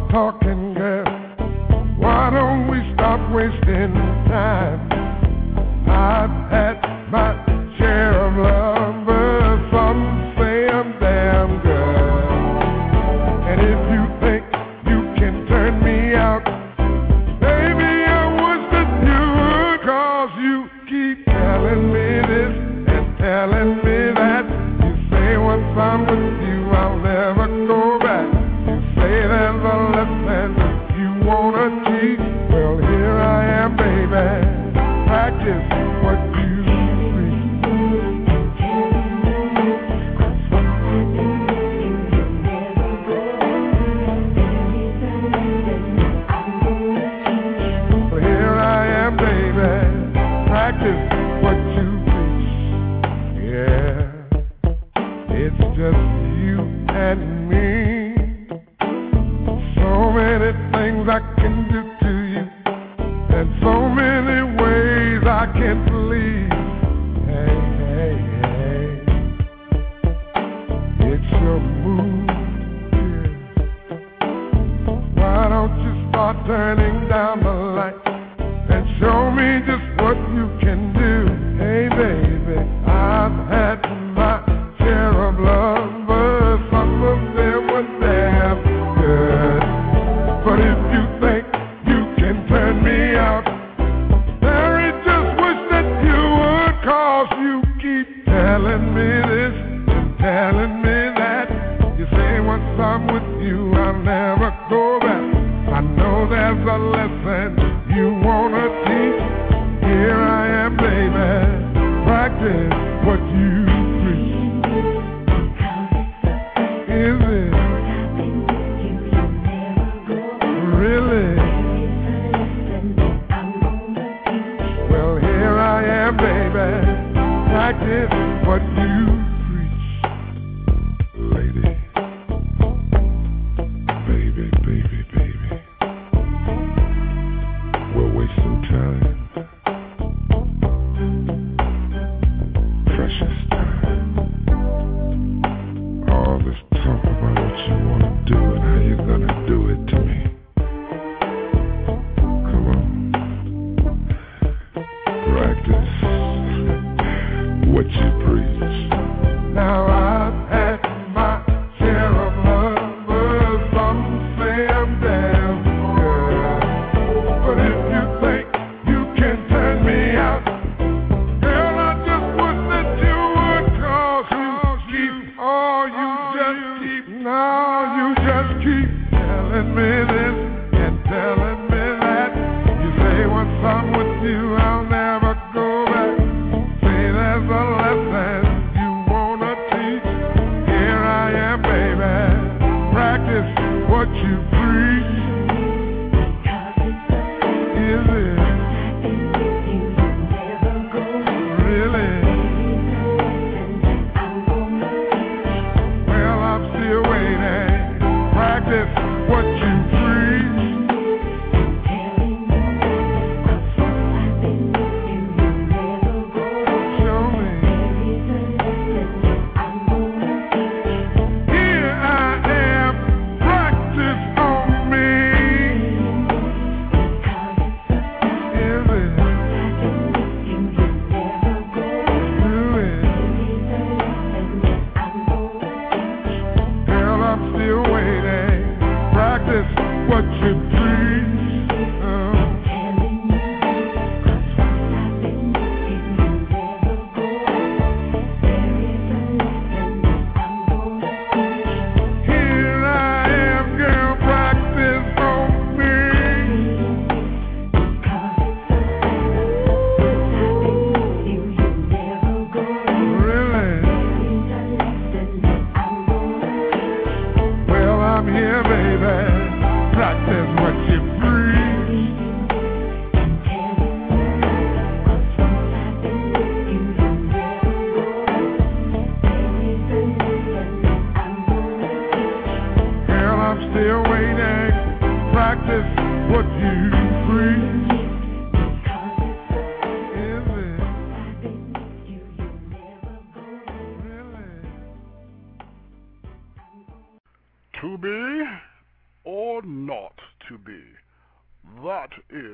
Why 75.15 75.49
don't 75.49 75.77
you 75.81 76.09
start 76.11 76.37
turning 76.47 77.09
down 77.09 77.45
the 77.45 77.56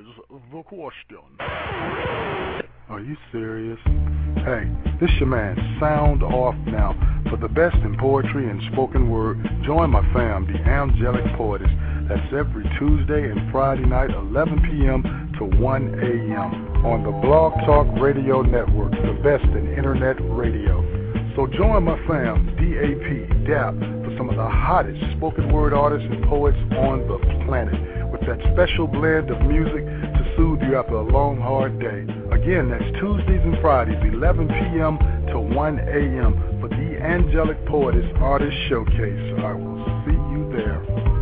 is 0.03 0.41
the 0.53 0.63
question. 0.63 1.19
Are 1.41 3.01
you 3.01 3.17
serious? 3.31 3.79
Hey, 4.45 4.71
this 5.01 5.11
your 5.19 5.29
man, 5.29 5.79
Sound 5.81 6.23
Off 6.23 6.55
Now. 6.67 6.95
For 7.31 7.37
the 7.37 7.49
best 7.49 7.77
in 7.77 7.97
poetry 7.99 8.51
and 8.51 8.61
spoken 8.73 9.11
word, 9.11 9.39
join 9.65 9.91
my 9.91 10.03
fam, 10.13 10.47
the 10.47 10.59
Angelic 10.59 11.25
Poetess. 11.37 11.71
That's 12.09 12.33
every 12.35 12.65
Tuesday 12.79 13.31
and 13.31 13.51
Friday 13.53 13.85
night, 13.85 14.11
11 14.11 14.63
p.m. 14.63 15.33
to 15.39 15.45
1 15.45 15.95
a.m. 16.01 16.85
on 16.85 17.05
the 17.05 17.13
Blog 17.25 17.53
Talk 17.65 17.87
Radio 18.01 18.43
Network, 18.43 18.93
the 18.93 19.19
best 19.23 19.45
in 19.45 19.73
internet 19.75 20.17
radio. 20.21 20.83
So 21.37 21.47
join 21.47 21.85
my 21.85 21.97
fam, 22.07 22.47
DAP, 22.57 23.47
DAP, 23.47 23.75
for 24.05 24.15
some 24.19 24.29
of 24.29 24.37
the 24.37 24.49
hottest 24.49 25.01
spoken 25.17 25.51
word 25.53 25.73
artists 25.73 26.07
and 26.11 26.25
poets 26.25 26.59
on 26.77 27.07
the 27.09 27.19
planet, 27.47 27.73
with 28.13 28.21
that 28.27 28.39
special 28.53 28.87
blend 28.87 29.31
of 29.31 29.41
music 29.49 29.83
soothe 30.37 30.63
you 30.63 30.77
after 30.77 30.95
a 30.95 31.03
long, 31.03 31.41
hard 31.41 31.79
day. 31.79 32.03
Again, 32.31 32.71
that's 32.71 32.85
Tuesdays 33.01 33.41
and 33.43 33.61
Fridays, 33.61 34.01
11 34.13 34.49
p.m. 34.49 34.99
to 35.29 35.41
1 35.41 35.79
a.m. 35.79 36.61
for 36.61 36.69
the 36.69 36.99
Angelic 37.01 37.65
Poetess 37.67 38.11
Artist 38.17 38.57
Showcase. 38.69 39.39
I 39.43 39.53
will 39.53 39.85
see 40.07 40.13
you 40.13 40.53
there. 40.53 41.13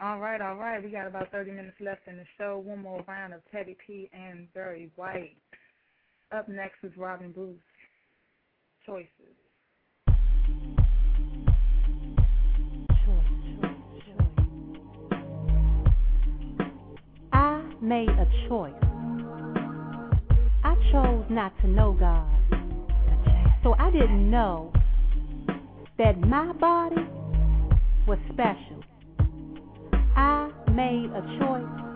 All 0.00 0.20
right, 0.20 0.40
all 0.40 0.56
right. 0.56 0.82
We 0.82 0.90
got 0.90 1.06
about 1.06 1.30
30 1.32 1.50
minutes 1.50 1.76
left 1.80 2.06
in 2.06 2.16
the 2.16 2.24
show. 2.38 2.58
One 2.64 2.82
more 2.82 3.02
round 3.08 3.34
of 3.34 3.40
Teddy 3.50 3.76
P 3.84 4.08
and 4.12 4.52
Barry 4.54 4.90
White. 4.94 5.36
Up 6.30 6.48
next 6.48 6.76
is 6.82 6.92
Robin 6.96 7.32
Bruce. 7.32 7.56
Choices. 8.84 9.36
Made 17.80 18.08
a 18.08 18.26
choice. 18.48 18.72
I 20.64 20.74
chose 20.90 21.24
not 21.30 21.52
to 21.60 21.68
know 21.68 21.92
God. 21.92 22.30
So 23.62 23.74
I 23.78 23.90
didn't 23.90 24.30
know 24.30 24.72
that 25.98 26.18
my 26.20 26.52
body 26.52 27.06
was 28.06 28.18
special. 28.32 28.82
I 30.16 30.50
made 30.72 31.10
a 31.10 31.22
choice 31.38 31.86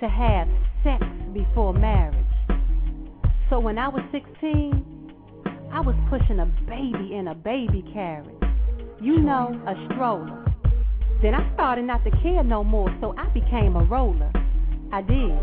to 0.00 0.08
have 0.08 0.48
sex 0.82 1.04
before 1.34 1.74
marriage. 1.74 2.16
So 3.50 3.58
when 3.60 3.78
I 3.78 3.88
was 3.88 4.02
16, 4.12 5.12
I 5.72 5.80
was 5.80 5.94
pushing 6.08 6.40
a 6.40 6.46
baby 6.68 7.14
in 7.14 7.28
a 7.28 7.34
baby 7.34 7.84
carriage. 7.92 8.34
You 9.00 9.20
know, 9.20 9.60
a 9.66 9.92
stroller. 9.92 10.49
Then 11.22 11.34
I 11.34 11.52
started 11.52 11.84
not 11.84 12.02
to 12.04 12.10
care 12.22 12.42
no 12.42 12.64
more, 12.64 12.88
so 13.00 13.14
I 13.18 13.28
became 13.28 13.76
a 13.76 13.84
roller. 13.84 14.32
I 14.90 15.02
did. 15.02 15.36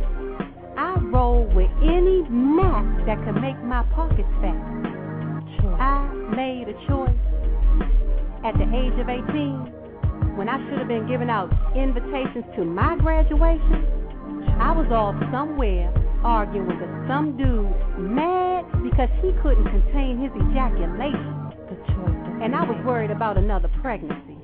I 0.76 0.98
rolled 1.02 1.54
with 1.56 1.70
any 1.82 2.24
mat 2.30 3.06
that 3.06 3.18
could 3.26 3.40
make 3.42 3.58
my 3.64 3.84
pockets 3.94 4.30
fat. 4.42 4.58
I 5.80 6.10
made 6.36 6.68
a 6.68 6.74
choice 6.88 7.14
at 8.44 8.58
the 8.58 8.66
age 8.74 8.98
of 8.98 9.08
18 9.08 10.36
when 10.38 10.50
I 10.50 10.58
should 10.68 10.80
have 10.80 10.88
been 10.88 11.08
giving 11.08 11.30
out 11.30 11.54
invitations 11.76 12.46
to 12.56 12.66
my 12.66 12.98
graduation. 12.98 13.86
I 14.60 14.72
was 14.72 14.90
off 14.92 15.16
somewhere 15.32 15.94
arguing 16.24 16.68
with 16.68 17.08
some 17.08 17.38
dude 17.38 17.70
mad 18.02 18.66
because 18.82 19.10
he 19.22 19.32
couldn't 19.42 19.66
contain 19.66 20.18
his 20.18 20.32
ejaculation. 20.34 21.34
And 22.42 22.56
I 22.56 22.64
was 22.64 22.78
worried 22.86 23.12
about 23.12 23.38
another 23.38 23.70
pregnancy. 23.82 24.38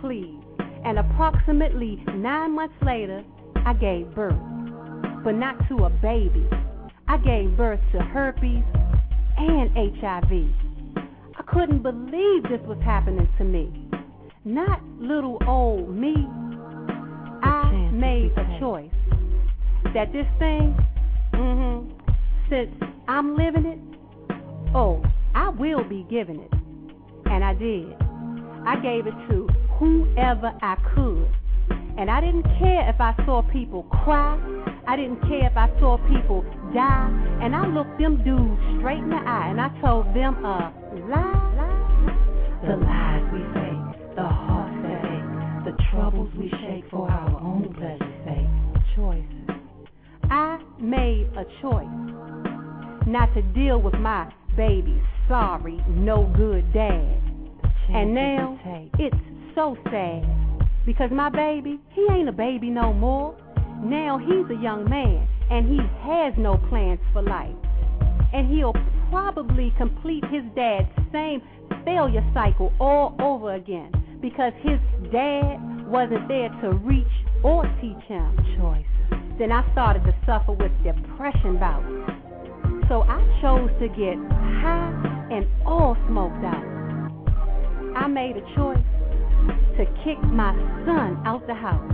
Please. 0.00 0.47
And 0.84 0.98
approximately 0.98 2.02
nine 2.14 2.54
months 2.54 2.74
later, 2.82 3.24
I 3.64 3.74
gave 3.74 4.14
birth. 4.14 4.38
But 5.24 5.32
not 5.32 5.56
to 5.68 5.84
a 5.84 5.90
baby. 5.90 6.48
I 7.08 7.16
gave 7.18 7.56
birth 7.56 7.80
to 7.92 8.00
herpes 8.00 8.62
and 9.36 9.70
HIV. 10.00 10.32
I 11.36 11.42
couldn't 11.46 11.82
believe 11.82 12.42
this 12.44 12.60
was 12.66 12.78
happening 12.84 13.28
to 13.38 13.44
me. 13.44 13.88
Not 14.44 14.82
little 14.98 15.38
old 15.46 15.94
me. 15.94 16.14
I 17.42 17.90
made 17.92 18.32
a 18.36 18.58
choice 18.60 18.90
that 19.94 20.12
this 20.12 20.26
thing, 20.38 20.76
mm-hmm, 21.34 21.90
since 22.50 22.70
I'm 23.08 23.36
living 23.36 23.66
it, 23.66 23.78
oh, 24.74 25.02
I 25.34 25.48
will 25.50 25.84
be 25.84 26.06
giving 26.10 26.40
it. 26.40 26.52
And 27.26 27.44
I 27.44 27.54
did. 27.54 27.94
I 28.66 28.76
gave 28.82 29.06
it 29.06 29.14
to 29.30 29.48
whoever 29.78 30.52
I 30.62 30.76
could. 30.94 31.30
And 31.98 32.10
I 32.10 32.20
didn't 32.20 32.44
care 32.58 32.88
if 32.88 33.00
I 33.00 33.14
saw 33.26 33.42
people 33.42 33.82
cry. 34.04 34.38
I 34.86 34.96
didn't 34.96 35.20
care 35.22 35.46
if 35.46 35.56
I 35.56 35.68
saw 35.80 35.98
people 36.08 36.42
die. 36.72 37.10
And 37.42 37.54
I 37.54 37.66
looked 37.66 37.98
them 37.98 38.22
dudes 38.22 38.60
straight 38.78 38.98
in 38.98 39.10
the 39.10 39.16
eye 39.16 39.48
and 39.50 39.60
I 39.60 39.68
told 39.80 40.06
them 40.14 40.44
a 40.44 40.72
lie. 41.10 41.48
The 42.66 42.76
lies 42.76 43.22
we 43.32 43.40
fake, 43.54 44.14
the 44.16 44.26
hearts 44.26 44.74
that 44.82 45.04
ache, 45.04 45.64
the 45.64 45.82
troubles 45.90 46.30
we 46.36 46.50
shake 46.62 46.90
for 46.90 47.10
our 47.10 47.40
own 47.40 47.74
pleasure's 47.74 48.24
sake. 48.24 48.46
Choices. 48.96 49.48
I 50.30 50.58
made 50.80 51.30
a 51.36 51.44
choice 51.62 51.86
not 53.06 53.32
to 53.34 53.42
deal 53.42 53.80
with 53.80 53.94
my 53.94 54.32
baby's 54.56 55.02
sorry, 55.28 55.82
no 55.88 56.32
good 56.36 56.72
dad. 56.72 57.22
And 57.90 58.14
now 58.14 58.58
it's 58.98 59.16
so 59.58 59.76
sad 59.90 60.22
because 60.86 61.10
my 61.10 61.28
baby, 61.28 61.80
he 61.90 62.06
ain't 62.12 62.28
a 62.28 62.32
baby 62.32 62.70
no 62.70 62.92
more. 62.92 63.36
Now 63.82 64.16
he's 64.16 64.46
a 64.56 64.62
young 64.62 64.88
man 64.88 65.26
and 65.50 65.66
he 65.66 65.78
has 66.06 66.32
no 66.38 66.58
plans 66.68 67.00
for 67.12 67.22
life. 67.22 67.56
And 68.32 68.48
he'll 68.54 68.76
probably 69.10 69.74
complete 69.76 70.22
his 70.30 70.44
dad's 70.54 70.86
same 71.10 71.42
failure 71.84 72.24
cycle 72.32 72.72
all 72.78 73.16
over 73.18 73.54
again 73.54 73.90
because 74.22 74.52
his 74.62 74.78
dad 75.10 75.58
wasn't 75.88 76.28
there 76.28 76.50
to 76.62 76.74
reach 76.86 77.06
or 77.42 77.64
teach 77.80 78.04
him 78.06 78.36
choice. 78.60 78.86
Then 79.40 79.50
I 79.50 79.66
started 79.72 80.04
to 80.04 80.14
suffer 80.24 80.52
with 80.52 80.70
depression 80.84 81.58
bouts. 81.58 82.86
So 82.88 83.02
I 83.02 83.18
chose 83.42 83.70
to 83.80 83.88
get 83.88 84.14
high 84.62 85.28
and 85.32 85.48
all 85.66 85.96
smoked 86.06 86.44
out. 86.44 86.78
I 87.96 88.06
made 88.06 88.36
a 88.36 88.54
choice 88.54 88.78
to 89.76 89.84
kick 90.04 90.18
my 90.32 90.52
son 90.84 91.22
out 91.24 91.46
the 91.46 91.54
house. 91.54 91.90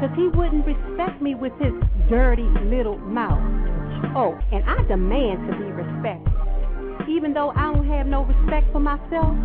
Cause 0.00 0.10
he 0.16 0.28
wouldn't 0.28 0.66
respect 0.66 1.22
me 1.22 1.34
with 1.34 1.52
his 1.60 1.72
dirty 2.10 2.48
little 2.64 2.98
mouth. 2.98 3.40
Oh, 4.16 4.36
and 4.50 4.64
I 4.68 4.82
demand 4.88 5.46
to 5.48 5.56
be 5.56 5.70
respected. 5.70 7.08
Even 7.08 7.32
though 7.32 7.50
I 7.50 7.72
don't 7.72 7.86
have 7.86 8.06
no 8.06 8.24
respect 8.24 8.70
for 8.72 8.80
myself, 8.80 9.36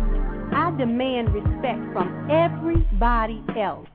I 0.52 0.74
demand 0.76 1.32
respect 1.32 1.80
from 1.92 2.28
everybody 2.30 3.42
else. 3.58 3.86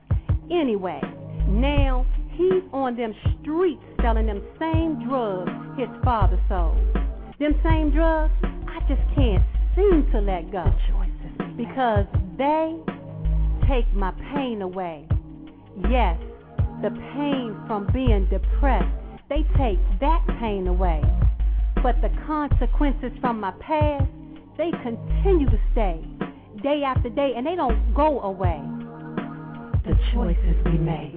Anyway, 0.50 1.00
now 1.48 2.06
he's 2.32 2.62
on 2.72 2.96
them 2.96 3.14
streets 3.40 3.82
selling 4.00 4.26
them 4.26 4.42
same 4.58 5.06
drugs 5.06 5.50
his 5.78 5.88
father 6.02 6.40
sold. 6.48 6.78
Them 7.38 7.58
same 7.62 7.90
drugs, 7.90 8.32
I 8.68 8.80
just 8.88 9.02
can't 9.14 9.44
seem 9.76 10.08
to 10.12 10.20
let 10.20 10.50
go. 10.50 10.64
Because 11.56 12.06
they 12.38 12.76
take 13.68 13.92
my 13.94 14.12
pain 14.34 14.62
away. 14.62 15.06
Yes, 15.90 16.18
the 16.82 16.90
pain 16.90 17.56
from 17.66 17.88
being 17.92 18.28
depressed, 18.30 18.94
they 19.28 19.42
take 19.56 19.78
that 20.00 20.24
pain 20.40 20.66
away. 20.66 21.02
But 21.82 22.00
the 22.00 22.10
consequences 22.26 23.12
from 23.20 23.40
my 23.40 23.52
past, 23.60 24.04
they 24.56 24.70
continue 24.82 25.48
to 25.50 25.58
stay 25.72 26.00
day 26.62 26.82
after 26.84 27.10
day 27.10 27.32
and 27.36 27.46
they 27.46 27.56
don't 27.56 27.94
go 27.94 28.20
away. 28.20 28.60
The 29.84 29.94
choices 30.14 30.56
we 30.64 30.78
made. 30.78 31.12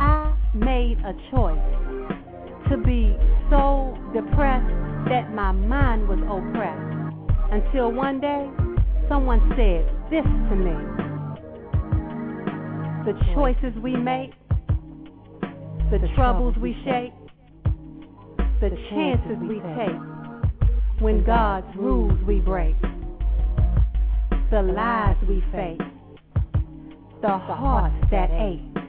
I 0.00 0.36
made 0.54 0.98
a 0.98 1.14
choice 1.30 1.58
to 2.70 2.76
be 2.76 3.16
so 3.50 3.96
depressed 4.12 4.68
that 5.08 5.32
my 5.34 5.52
mind 5.52 6.08
was 6.08 6.18
oppressed. 6.28 6.94
Until 7.52 7.92
one 7.92 8.20
day, 8.20 8.50
someone 9.08 9.40
said 9.56 9.88
this 10.14 10.22
to 10.22 10.54
me. 10.54 10.76
The 13.04 13.14
choices 13.34 13.76
we 13.82 13.96
make, 13.96 14.30
the 15.90 15.98
troubles 16.14 16.54
we 16.62 16.72
shake, 16.84 17.12
the 18.60 18.70
chances 18.90 19.36
we 19.42 19.56
take, 19.74 21.02
when 21.02 21.24
God's 21.24 21.66
rules 21.76 22.16
we 22.24 22.38
break, 22.38 22.76
the 24.52 24.62
lies 24.62 25.16
we 25.28 25.42
face, 25.50 25.80
the 27.20 27.36
hearts 27.36 27.96
that 28.12 28.30
ache, 28.30 28.84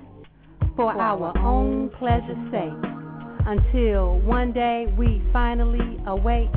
for 0.75 0.91
our 0.91 1.35
own 1.39 1.89
pleasure's 1.97 2.37
sake, 2.51 2.91
until 3.47 4.19
one 4.19 4.53
day 4.53 4.85
we 4.95 5.23
finally 5.33 5.97
awake, 6.05 6.49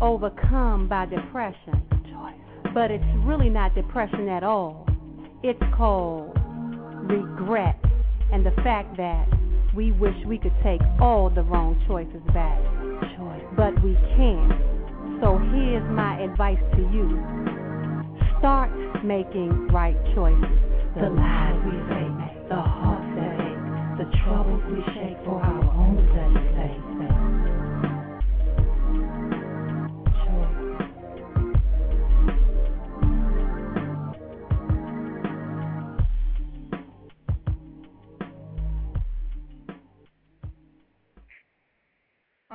overcome 0.00 0.86
by 0.86 1.04
depression. 1.06 1.95
But 2.76 2.90
it's 2.90 3.04
really 3.24 3.48
not 3.48 3.74
depression 3.74 4.28
at 4.28 4.44
all. 4.44 4.86
It's 5.42 5.58
called 5.74 6.36
regret 7.08 7.80
and 8.30 8.44
the 8.44 8.50
fact 8.62 8.98
that 8.98 9.26
we 9.74 9.92
wish 9.92 10.14
we 10.26 10.36
could 10.36 10.52
take 10.62 10.82
all 11.00 11.30
the 11.30 11.40
wrong 11.40 11.82
choices 11.88 12.20
back. 12.34 12.60
But 13.56 13.82
we 13.82 13.94
can't. 14.12 14.52
So 15.24 15.38
here's 15.56 15.88
my 15.88 16.20
advice 16.20 16.60
to 16.76 16.82
you. 16.92 17.16
Start 18.40 18.68
making 19.02 19.68
right 19.68 19.96
choices. 20.14 20.44
The 21.00 21.08
lies 21.08 21.56
we 21.64 21.80
the 22.50 22.60
hearts 22.60 23.08
that 23.16 23.40
ache, 23.40 24.04
the 24.04 24.16
troubles 24.20 24.62
we 24.68 24.84
shake 24.92 25.16
for 25.24 25.40
our 25.40 25.64
own 25.80 25.85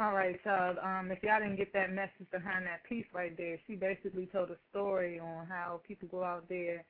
All 0.02 0.14
right, 0.14 0.36
so 0.44 0.50
um, 0.82 1.12
if 1.12 1.22
y'all 1.22 1.40
didn't 1.40 1.58
get 1.58 1.74
that 1.74 1.94
message 1.94 2.26
behind 2.32 2.66
that 2.66 2.84
piece 2.90 3.06
right 3.14 3.38
there, 3.38 3.60
she 3.68 3.76
basically 3.76 4.26
told 4.34 4.50
a 4.50 4.58
story 4.72 5.20
on 5.20 5.46
how 5.46 5.80
people 5.88 6.08
go 6.10 6.24
out 6.24 6.50
there 6.50 6.84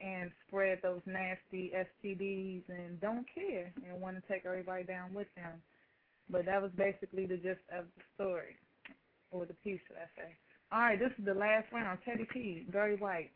and 0.00 0.30
spread 0.48 0.78
those 0.82 1.02
nasty 1.04 1.72
STDs 1.76 2.62
and 2.70 2.98
don't 3.02 3.26
care 3.34 3.70
and 3.86 4.00
want 4.00 4.16
to 4.16 4.22
take 4.32 4.46
everybody 4.46 4.82
down 4.82 5.12
with 5.12 5.26
them. 5.36 5.60
But 6.30 6.46
that 6.46 6.62
was 6.62 6.70
basically 6.74 7.26
the 7.26 7.36
gist 7.36 7.60
of 7.70 7.84
the 7.98 8.02
story, 8.14 8.56
or 9.30 9.44
the 9.44 9.52
piece, 9.62 9.80
should 9.86 9.98
I 9.98 10.08
say. 10.16 10.34
All 10.72 10.80
right, 10.80 10.98
this 10.98 11.12
is 11.18 11.24
the 11.26 11.34
last 11.34 11.70
round. 11.70 11.98
Teddy 12.02 12.26
P, 12.32 12.64
Barry 12.72 12.96
White. 12.96 13.32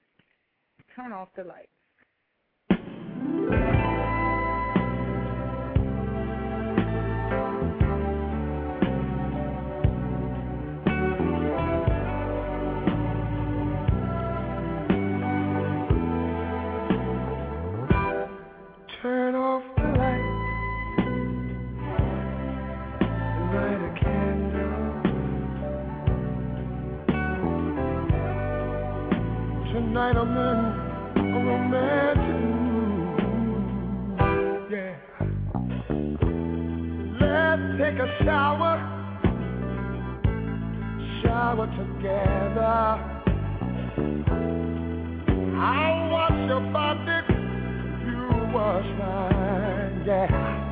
Turn 0.96 1.12
off 1.12 1.28
the 1.36 1.44
lights. 1.44 1.68
take 37.90 38.00
a 38.00 38.24
shower, 38.24 38.76
shower 41.22 41.66
together. 41.66 42.76
I'll 45.56 46.10
wash 46.10 46.48
your 46.48 46.60
body, 46.70 47.34
you 48.04 48.28
wash 48.52 48.84
mine, 48.98 50.04
yeah. 50.06 50.67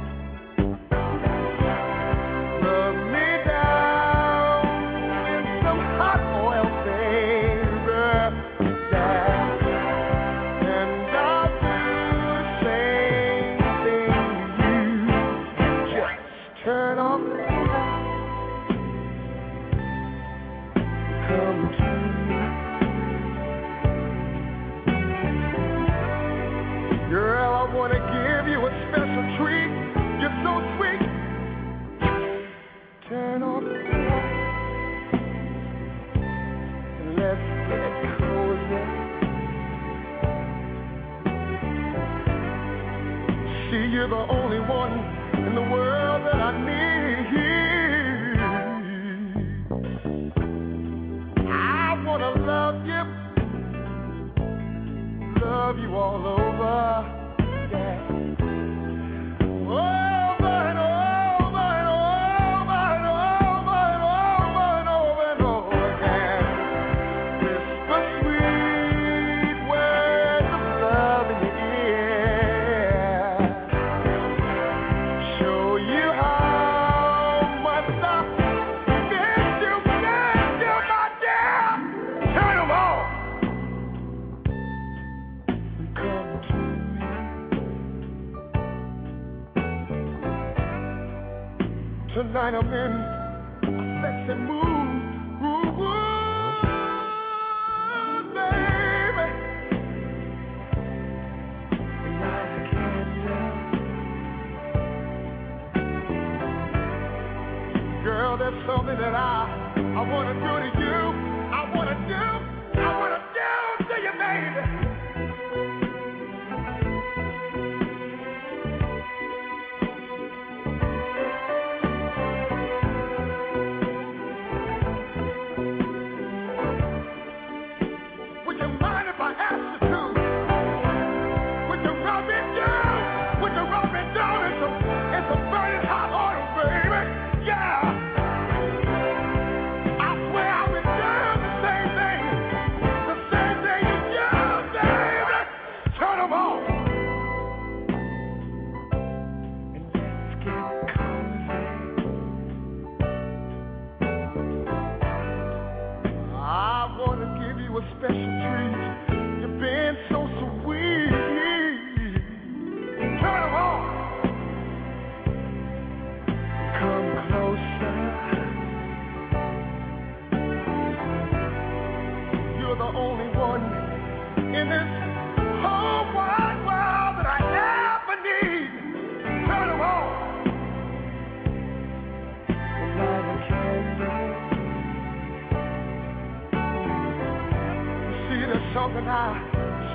You're 44.08 44.24
the 44.24 44.32
only 44.32 44.60
one 44.60 44.92
in 45.48 45.54
the 45.56 45.62
world 45.62 46.26
that 46.26 46.36
I 46.36 46.52
need. 46.64 47.26
I 51.48 52.04
wanna 52.06 52.30
love 52.46 52.86
you, 52.86 53.02
love 55.44 55.78
you 55.80 55.96
all 55.96 56.24
over. 56.24 57.15
designer 92.36 92.62
men, 92.68 92.92
sexy. 94.02 94.32
Ooh, 94.36 94.60
ooh, 95.40 96.20
baby. 98.36 99.28
And 102.04 102.20
I 102.22 102.28
can't 102.70 103.10
tell. 103.24 103.48
Girl, 108.04 108.32
That's 108.36 108.60
something 108.66 108.98
that 108.98 109.14
I 109.14 109.45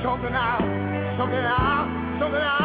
Something 0.03 0.33
out, 0.33 0.61
something 1.19 1.37
out, 1.37 2.17
something 2.19 2.41
out. 2.41 2.60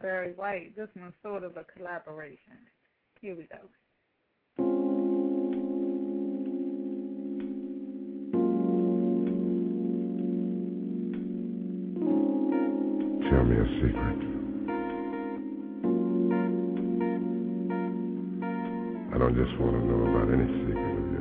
not 0.00 0.08
Barry 0.08 0.32
White. 0.34 0.76
This 0.76 0.88
one's 0.96 1.14
sort 1.22 1.44
of 1.44 1.56
a 1.56 1.64
collaboration. 1.76 2.38
Here 3.20 3.36
we 3.36 3.44
go. 3.44 3.58
Tell 13.30 13.44
me 13.44 13.56
a 13.56 13.64
secret. 13.80 14.20
I 19.12 19.18
don't 19.18 19.34
just 19.34 19.60
want 19.60 19.74
to 19.74 19.80
know 19.84 20.00
about 20.08 20.32
any 20.32 20.46
secret 20.66 20.98
of 20.98 21.12
yours. 21.12 21.19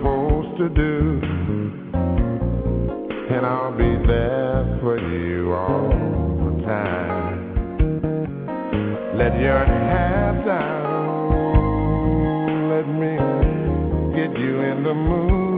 supposed 0.00 0.56
to 0.56 0.68
do. 0.70 1.20
And 3.30 3.44
I'll 3.44 3.76
be 3.76 3.96
there 4.06 4.78
for 4.80 4.98
you 4.98 5.52
all 5.52 5.90
the 5.90 6.62
time. 6.66 7.38
Let 9.14 9.38
your 9.38 9.64
hair 9.66 10.42
down. 10.46 11.50
Let 12.70 12.86
me 12.88 13.16
get 14.16 14.38
you 14.40 14.60
in 14.62 14.82
the 14.84 14.94
mood. 14.94 15.50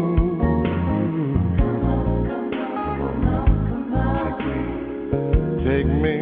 Take 4.25 4.39
me. 4.49 4.63
Take 5.65 5.87
me 5.87 6.22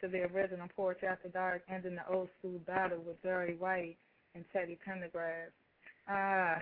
You're 0.00 0.10
tuned 0.10 0.22
into 0.22 0.32
the 0.32 0.38
original 0.38 0.68
Poetry 0.76 1.08
After 1.08 1.28
Dark, 1.28 1.62
ending 1.68 1.96
the 1.96 2.14
old 2.14 2.28
school 2.38 2.58
battle 2.66 2.98
with 3.06 3.20
Barry 3.22 3.56
White 3.56 3.96
and 4.34 4.44
Teddy 4.52 4.78
Pendergrass. 4.86 5.50
Uh, 6.08 6.60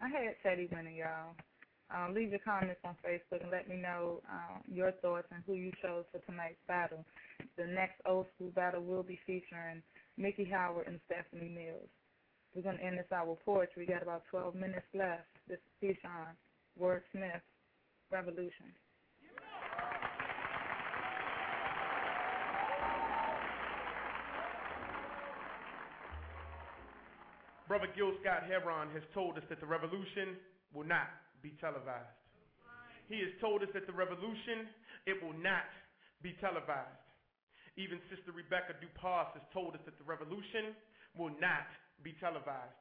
I 0.00 0.08
had 0.08 0.36
Teddy 0.42 0.68
winning, 0.72 0.96
y'all. 0.96 1.34
Um, 1.90 2.14
leave 2.14 2.30
your 2.30 2.40
comments 2.40 2.80
on 2.84 2.96
Facebook 3.04 3.40
and 3.42 3.50
let 3.50 3.68
me 3.68 3.76
know 3.76 4.20
uh, 4.30 4.58
your 4.70 4.92
thoughts 4.92 5.28
and 5.32 5.42
who 5.46 5.54
you 5.54 5.72
chose 5.82 6.04
for 6.12 6.18
tonight's 6.30 6.60
battle. 6.66 7.04
The 7.56 7.66
next 7.66 8.00
old 8.06 8.26
school 8.34 8.50
battle 8.54 8.82
will 8.82 9.02
be 9.02 9.18
featuring 9.26 9.82
Miki 10.16 10.44
Howard 10.44 10.86
and 10.86 11.00
Stephanie 11.06 11.48
Mills. 11.48 11.88
We're 12.54 12.62
going 12.62 12.78
to 12.78 12.84
end 12.84 12.98
this 12.98 13.06
hour 13.12 13.36
poetry. 13.44 13.86
We 13.86 13.92
got 13.92 14.02
about 14.02 14.24
12 14.30 14.54
minutes 14.54 14.86
left. 14.94 15.24
This 15.48 15.58
is 15.58 15.96
Keyshawn 16.04 16.36
Wordsmith, 16.80 17.40
Revolution. 18.12 18.72
Brother 27.68 27.92
Gil 27.92 28.16
Scott 28.24 28.48
Heron 28.48 28.88
has 28.96 29.04
told 29.12 29.36
us 29.36 29.44
that 29.52 29.60
the 29.60 29.68
revolution 29.68 30.40
will 30.72 30.88
not 30.88 31.12
be 31.44 31.52
televised. 31.60 32.16
He 33.12 33.20
has 33.20 33.28
told 33.44 33.60
us 33.60 33.68
that 33.76 33.84
the 33.84 33.92
revolution, 33.92 34.72
it 35.04 35.20
will 35.20 35.36
not 35.36 35.68
be 36.24 36.32
televised. 36.40 37.04
Even 37.76 38.00
Sister 38.08 38.32
Rebecca 38.32 38.72
Dupas 38.80 39.36
has 39.36 39.44
told 39.52 39.76
us 39.76 39.84
that 39.84 40.00
the 40.00 40.08
revolution 40.08 40.72
will 41.12 41.32
not 41.36 41.68
be 42.00 42.16
televised. 42.16 42.80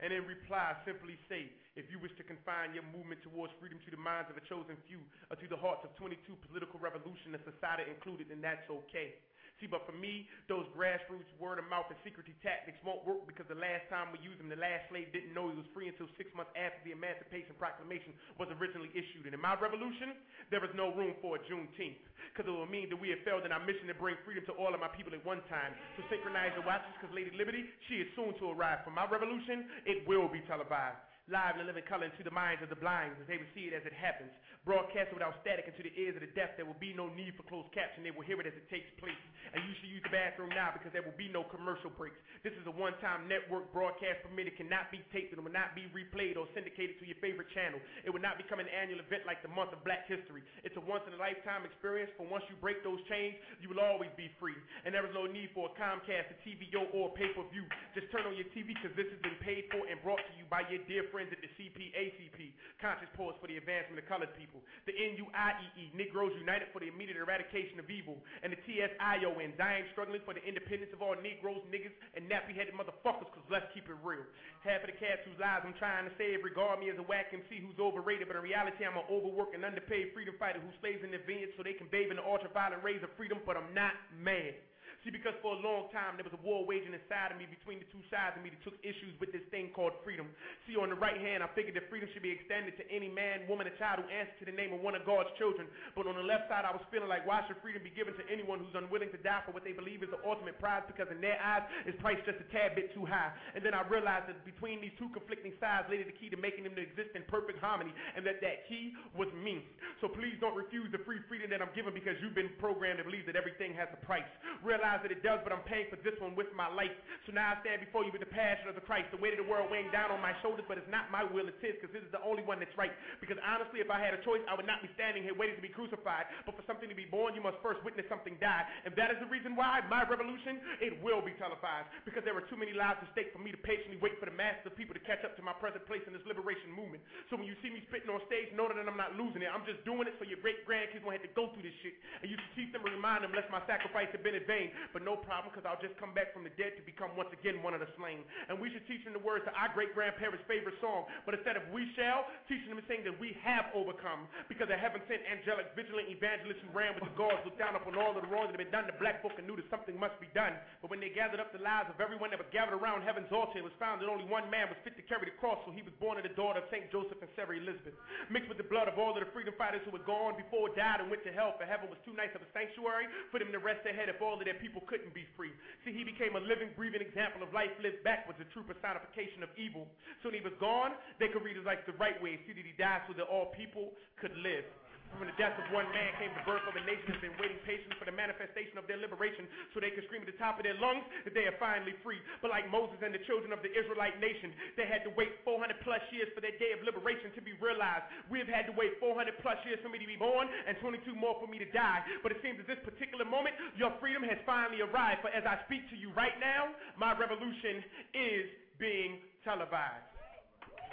And 0.00 0.10
in 0.10 0.26
reply, 0.26 0.72
simply 0.88 1.20
say, 1.28 1.52
if 1.76 1.86
you 1.92 2.00
wish 2.02 2.10
to 2.18 2.24
confine 2.26 2.74
your 2.74 2.82
movement 2.96 3.22
towards 3.22 3.54
freedom 3.60 3.78
to 3.84 3.90
the 3.92 4.00
minds 4.00 4.26
of 4.32 4.40
a 4.40 4.44
chosen 4.48 4.74
few 4.88 5.04
or 5.30 5.36
to 5.36 5.46
the 5.46 5.60
hearts 5.60 5.86
of 5.86 5.94
22 6.00 6.18
political 6.48 6.80
revolutionists, 6.80 7.46
society 7.46 7.86
included, 7.86 8.32
then 8.32 8.42
that's 8.42 8.66
okay. 8.66 9.20
See, 9.62 9.70
but 9.70 9.86
for 9.86 9.94
me, 9.94 10.26
those 10.50 10.66
grassroots 10.74 11.30
word 11.38 11.62
of 11.62 11.70
mouth 11.70 11.86
and 11.86 11.98
secrecy 12.02 12.34
tactics 12.42 12.74
won't 12.82 13.06
work 13.06 13.22
because 13.22 13.46
the 13.46 13.58
last 13.58 13.86
time 13.86 14.10
we 14.10 14.18
used 14.18 14.42
them, 14.42 14.50
the 14.50 14.58
last 14.58 14.90
slave 14.90 15.14
didn't 15.14 15.30
know 15.30 15.46
he 15.46 15.54
was 15.54 15.68
free 15.70 15.86
until 15.86 16.10
six 16.18 16.26
months 16.34 16.50
after 16.58 16.82
the 16.82 16.90
Emancipation 16.90 17.54
Proclamation 17.54 18.10
was 18.34 18.50
originally 18.58 18.90
issued. 18.90 19.30
And 19.30 19.34
in 19.34 19.38
my 19.38 19.54
revolution, 19.54 20.18
there 20.50 20.58
is 20.66 20.74
no 20.74 20.90
room 20.90 21.14
for 21.22 21.38
a 21.38 21.40
Juneteenth 21.46 22.02
because 22.34 22.50
it 22.50 22.54
will 22.54 22.66
mean 22.66 22.90
that 22.90 22.98
we 22.98 23.14
have 23.14 23.22
failed 23.22 23.46
in 23.46 23.54
our 23.54 23.62
mission 23.62 23.86
to 23.86 23.94
bring 23.94 24.18
freedom 24.26 24.42
to 24.50 24.54
all 24.58 24.74
of 24.74 24.82
my 24.82 24.90
people 24.90 25.14
at 25.14 25.22
one 25.22 25.38
time. 25.46 25.70
So 25.94 26.02
synchronize 26.10 26.50
your 26.58 26.66
watches 26.66 26.90
because 26.98 27.14
Lady 27.14 27.30
Liberty, 27.38 27.62
she 27.86 28.02
is 28.02 28.10
soon 28.18 28.34
to 28.42 28.50
arrive. 28.50 28.82
For 28.82 28.90
my 28.90 29.06
revolution, 29.06 29.70
it 29.86 30.02
will 30.10 30.26
be 30.26 30.42
televised 30.50 30.98
live 31.32 31.56
and 31.56 31.64
living 31.64 31.84
color 31.88 32.04
into 32.04 32.20
the 32.20 32.32
minds 32.32 32.60
of 32.60 32.68
the 32.68 32.76
blind 32.76 33.16
as 33.16 33.24
they 33.24 33.40
will 33.40 33.48
see 33.56 33.64
it 33.64 33.72
as 33.72 33.80
it 33.88 33.96
happens. 33.96 34.28
Broadcasted 34.68 35.16
without 35.16 35.40
static 35.40 35.64
into 35.64 35.80
the 35.80 35.92
ears 35.96 36.16
of 36.16 36.24
the 36.24 36.32
deaf, 36.36 36.52
there 36.56 36.68
will 36.68 36.76
be 36.76 36.92
no 36.92 37.08
need 37.12 37.32
for 37.36 37.44
closed 37.48 37.72
caption. 37.72 38.04
They 38.04 38.12
will 38.12 38.24
hear 38.24 38.36
it 38.40 38.48
as 38.48 38.56
it 38.56 38.68
takes 38.68 38.88
place. 39.00 39.16
And 39.52 39.64
you 39.64 39.72
should 39.80 39.88
use 39.88 40.04
the 40.04 40.12
bathroom 40.12 40.52
now 40.52 40.72
because 40.72 40.92
there 40.92 41.04
will 41.04 41.16
be 41.16 41.32
no 41.32 41.44
commercial 41.44 41.88
breaks. 41.88 42.16
This 42.44 42.52
is 42.60 42.64
a 42.68 42.74
one-time 42.76 43.24
network 43.24 43.72
broadcast 43.72 44.20
permitted, 44.24 44.56
cannot 44.60 44.92
be 44.92 45.00
taped, 45.12 45.32
and 45.32 45.40
will 45.40 45.52
not 45.52 45.72
be 45.72 45.88
replayed 45.96 46.36
or 46.36 46.44
syndicated 46.52 47.00
to 47.00 47.08
your 47.08 47.16
favorite 47.24 47.48
channel. 47.56 47.80
It 48.04 48.12
will 48.12 48.24
not 48.24 48.36
become 48.36 48.60
an 48.60 48.68
annual 48.68 49.00
event 49.00 49.24
like 49.24 49.40
the 49.40 49.52
month 49.52 49.72
of 49.72 49.80
black 49.84 50.04
history. 50.04 50.44
It's 50.60 50.76
a 50.76 50.84
once-in-a-lifetime 50.84 51.64
experience, 51.64 52.12
for 52.20 52.28
once 52.28 52.44
you 52.52 52.56
break 52.60 52.84
those 52.84 53.00
chains, 53.08 53.36
you 53.64 53.72
will 53.72 53.80
always 53.80 54.12
be 54.16 54.28
free. 54.36 54.56
And 54.84 54.92
there 54.92 55.04
is 55.08 55.12
no 55.16 55.24
need 55.24 55.52
for 55.56 55.72
a 55.72 55.72
Comcast, 55.76 56.32
a 56.32 56.36
TiVo, 56.44 56.92
or 56.92 57.12
a 57.12 57.16
pay-per-view. 57.16 57.64
Just 57.96 58.12
turn 58.12 58.28
on 58.28 58.36
your 58.36 58.48
TV 58.52 58.76
because 58.76 58.92
this 58.96 59.08
has 59.08 59.20
been 59.24 59.36
paid 59.40 59.68
for 59.72 59.84
and 59.88 59.96
brought 60.04 60.20
to 60.20 60.32
you 60.36 60.44
by 60.52 60.66
your 60.68 60.84
dear 60.84 61.06
friends 61.14 61.30
at 61.30 61.38
the 61.38 61.46
CPACP, 61.54 62.50
Conscious 62.82 63.06
Poets 63.14 63.38
for 63.38 63.46
the 63.46 63.54
Advancement 63.54 64.02
of 64.02 64.06
Colored 64.10 64.34
People, 64.34 64.58
the 64.82 64.98
NUIEE, 64.98 65.94
Negroes 65.94 66.34
United 66.34 66.74
for 66.74 66.82
the 66.82 66.90
Immediate 66.90 67.22
Eradication 67.22 67.78
of 67.78 67.86
Evil, 67.86 68.18
and 68.42 68.50
the 68.50 68.58
TSION, 68.66 69.54
Dying 69.54 69.86
Struggling 69.94 70.26
for 70.26 70.34
the 70.34 70.42
Independence 70.42 70.90
of 70.90 71.06
All 71.06 71.14
Negroes, 71.14 71.62
Niggas, 71.70 71.94
and 72.18 72.26
Nappy-Headed 72.26 72.74
Motherfuckers, 72.74 73.30
because 73.30 73.46
let's 73.46 73.70
keep 73.70 73.86
it 73.86 73.94
real. 74.02 74.26
Half 74.66 74.82
of 74.82 74.90
the 74.90 74.98
cats 74.98 75.22
whose 75.22 75.38
lives 75.38 75.62
I'm 75.62 75.78
trying 75.78 76.10
to 76.10 76.14
save 76.18 76.42
regard 76.42 76.82
me 76.82 76.90
as 76.90 76.98
a 76.98 77.06
whack 77.06 77.30
MC 77.30 77.62
who's 77.62 77.78
overrated, 77.78 78.26
but 78.26 78.34
in 78.34 78.42
reality 78.42 78.82
I'm 78.82 78.98
an 78.98 79.06
overworked 79.06 79.54
and 79.54 79.62
underpaid 79.62 80.10
freedom 80.18 80.34
fighter 80.34 80.58
who 80.58 80.74
slaves 80.82 81.06
in 81.06 81.14
the 81.14 81.22
vineyards 81.22 81.54
so 81.54 81.62
they 81.62 81.78
can 81.78 81.86
bathe 81.94 82.10
in 82.10 82.18
the 82.18 82.26
ultraviolet 82.26 82.82
rays 82.82 83.06
of 83.06 83.14
freedom, 83.14 83.38
but 83.46 83.54
I'm 83.54 83.70
not 83.70 83.94
mad. 84.18 84.58
See, 85.04 85.12
because 85.12 85.36
for 85.44 85.52
a 85.52 85.60
long 85.60 85.92
time 85.92 86.16
there 86.16 86.24
was 86.24 86.32
a 86.32 86.40
war 86.40 86.64
waging 86.64 86.96
inside 86.96 87.28
of 87.28 87.36
me 87.36 87.44
between 87.44 87.76
the 87.76 87.88
two 87.92 88.00
sides 88.08 88.40
of 88.40 88.42
me 88.42 88.48
that 88.48 88.64
took 88.64 88.80
issues 88.80 89.12
with 89.20 89.36
this 89.36 89.44
thing 89.52 89.68
called 89.76 89.92
freedom. 90.00 90.32
See, 90.64 90.80
on 90.80 90.88
the 90.88 90.96
right 90.96 91.20
hand, 91.20 91.44
I 91.44 91.48
figured 91.52 91.76
that 91.76 91.92
freedom 91.92 92.08
should 92.16 92.24
be 92.24 92.32
extended 92.32 92.80
to 92.80 92.84
any 92.88 93.12
man, 93.12 93.44
woman, 93.44 93.68
or 93.68 93.76
child 93.76 94.00
who 94.00 94.08
answers 94.08 94.32
to 94.40 94.48
the 94.48 94.56
name 94.56 94.72
of 94.72 94.80
one 94.80 94.96
of 94.96 95.04
God's 95.04 95.28
children. 95.36 95.68
But 95.92 96.08
on 96.08 96.16
the 96.16 96.24
left 96.24 96.48
side, 96.48 96.64
I 96.64 96.72
was 96.72 96.80
feeling 96.88 97.12
like, 97.12 97.28
why 97.28 97.44
should 97.44 97.60
freedom 97.60 97.84
be 97.84 97.92
given 97.92 98.16
to 98.16 98.24
anyone 98.32 98.64
who's 98.64 98.72
unwilling 98.72 99.12
to 99.12 99.20
die 99.20 99.44
for 99.44 99.52
what 99.52 99.60
they 99.60 99.76
believe 99.76 100.00
is 100.00 100.08
the 100.08 100.24
ultimate 100.24 100.56
prize? 100.56 100.88
Because 100.88 101.12
in 101.12 101.20
their 101.20 101.36
eyes, 101.36 101.68
it's 101.84 102.00
priced 102.00 102.24
just 102.24 102.40
a 102.40 102.48
tad 102.48 102.72
bit 102.72 102.96
too 102.96 103.04
high. 103.04 103.28
And 103.52 103.60
then 103.60 103.76
I 103.76 103.84
realized 103.84 104.32
that 104.32 104.40
between 104.48 104.80
these 104.80 104.96
two 104.96 105.12
conflicting 105.12 105.52
sides 105.60 105.84
lay 105.92 106.00
the 106.00 106.16
key 106.16 106.32
to 106.32 106.40
making 106.40 106.64
them 106.64 106.72
to 106.80 106.80
exist 106.80 107.12
in 107.12 107.28
perfect 107.28 107.60
harmony, 107.60 107.92
and 108.16 108.24
that 108.24 108.40
that 108.40 108.64
key 108.72 108.96
was 109.12 109.28
me. 109.36 109.68
So 110.00 110.08
please 110.08 110.40
don't 110.40 110.56
refuse 110.56 110.88
the 110.88 111.04
free 111.04 111.20
freedom 111.28 111.52
that 111.52 111.60
I'm 111.60 111.72
given 111.76 111.92
because 111.92 112.16
you've 112.24 112.36
been 112.36 112.56
programmed 112.56 112.98
to 113.00 113.04
believe 113.04 113.28
that 113.28 113.36
everything 113.36 113.76
has 113.76 113.92
a 113.92 114.00
price. 114.00 114.28
Realize 114.64 114.93
that 115.02 115.10
it 115.10 115.24
does, 115.26 115.42
but 115.42 115.50
I'm 115.50 115.64
paying 115.66 115.90
for 115.90 115.98
this 116.06 116.14
one 116.22 116.36
with 116.38 116.52
my 116.54 116.70
life. 116.70 116.94
So 117.26 117.32
now 117.32 117.56
I 117.56 117.60
stand 117.64 117.82
before 117.82 118.06
you 118.06 118.12
with 118.14 118.22
the 118.22 118.30
passion 118.30 118.68
of 118.68 118.78
the 118.78 118.84
Christ, 118.84 119.10
the 119.10 119.18
weight 119.18 119.34
of 119.34 119.40
the 119.40 119.48
world 119.48 119.72
weighing 119.72 119.90
down 119.90 120.14
on 120.14 120.20
my 120.20 120.36
shoulders, 120.44 120.68
but 120.68 120.76
it's 120.76 120.90
not 120.92 121.08
my 121.08 121.24
will, 121.24 121.48
it's 121.48 121.58
His, 121.64 121.74
because 121.80 121.90
this 121.90 122.04
is 122.04 122.12
the 122.12 122.22
only 122.22 122.44
one 122.44 122.60
that's 122.60 122.74
right. 122.78 122.92
Because 123.18 123.40
honestly, 123.42 123.80
if 123.80 123.88
I 123.88 123.98
had 123.98 124.14
a 124.14 124.20
choice, 124.22 124.44
I 124.46 124.54
would 124.54 124.68
not 124.68 124.84
be 124.84 124.90
standing 124.94 125.24
here 125.24 125.34
waiting 125.34 125.56
to 125.58 125.64
be 125.64 125.72
crucified. 125.72 126.28
But 126.44 126.54
for 126.54 126.64
something 126.68 126.86
to 126.86 126.94
be 126.94 127.08
born, 127.08 127.34
you 127.34 127.42
must 127.42 127.58
first 127.64 127.80
witness 127.82 128.06
something 128.12 128.36
die. 128.38 128.62
And 128.84 128.92
that 128.94 129.10
is 129.10 129.18
the 129.18 129.30
reason 129.30 129.56
why 129.56 129.80
my 129.88 130.04
revolution, 130.04 130.60
it 130.84 131.00
will 131.00 131.24
be 131.24 131.32
televised. 131.40 131.88
Because 132.04 132.22
there 132.22 132.36
are 132.36 132.46
too 132.46 132.60
many 132.60 132.76
lives 132.76 133.00
at 133.00 133.08
stake 133.16 133.32
for 133.32 133.40
me 133.40 133.50
to 133.50 133.60
patiently 133.60 133.96
wait 133.98 134.20
for 134.20 134.28
the 134.28 134.36
masses 134.36 134.68
of 134.68 134.76
people 134.76 134.92
to 134.92 135.02
catch 135.02 135.24
up 135.24 135.34
to 135.40 135.42
my 135.42 135.56
present 135.56 135.82
place 135.88 136.04
in 136.04 136.12
this 136.12 136.24
liberation 136.28 136.68
movement. 136.70 137.00
So 137.32 137.40
when 137.40 137.48
you 137.48 137.56
see 137.64 137.72
me 137.72 137.80
spitting 137.88 138.10
on 138.12 138.20
stage, 138.28 138.52
know 138.52 138.68
that 138.68 138.76
I'm 138.76 138.98
not 138.98 139.16
losing 139.16 139.42
it. 139.42 139.50
I'm 139.50 139.64
just 139.64 139.82
doing 139.82 140.06
it 140.06 140.14
so 140.20 140.28
your 140.28 140.40
great 140.44 140.62
grandkids 140.68 141.02
won't 141.02 141.18
have 141.18 141.26
to 141.26 141.34
go 141.34 141.50
through 141.54 141.64
this 141.64 141.76
shit. 141.80 141.96
And 142.22 142.28
you 142.28 142.36
should 142.36 142.54
teach 142.58 142.70
them 142.74 142.84
and 142.84 142.92
remind 142.94 143.24
them 143.24 143.32
lest 143.32 143.48
my 143.48 143.62
sacrifice 143.64 144.10
have 144.12 144.22
been 144.22 144.36
in 144.36 144.46
vain. 144.46 144.70
But 144.92 145.06
no 145.06 145.16
problem, 145.16 145.54
because 145.54 145.64
I'll 145.64 145.80
just 145.80 145.96
come 145.96 146.12
back 146.12 146.34
from 146.34 146.44
the 146.44 146.52
dead 146.58 146.76
to 146.76 146.82
become 146.82 147.14
once 147.14 147.30
again 147.32 147.62
one 147.62 147.72
of 147.72 147.80
the 147.80 147.90
slain. 147.96 148.26
And 148.50 148.58
we 148.58 148.68
should 148.68 148.84
teach 148.90 149.00
them 149.06 149.14
the 149.14 149.22
words 149.22 149.46
to 149.48 149.52
our 149.54 149.70
great 149.72 149.94
grandparents' 149.96 150.44
favorite 150.50 150.76
song. 150.82 151.06
But 151.24 151.38
instead 151.38 151.56
of 151.56 151.64
we 151.72 151.88
shall, 151.96 152.26
teaching 152.50 152.68
them 152.68 152.78
and 152.82 152.88
saying 152.90 153.06
that 153.06 153.16
we 153.16 153.38
have 153.40 153.70
overcome. 153.72 154.26
Because 154.50 154.68
the 154.68 154.78
heaven 154.78 155.00
sent 155.06 155.24
angelic, 155.24 155.72
vigilant 155.78 156.10
evangelists 156.10 156.60
who 156.60 156.70
ran 156.74 156.92
with 156.98 157.06
the 157.06 157.14
guards 157.16 157.40
looked 157.46 157.60
down 157.62 157.78
upon 157.78 157.96
all 157.96 158.12
of 158.12 158.20
the 158.20 158.28
wrongs 158.28 158.50
that 158.50 158.58
had 158.58 158.64
been 158.66 158.74
done. 158.74 158.84
The 158.90 158.98
black 159.00 159.22
book 159.24 159.36
and 159.38 159.46
knew 159.46 159.56
that 159.56 159.68
something 159.70 159.96
must 159.96 160.18
be 160.18 160.28
done. 160.34 160.56
But 160.82 160.90
when 160.90 160.98
they 160.98 161.12
gathered 161.12 161.38
up 161.38 161.54
the 161.54 161.62
lives 161.62 161.88
of 161.88 162.00
everyone 162.02 162.34
that 162.34 162.40
was 162.40 162.50
gathered 162.50 162.76
around 162.76 163.06
heaven's 163.06 163.30
altar, 163.30 163.60
it 163.60 163.66
was 163.66 163.74
found 163.78 164.02
that 164.02 164.08
only 164.10 164.26
one 164.26 164.48
man 164.50 164.72
was 164.72 164.78
fit 164.82 164.96
to 164.98 165.04
carry 165.06 165.28
the 165.28 165.36
cross. 165.38 165.60
So 165.64 165.70
he 165.70 165.84
was 165.84 165.94
born 166.02 166.18
of 166.18 166.24
the 166.24 166.34
daughter 166.34 166.64
of 166.64 166.66
St. 166.72 166.90
Joseph 166.90 167.20
and 167.20 167.30
Sarah 167.38 167.56
Elizabeth. 167.56 167.94
Mixed 168.32 168.48
with 168.48 168.58
the 168.58 168.66
blood 168.66 168.88
of 168.88 168.98
all 168.98 169.12
of 169.14 169.20
the 169.20 169.30
freedom 169.30 169.54
fighters 169.60 169.84
who 169.84 169.92
had 169.92 170.06
gone 170.08 170.34
before, 170.34 170.72
died, 170.72 171.04
and 171.04 171.12
went 171.12 171.22
to 171.28 171.32
hell. 171.32 171.54
For 171.54 171.68
heaven 171.68 171.92
was 171.92 172.00
too 172.02 172.16
nice 172.16 172.32
of 172.34 172.42
a 172.42 172.48
sanctuary 172.56 173.06
for 173.30 173.38
them 173.38 173.52
to 173.52 173.60
rest 173.60 173.84
their 173.84 173.94
head 173.94 174.08
if 174.08 174.18
all 174.18 174.38
of 174.38 174.44
their 174.44 174.58
people 174.58 174.73
couldn't 174.82 175.14
be 175.14 175.22
free. 175.38 175.54
See, 175.86 175.94
he 175.94 176.02
became 176.02 176.34
a 176.34 176.42
living, 176.42 176.74
breathing 176.74 177.02
example 177.02 177.46
of 177.46 177.54
life 177.54 177.70
lived 177.78 178.02
backwards, 178.02 178.42
a 178.42 178.48
true 178.50 178.66
personification 178.66 179.46
of 179.46 179.50
evil. 179.54 179.86
So 180.22 180.32
when 180.32 180.38
he 180.38 180.44
was 180.44 180.56
gone, 180.58 180.98
they 181.22 181.30
could 181.30 181.46
read 181.46 181.54
his 181.54 181.66
life 181.66 181.82
the 181.86 181.94
right 182.00 182.18
way 182.18 182.40
see 182.46 182.54
that 182.56 182.66
he 182.66 182.74
died 182.74 183.06
so 183.06 183.14
that 183.14 183.28
all 183.30 183.54
people 183.54 183.94
could 184.18 184.34
live. 184.40 184.66
From 185.14 185.30
the 185.30 185.38
death 185.38 185.54
of 185.54 185.66
one 185.70 185.86
man 185.94 186.10
came 186.18 186.34
the 186.34 186.42
birth 186.42 186.66
of 186.66 186.74
a 186.74 186.82
nation 186.82 187.06
that's 187.06 187.22
been 187.22 187.38
waiting 187.38 187.58
patiently 187.62 187.94
for 188.02 188.06
the 188.06 188.16
manifestation 188.16 188.74
of 188.74 188.90
their 188.90 188.98
liberation 188.98 189.46
so 189.70 189.78
they 189.78 189.94
can 189.94 190.02
scream 190.10 190.26
at 190.26 190.30
the 190.30 190.38
top 190.42 190.58
of 190.58 190.66
their 190.66 190.74
lungs 190.82 191.06
that 191.22 191.38
they 191.38 191.46
are 191.46 191.54
finally 191.62 191.94
free. 192.02 192.18
But 192.42 192.50
like 192.50 192.66
Moses 192.66 192.98
and 192.98 193.14
the 193.14 193.22
children 193.22 193.54
of 193.54 193.62
the 193.62 193.70
Israelite 193.70 194.18
nation, 194.18 194.50
they 194.74 194.90
had 194.90 195.06
to 195.06 195.14
wait 195.14 195.38
400 195.46 195.78
plus 195.86 196.02
years 196.10 196.26
for 196.34 196.42
their 196.42 196.54
day 196.58 196.74
of 196.74 196.82
liberation 196.82 197.30
to 197.38 197.42
be 197.42 197.54
realized. 197.62 198.10
We 198.26 198.42
have 198.42 198.50
had 198.50 198.66
to 198.66 198.74
wait 198.74 198.98
400 198.98 199.38
plus 199.38 199.58
years 199.62 199.78
for 199.80 199.88
me 199.88 200.02
to 200.02 200.08
be 200.10 200.18
born 200.18 200.50
and 200.66 200.74
22 200.82 201.14
more 201.14 201.38
for 201.38 201.46
me 201.46 201.62
to 201.62 201.68
die. 201.70 202.02
But 202.26 202.34
it 202.34 202.42
seems 202.42 202.58
at 202.58 202.66
this 202.66 202.82
particular 202.82 203.22
moment, 203.22 203.54
your 203.78 203.94
freedom 204.02 204.26
has 204.26 204.38
finally 204.42 204.82
arrived. 204.82 205.22
For 205.22 205.30
as 205.30 205.46
I 205.46 205.62
speak 205.70 205.86
to 205.94 205.96
you 205.96 206.10
right 206.18 206.34
now, 206.42 206.74
my 206.98 207.14
revolution 207.14 207.86
is 208.12 208.50
being 208.82 209.22
televised. 209.46 210.10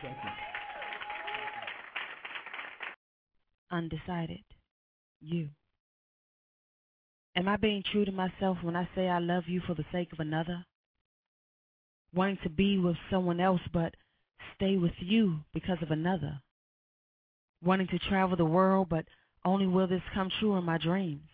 Thank 0.01 0.13
you. 0.13 0.60
Undecided. 3.71 4.43
You. 5.21 5.47
Am 7.37 7.47
I 7.47 7.55
being 7.55 7.83
true 7.89 8.03
to 8.03 8.11
myself 8.11 8.57
when 8.61 8.75
I 8.75 8.89
say 8.93 9.07
I 9.07 9.19
love 9.19 9.45
you 9.47 9.61
for 9.65 9.73
the 9.73 9.85
sake 9.93 10.11
of 10.11 10.19
another? 10.19 10.65
Wanting 12.13 12.39
to 12.43 12.49
be 12.49 12.77
with 12.77 12.97
someone 13.09 13.39
else 13.39 13.61
but 13.71 13.95
stay 14.57 14.75
with 14.75 14.91
you 14.99 15.39
because 15.53 15.77
of 15.81 15.91
another? 15.91 16.41
Wanting 17.63 17.87
to 17.87 17.99
travel 18.09 18.35
the 18.35 18.43
world 18.43 18.89
but 18.89 19.05
only 19.45 19.67
will 19.67 19.87
this 19.87 20.01
come 20.13 20.29
true 20.39 20.57
in 20.57 20.65
my 20.65 20.77
dreams? 20.77 21.29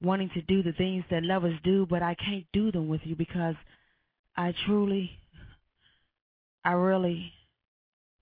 Wanting 0.00 0.30
to 0.34 0.42
do 0.42 0.62
the 0.62 0.72
things 0.72 1.04
that 1.10 1.24
lovers 1.24 1.58
do 1.64 1.86
but 1.86 2.02
I 2.02 2.14
can't 2.14 2.46
do 2.52 2.70
them 2.70 2.86
with 2.86 3.00
you 3.02 3.16
because 3.16 3.56
I 4.36 4.54
truly, 4.66 5.10
I 6.64 6.72
really, 6.72 7.32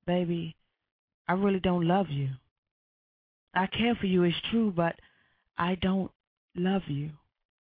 baby, 0.06 0.56
I 1.28 1.34
really 1.34 1.60
don't 1.60 1.86
love 1.86 2.06
you. 2.08 2.30
I 3.54 3.66
care 3.66 3.94
for 3.94 4.06
you, 4.06 4.24
it's 4.24 4.36
true, 4.50 4.72
but 4.74 4.96
I 5.56 5.76
don't 5.76 6.10
love 6.56 6.82
you. 6.88 7.10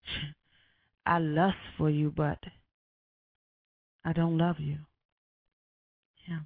I 1.05 1.19
lust 1.19 1.57
for 1.77 1.89
you, 1.89 2.11
but 2.15 2.39
I 4.03 4.13
don't 4.13 4.37
love 4.37 4.59
you. 4.59 4.77
Yeah. 6.27 6.39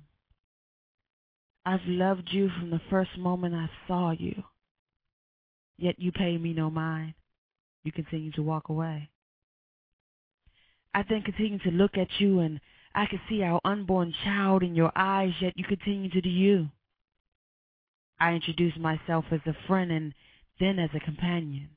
I've 1.65 1.85
loved 1.85 2.29
you 2.31 2.49
from 2.49 2.71
the 2.71 2.81
first 2.89 3.17
moment 3.17 3.55
I 3.55 3.69
saw 3.87 4.11
you. 4.11 4.43
Yet 5.77 5.99
you 5.99 6.11
pay 6.11 6.37
me 6.37 6.53
no 6.53 6.69
mind. 6.69 7.13
You 7.83 7.91
continue 7.91 8.31
to 8.33 8.43
walk 8.43 8.69
away. 8.69 9.09
I 10.93 11.03
then 11.07 11.21
continue 11.21 11.59
to 11.59 11.71
look 11.71 11.97
at 11.97 12.07
you 12.19 12.39
and 12.39 12.59
I 12.93 13.05
can 13.05 13.21
see 13.29 13.43
our 13.43 13.61
unborn 13.63 14.13
child 14.23 14.63
in 14.63 14.75
your 14.75 14.91
eyes, 14.95 15.31
yet 15.39 15.53
you 15.55 15.63
continue 15.63 16.09
to 16.09 16.21
do 16.21 16.29
you. 16.29 16.69
I 18.19 18.33
introduced 18.33 18.77
myself 18.77 19.25
as 19.31 19.39
a 19.45 19.55
friend 19.67 19.91
and 19.91 20.13
then 20.59 20.79
as 20.79 20.89
a 20.93 20.99
companion. 20.99 21.69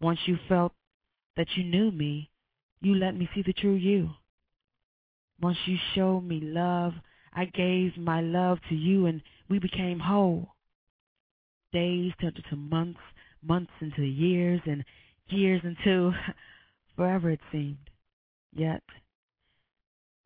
Once 0.00 0.20
you 0.26 0.36
felt 0.48 0.72
that 1.36 1.56
you 1.56 1.64
knew 1.64 1.90
me, 1.90 2.30
you 2.80 2.94
let 2.94 3.16
me 3.16 3.28
see 3.34 3.42
the 3.42 3.52
true 3.52 3.74
you. 3.74 4.10
Once 5.40 5.58
you 5.66 5.76
showed 5.94 6.22
me 6.22 6.40
love, 6.40 6.94
I 7.32 7.44
gave 7.44 7.96
my 7.96 8.20
love 8.20 8.58
to 8.68 8.74
you 8.74 9.06
and 9.06 9.22
we 9.48 9.58
became 9.58 10.00
whole. 10.00 10.54
Days 11.72 12.12
turned 12.20 12.36
into 12.36 12.56
months, 12.56 13.00
months 13.42 13.72
into 13.80 14.02
years, 14.02 14.60
and 14.66 14.84
years 15.28 15.60
into 15.62 16.12
forever 16.96 17.30
it 17.30 17.40
seemed. 17.52 17.90
Yet 18.52 18.82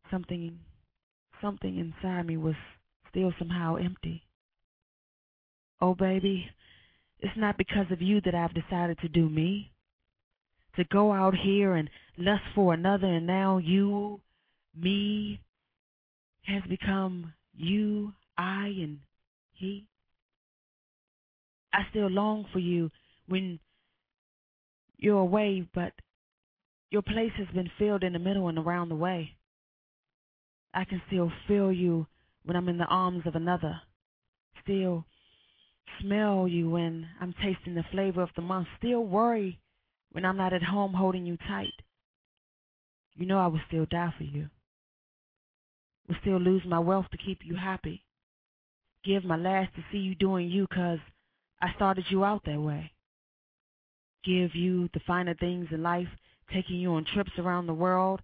something 0.09 0.59
something 1.41 1.77
inside 1.77 2.25
me 2.25 2.37
was 2.37 2.55
still 3.09 3.33
somehow 3.37 3.75
empty. 3.75 4.23
Oh 5.83 5.95
baby, 5.95 6.49
it's 7.19 7.35
not 7.35 7.57
because 7.57 7.87
of 7.91 8.01
you 8.01 8.21
that 8.21 8.33
I've 8.33 8.53
decided 8.53 8.99
to 8.99 9.09
do 9.09 9.27
me. 9.27 9.73
To 10.77 10.85
go 10.85 11.11
out 11.11 11.35
here 11.35 11.73
and 11.73 11.89
lust 12.17 12.43
for 12.55 12.73
another 12.73 13.07
and 13.07 13.27
now 13.27 13.57
you, 13.57 14.21
me, 14.73 15.41
has 16.43 16.63
become 16.69 17.33
you, 17.53 18.13
I, 18.37 18.67
and 18.67 18.99
he. 19.51 19.85
I 21.73 21.79
still 21.89 22.07
long 22.07 22.45
for 22.53 22.59
you 22.59 22.89
when 23.27 23.59
you're 24.95 25.19
away, 25.19 25.67
but 25.75 25.91
your 26.91 27.01
place 27.01 27.33
has 27.37 27.47
been 27.53 27.69
filled 27.77 28.05
in 28.05 28.13
the 28.13 28.19
middle 28.19 28.47
and 28.47 28.57
around 28.57 28.87
the 28.87 28.95
way. 28.95 29.31
I 30.73 30.85
can 30.85 31.01
still 31.07 31.29
feel 31.45 31.73
you 31.73 32.07
when 32.45 32.55
I'm 32.55 32.69
in 32.69 32.77
the 32.77 32.85
arms 32.85 33.23
of 33.25 33.35
another. 33.35 33.81
Still 34.63 35.03
smell 35.99 36.47
you 36.47 36.69
when 36.69 37.07
I'm 37.19 37.33
tasting 37.33 37.75
the 37.75 37.83
flavor 37.91 38.21
of 38.21 38.29
the 38.35 38.41
month. 38.41 38.67
Still 38.77 39.05
worry 39.05 39.59
when 40.11 40.25
I'm 40.25 40.37
not 40.37 40.53
at 40.53 40.63
home 40.63 40.93
holding 40.93 41.25
you 41.25 41.37
tight. 41.37 41.73
You 43.15 43.25
know 43.25 43.39
I 43.39 43.47
will 43.47 43.61
still 43.67 43.85
die 43.85 44.13
for 44.17 44.23
you. 44.23 44.49
Will 46.07 46.15
still 46.21 46.39
lose 46.39 46.63
my 46.65 46.79
wealth 46.79 47.09
to 47.11 47.17
keep 47.17 47.45
you 47.45 47.55
happy. 47.55 48.03
Give 49.03 49.23
my 49.23 49.37
last 49.37 49.75
to 49.75 49.83
see 49.91 49.99
you 49.99 50.15
doing 50.15 50.49
you 50.49 50.67
'cause 50.67 50.99
I 51.61 51.73
started 51.73 52.09
you 52.09 52.25
out 52.25 52.43
that 52.45 52.59
way. 52.59 52.91
Give 54.23 54.55
you 54.55 54.89
the 54.93 54.99
finer 55.01 55.33
things 55.33 55.71
in 55.71 55.83
life, 55.83 56.09
taking 56.49 56.77
you 56.77 56.93
on 56.93 57.05
trips 57.05 57.37
around 57.37 57.67
the 57.67 57.73
world. 57.73 58.21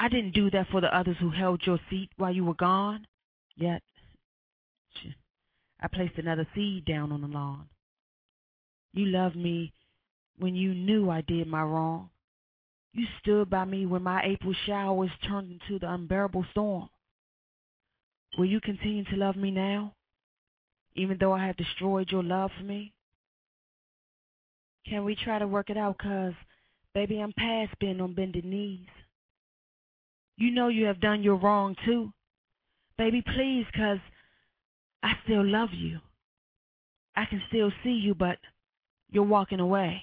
I 0.00 0.08
didn't 0.08 0.32
do 0.32 0.50
that 0.50 0.68
for 0.68 0.80
the 0.80 0.94
others 0.94 1.16
who 1.18 1.30
held 1.30 1.66
your 1.66 1.78
seat 1.88 2.10
while 2.16 2.32
you 2.32 2.44
were 2.44 2.54
gone. 2.54 3.06
Yet, 3.56 3.82
I 5.82 5.88
placed 5.88 6.16
another 6.16 6.46
seed 6.54 6.84
down 6.84 7.12
on 7.12 7.20
the 7.20 7.26
lawn. 7.26 7.66
You 8.94 9.06
loved 9.06 9.36
me 9.36 9.72
when 10.38 10.54
you 10.54 10.74
knew 10.74 11.10
I 11.10 11.22
did 11.22 11.46
my 11.46 11.62
wrong. 11.62 12.10
You 12.92 13.06
stood 13.20 13.50
by 13.50 13.64
me 13.64 13.86
when 13.86 14.02
my 14.02 14.22
April 14.22 14.54
showers 14.66 15.10
turned 15.26 15.50
into 15.50 15.78
the 15.78 15.92
unbearable 15.92 16.46
storm. 16.52 16.88
Will 18.38 18.46
you 18.46 18.60
continue 18.60 19.04
to 19.04 19.16
love 19.16 19.36
me 19.36 19.50
now? 19.50 19.94
even 20.94 21.16
though 21.18 21.32
I 21.32 21.46
have 21.46 21.56
destroyed 21.56 22.10
your 22.10 22.22
love 22.22 22.50
for 22.56 22.64
me? 22.64 22.92
Can 24.86 25.04
we 25.04 25.14
try 25.14 25.38
to 25.38 25.46
work 25.46 25.70
it 25.70 25.76
out? 25.76 25.98
Cause, 25.98 26.34
baby, 26.94 27.20
I'm 27.20 27.32
past 27.32 27.78
being 27.78 28.00
on 28.00 28.14
bended 28.14 28.44
knees. 28.44 28.86
You 30.36 30.50
know 30.50 30.68
you 30.68 30.86
have 30.86 31.00
done 31.00 31.22
your 31.22 31.36
wrong 31.36 31.76
too. 31.84 32.12
Baby, 32.98 33.22
please, 33.22 33.64
cause 33.74 33.98
I 35.02 35.14
still 35.24 35.44
love 35.44 35.70
you. 35.72 36.00
I 37.16 37.24
can 37.26 37.42
still 37.48 37.70
see 37.82 37.90
you, 37.90 38.14
but 38.14 38.38
you're 39.10 39.22
walking 39.24 39.60
away. 39.60 40.02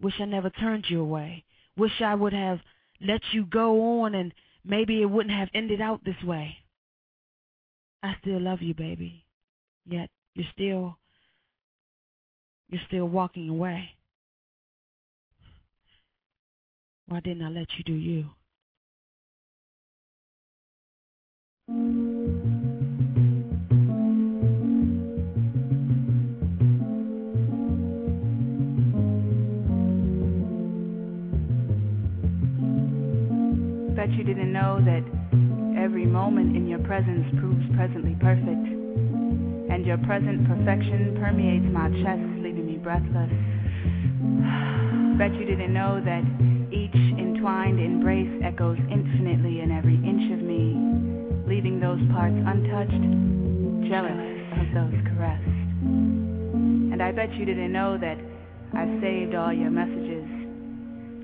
Wish 0.00 0.14
I 0.20 0.24
never 0.24 0.50
turned 0.50 0.86
you 0.88 1.00
away. 1.00 1.44
Wish 1.76 2.00
I 2.00 2.14
would 2.14 2.32
have 2.32 2.60
let 3.00 3.20
you 3.32 3.46
go 3.46 4.02
on 4.02 4.14
and 4.14 4.32
maybe 4.64 5.00
it 5.00 5.06
wouldn't 5.06 5.34
have 5.34 5.48
ended 5.54 5.80
out 5.80 6.04
this 6.04 6.22
way. 6.24 6.56
I 8.02 8.16
still 8.20 8.40
love 8.40 8.62
you, 8.62 8.74
baby 8.74 9.24
yet 9.90 10.10
you're 10.34 10.46
still 10.52 10.96
you're 12.68 12.80
still 12.86 13.06
walking 13.06 13.48
away. 13.48 13.90
Why 17.08 17.20
didn't 17.20 17.42
I 17.42 17.48
let 17.48 17.66
you 17.76 17.84
do 17.84 17.92
you? 17.92 18.26
Bet 34.00 34.12
you 34.12 34.24
didn't 34.24 34.50
know 34.50 34.80
that 34.80 35.04
every 35.76 36.06
moment 36.06 36.56
in 36.56 36.66
your 36.66 36.78
presence 36.78 37.20
proves 37.38 37.60
presently 37.76 38.16
perfect 38.18 38.64
and 39.68 39.84
your 39.84 39.98
present 40.08 40.48
perfection 40.48 41.20
permeates 41.20 41.68
my 41.68 41.92
chest, 42.00 42.24
leaving 42.40 42.64
me 42.64 42.78
breathless. 42.80 43.28
Bet 45.20 45.36
you 45.36 45.44
didn't 45.44 45.74
know 45.74 46.00
that 46.00 46.24
each 46.72 46.96
entwined 47.20 47.78
embrace 47.78 48.40
echoes 48.42 48.78
infinitely 48.88 49.60
in 49.60 49.70
every 49.70 49.96
inch 49.96 50.32
of 50.32 50.40
me, 50.40 50.80
leaving 51.44 51.78
those 51.78 52.00
parts 52.08 52.32
untouched, 52.32 53.04
jealous 53.84 54.16
of 54.64 54.66
those 54.80 54.96
caressed. 55.12 55.44
And 55.84 57.02
I 57.02 57.12
bet 57.12 57.34
you 57.34 57.44
didn't 57.44 57.70
know 57.70 57.98
that 58.00 58.16
I 58.72 58.88
saved 59.02 59.34
all 59.34 59.52
your 59.52 59.68
messages 59.68 60.39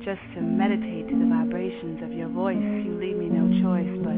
just 0.07 0.23
to 0.37 0.41
meditate 0.41 1.09
to 1.09 1.19
the 1.19 1.27
vibrations 1.27 2.01
of 2.01 2.13
your 2.13 2.29
voice. 2.29 2.55
You 2.55 2.95
leave 2.95 3.17
me 3.17 3.27
no 3.27 3.43
choice, 3.59 3.91
but 4.07 4.15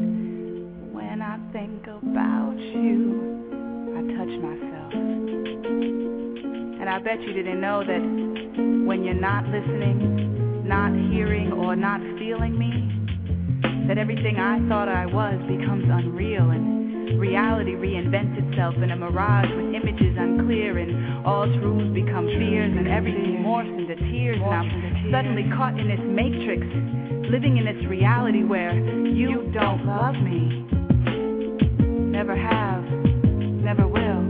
when 0.93 1.19
I 1.19 1.39
think 1.51 1.81
about 1.87 2.53
you 2.59 3.97
I 3.97 4.01
touch 4.13 4.29
myself. 4.37 4.93
And 4.93 6.87
I 6.87 6.99
bet 6.99 7.19
you 7.21 7.33
didn't 7.33 7.59
know 7.59 7.83
that 7.83 8.03
when 8.85 9.03
you're 9.03 9.15
not 9.15 9.45
listening, 9.45 10.67
not 10.67 10.93
hearing, 11.09 11.53
or 11.53 11.75
not 11.75 12.01
feeling 12.19 12.53
me, 12.53 13.87
that 13.87 13.97
everything 13.97 14.37
I 14.37 14.59
thought 14.69 14.89
I 14.89 15.07
was 15.07 15.41
becomes 15.47 15.89
unreal 15.89 16.51
and 16.51 16.68
reality 17.19 17.75
reinvents 17.75 18.31
itself 18.39 18.73
in 18.75 18.91
a 18.91 18.95
mirage 18.95 19.51
with 19.51 19.75
images 19.75 20.15
unclear 20.17 20.77
and 20.77 21.27
all 21.27 21.45
truths 21.59 21.93
become 21.93 22.25
fears 22.25 22.71
and 22.71 22.87
everything 22.87 23.43
morphs 23.43 23.67
into 23.77 23.95
tears 24.09 24.39
and 24.41 24.53
I'm 24.55 25.11
suddenly 25.11 25.43
caught 25.55 25.77
in 25.77 25.89
this 25.89 25.99
matrix, 25.99 26.63
living 27.29 27.57
in 27.57 27.65
this 27.67 27.85
reality 27.91 28.43
where 28.43 28.71
you 28.71 29.51
don't 29.53 29.85
love 29.85 30.15
me, 30.15 30.63
never 32.09 32.35
have, 32.35 32.83
never 33.67 33.85
will. 33.85 34.23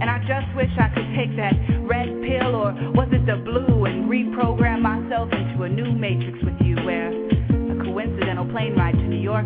And 0.00 0.08
I 0.08 0.18
just 0.24 0.48
wish 0.56 0.70
I 0.80 0.88
could 0.88 1.12
take 1.12 1.36
that 1.36 1.52
red 1.84 2.08
pill 2.24 2.56
or 2.56 2.72
was 2.96 3.08
it 3.12 3.26
the 3.26 3.36
blue 3.36 3.84
and 3.84 4.08
reprogram 4.08 4.80
myself 4.80 5.28
into 5.32 5.64
a 5.64 5.68
new 5.68 5.92
matrix 5.92 6.38
with 6.42 6.56
you 6.64 6.76
where 6.86 7.12
a 7.12 7.84
coincidental 7.84 8.48
plane 8.48 8.74
ride 8.76 8.94
to 8.94 9.04
New 9.04 9.20
York 9.20 9.44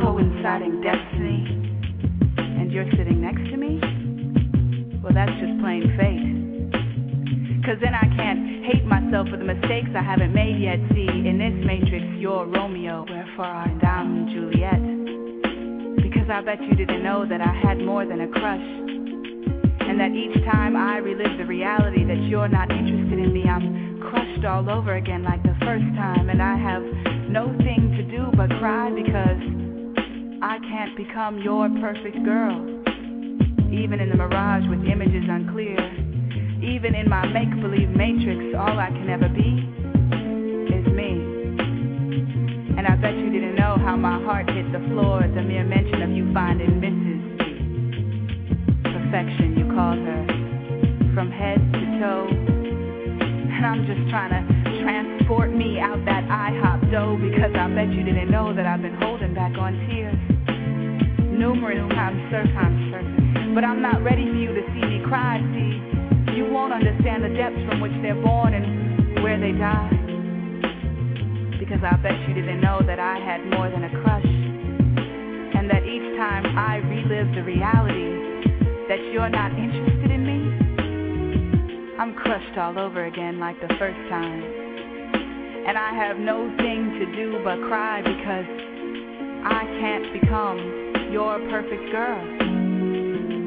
coinciding 0.00 0.80
destiny. 0.80 1.44
And 2.38 2.72
you're 2.72 2.90
sitting 2.96 3.20
next 3.20 3.42
to 3.50 3.56
me? 3.56 3.80
Well, 5.02 5.12
that's 5.12 5.32
just 5.40 5.60
plain 5.60 5.82
fate. 5.96 6.38
Cause 7.64 7.76
then 7.82 7.94
I 7.94 8.08
can't 8.16 8.64
hate 8.64 8.84
myself 8.86 9.28
for 9.28 9.36
the 9.36 9.44
mistakes 9.44 9.90
I 9.94 10.02
haven't 10.02 10.32
made 10.32 10.58
yet. 10.58 10.78
See, 10.94 11.06
in 11.06 11.36
this 11.36 11.52
matrix, 11.66 12.04
you're 12.16 12.46
Romeo, 12.46 13.04
wherefore 13.08 13.44
I'm 13.44 13.78
Juliet. 14.32 14.80
Because 16.02 16.30
I 16.30 16.40
bet 16.40 16.62
you 16.62 16.74
didn't 16.74 17.02
know 17.02 17.26
that 17.26 17.40
I 17.40 17.52
had 17.62 17.78
more 17.78 18.06
than 18.06 18.22
a 18.22 18.28
crush 18.28 18.88
and 19.88 19.98
that 20.00 20.12
each 20.12 20.44
time 20.44 20.76
I 20.76 20.98
relive 20.98 21.38
the 21.38 21.46
reality 21.46 22.04
that 22.04 22.20
you're 22.28 22.48
not 22.48 22.70
interested 22.70 23.18
in 23.18 23.32
me, 23.32 23.44
I'm 23.48 24.00
crushed 24.00 24.44
all 24.44 24.68
over 24.68 24.96
again 24.96 25.24
like 25.24 25.42
the 25.42 25.56
first 25.64 25.84
time. 25.96 26.28
And 26.28 26.42
I 26.42 26.56
have 26.56 26.82
no 27.28 27.48
thing 27.64 27.96
to 27.96 28.02
do 28.04 28.30
but 28.36 28.50
cry 28.60 28.90
because 28.90 29.67
I 30.40 30.58
can't 30.60 30.96
become 30.96 31.42
your 31.42 31.68
perfect 31.80 32.22
girl. 32.24 32.62
Even 33.74 33.98
in 33.98 34.08
the 34.08 34.16
mirage 34.16 34.62
with 34.68 34.84
images 34.86 35.24
unclear, 35.28 35.76
Even 36.62 36.94
in 36.94 37.08
my 37.08 37.26
make 37.26 37.50
believe 37.60 37.88
matrix, 37.90 38.54
all 38.56 38.78
I 38.78 38.86
can 38.90 39.10
ever 39.10 39.28
be 39.28 39.66
is 40.74 40.86
me. 40.94 41.10
And 42.78 42.86
I 42.86 42.94
bet 42.96 43.14
you 43.14 43.30
didn't 43.30 43.56
know 43.56 43.78
how 43.78 43.96
my 43.96 44.22
heart 44.22 44.48
hit 44.50 44.70
the 44.70 44.78
floor 44.90 45.24
at 45.24 45.34
the 45.34 45.42
mere 45.42 45.64
mention 45.64 46.02
of 46.02 46.10
you 46.10 46.32
finding 46.32 46.78
Mrs. 46.78 47.20
Perfection, 48.82 49.58
you 49.58 49.66
called 49.74 49.98
her. 49.98 50.26
From 51.14 51.32
head 51.32 51.58
to 51.72 51.98
toe. 51.98 52.28
And 52.30 53.66
I'm 53.66 53.86
just 53.86 54.08
trying 54.10 54.30
to 54.30 54.57
transport 54.88 55.52
me 55.52 55.78
out 55.78 56.00
that 56.06 56.24
IHOP 56.24 56.90
dough 56.90 57.20
because 57.20 57.52
I 57.52 57.68
bet 57.76 57.92
you 57.92 58.02
didn't 58.08 58.30
know 58.30 58.56
that 58.56 58.64
I've 58.64 58.80
been 58.80 58.96
holding 58.96 59.34
back 59.34 59.52
on 59.60 59.76
tears. 59.84 60.16
Numerous 61.28 61.84
times 61.92 62.16
surface, 62.32 62.80
surface. 62.88 63.52
But 63.52 63.68
I'm 63.68 63.82
not 63.84 64.00
ready 64.00 64.24
for 64.24 64.40
you 64.40 64.48
to 64.48 64.64
see 64.72 64.80
me 64.80 65.04
cry, 65.04 65.44
see. 65.52 66.40
You 66.40 66.48
won't 66.48 66.72
understand 66.72 67.20
the 67.20 67.28
depths 67.36 67.60
from 67.68 67.84
which 67.84 67.92
they're 68.00 68.16
born 68.16 68.56
and 68.56 69.20
where 69.20 69.36
they 69.36 69.52
die. 69.52 69.92
Because 71.60 71.84
I 71.84 71.92
bet 72.00 72.16
you 72.24 72.32
didn't 72.32 72.62
know 72.64 72.80
that 72.80 72.98
I 72.98 73.20
had 73.20 73.44
more 73.44 73.68
than 73.68 73.84
a 73.84 73.92
crush. 74.00 74.24
And 74.24 75.68
that 75.68 75.84
each 75.84 76.16
time 76.16 76.56
I 76.56 76.80
relive 76.80 77.28
the 77.36 77.44
reality 77.44 78.88
that 78.88 79.04
you're 79.12 79.28
not 79.28 79.52
interested 79.52 80.10
in 80.10 80.24
me, 80.24 80.67
I'm 81.98 82.14
crushed 82.14 82.56
all 82.56 82.78
over 82.78 83.06
again 83.06 83.40
like 83.40 83.60
the 83.60 83.74
first 83.76 83.98
time. 84.08 84.40
And 85.66 85.76
I 85.76 85.92
have 85.94 86.16
no 86.16 86.46
thing 86.58 86.94
to 86.94 87.06
do 87.16 87.40
but 87.42 87.58
cry 87.66 88.00
because 88.02 88.46
I 89.42 89.64
can't 89.80 90.12
become 90.12 91.10
your 91.10 91.40
perfect 91.50 91.90
girl. 91.90 92.22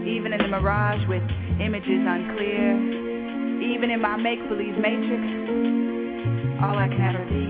Even 0.03 0.34
in 0.34 0.41
the 0.41 0.49
mirage 0.49 0.99
with 1.07 1.23
images 1.61 2.03
unclear, 2.03 2.76
even 3.72 3.90
in 3.90 4.02
my 4.02 4.18
make 4.18 4.45
believe 4.49 4.76
matrix, 4.76 5.23
all 6.61 6.78
I 6.78 6.90
can 6.91 7.02
ever 7.07 7.23
be 7.32 7.48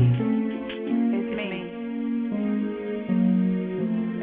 is 1.18 1.26
me. 1.34 1.66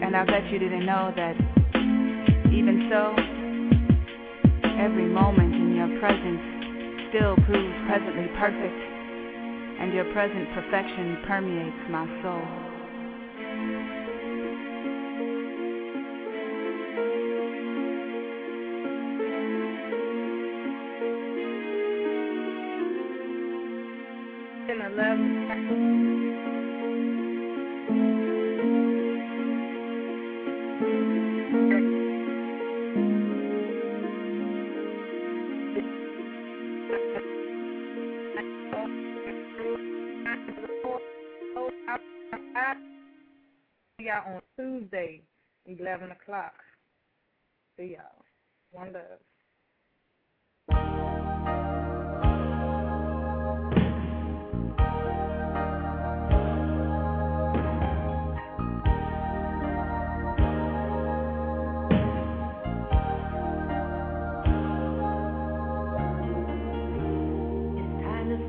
And 0.07 0.15
I 0.15 0.25
bet 0.25 0.49
you 0.53 0.61
didn't 0.61 0.87
know 0.87 1.13
that 1.17 1.35
even 2.55 2.87
so, 2.89 3.17
every 4.79 5.07
moment 5.07 5.55
in 5.55 5.75
your 5.75 5.99
presence 5.99 6.58
still 7.11 7.37
proves 7.47 7.77
presently 7.89 8.29
perfect, 8.39 8.81
and 9.81 9.93
your 9.95 10.05
present 10.13 10.49
perfection 10.55 11.19
permeates 11.27 11.91
my 11.91 12.07
soul. 12.23 12.68
11 45.69 46.11
o'clock. 46.13 46.55
See 47.77 47.97
y'all. 47.97 48.25
One 48.71 48.93
love. 48.93 49.21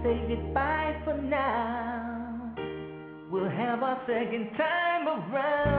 Say 0.01 0.17
goodbye 0.29 1.01
for 1.03 1.17
now. 1.21 2.55
We'll 3.29 3.49
have 3.49 3.83
our 3.83 4.01
second 4.07 4.51
time 4.57 5.07
around. 5.07 5.78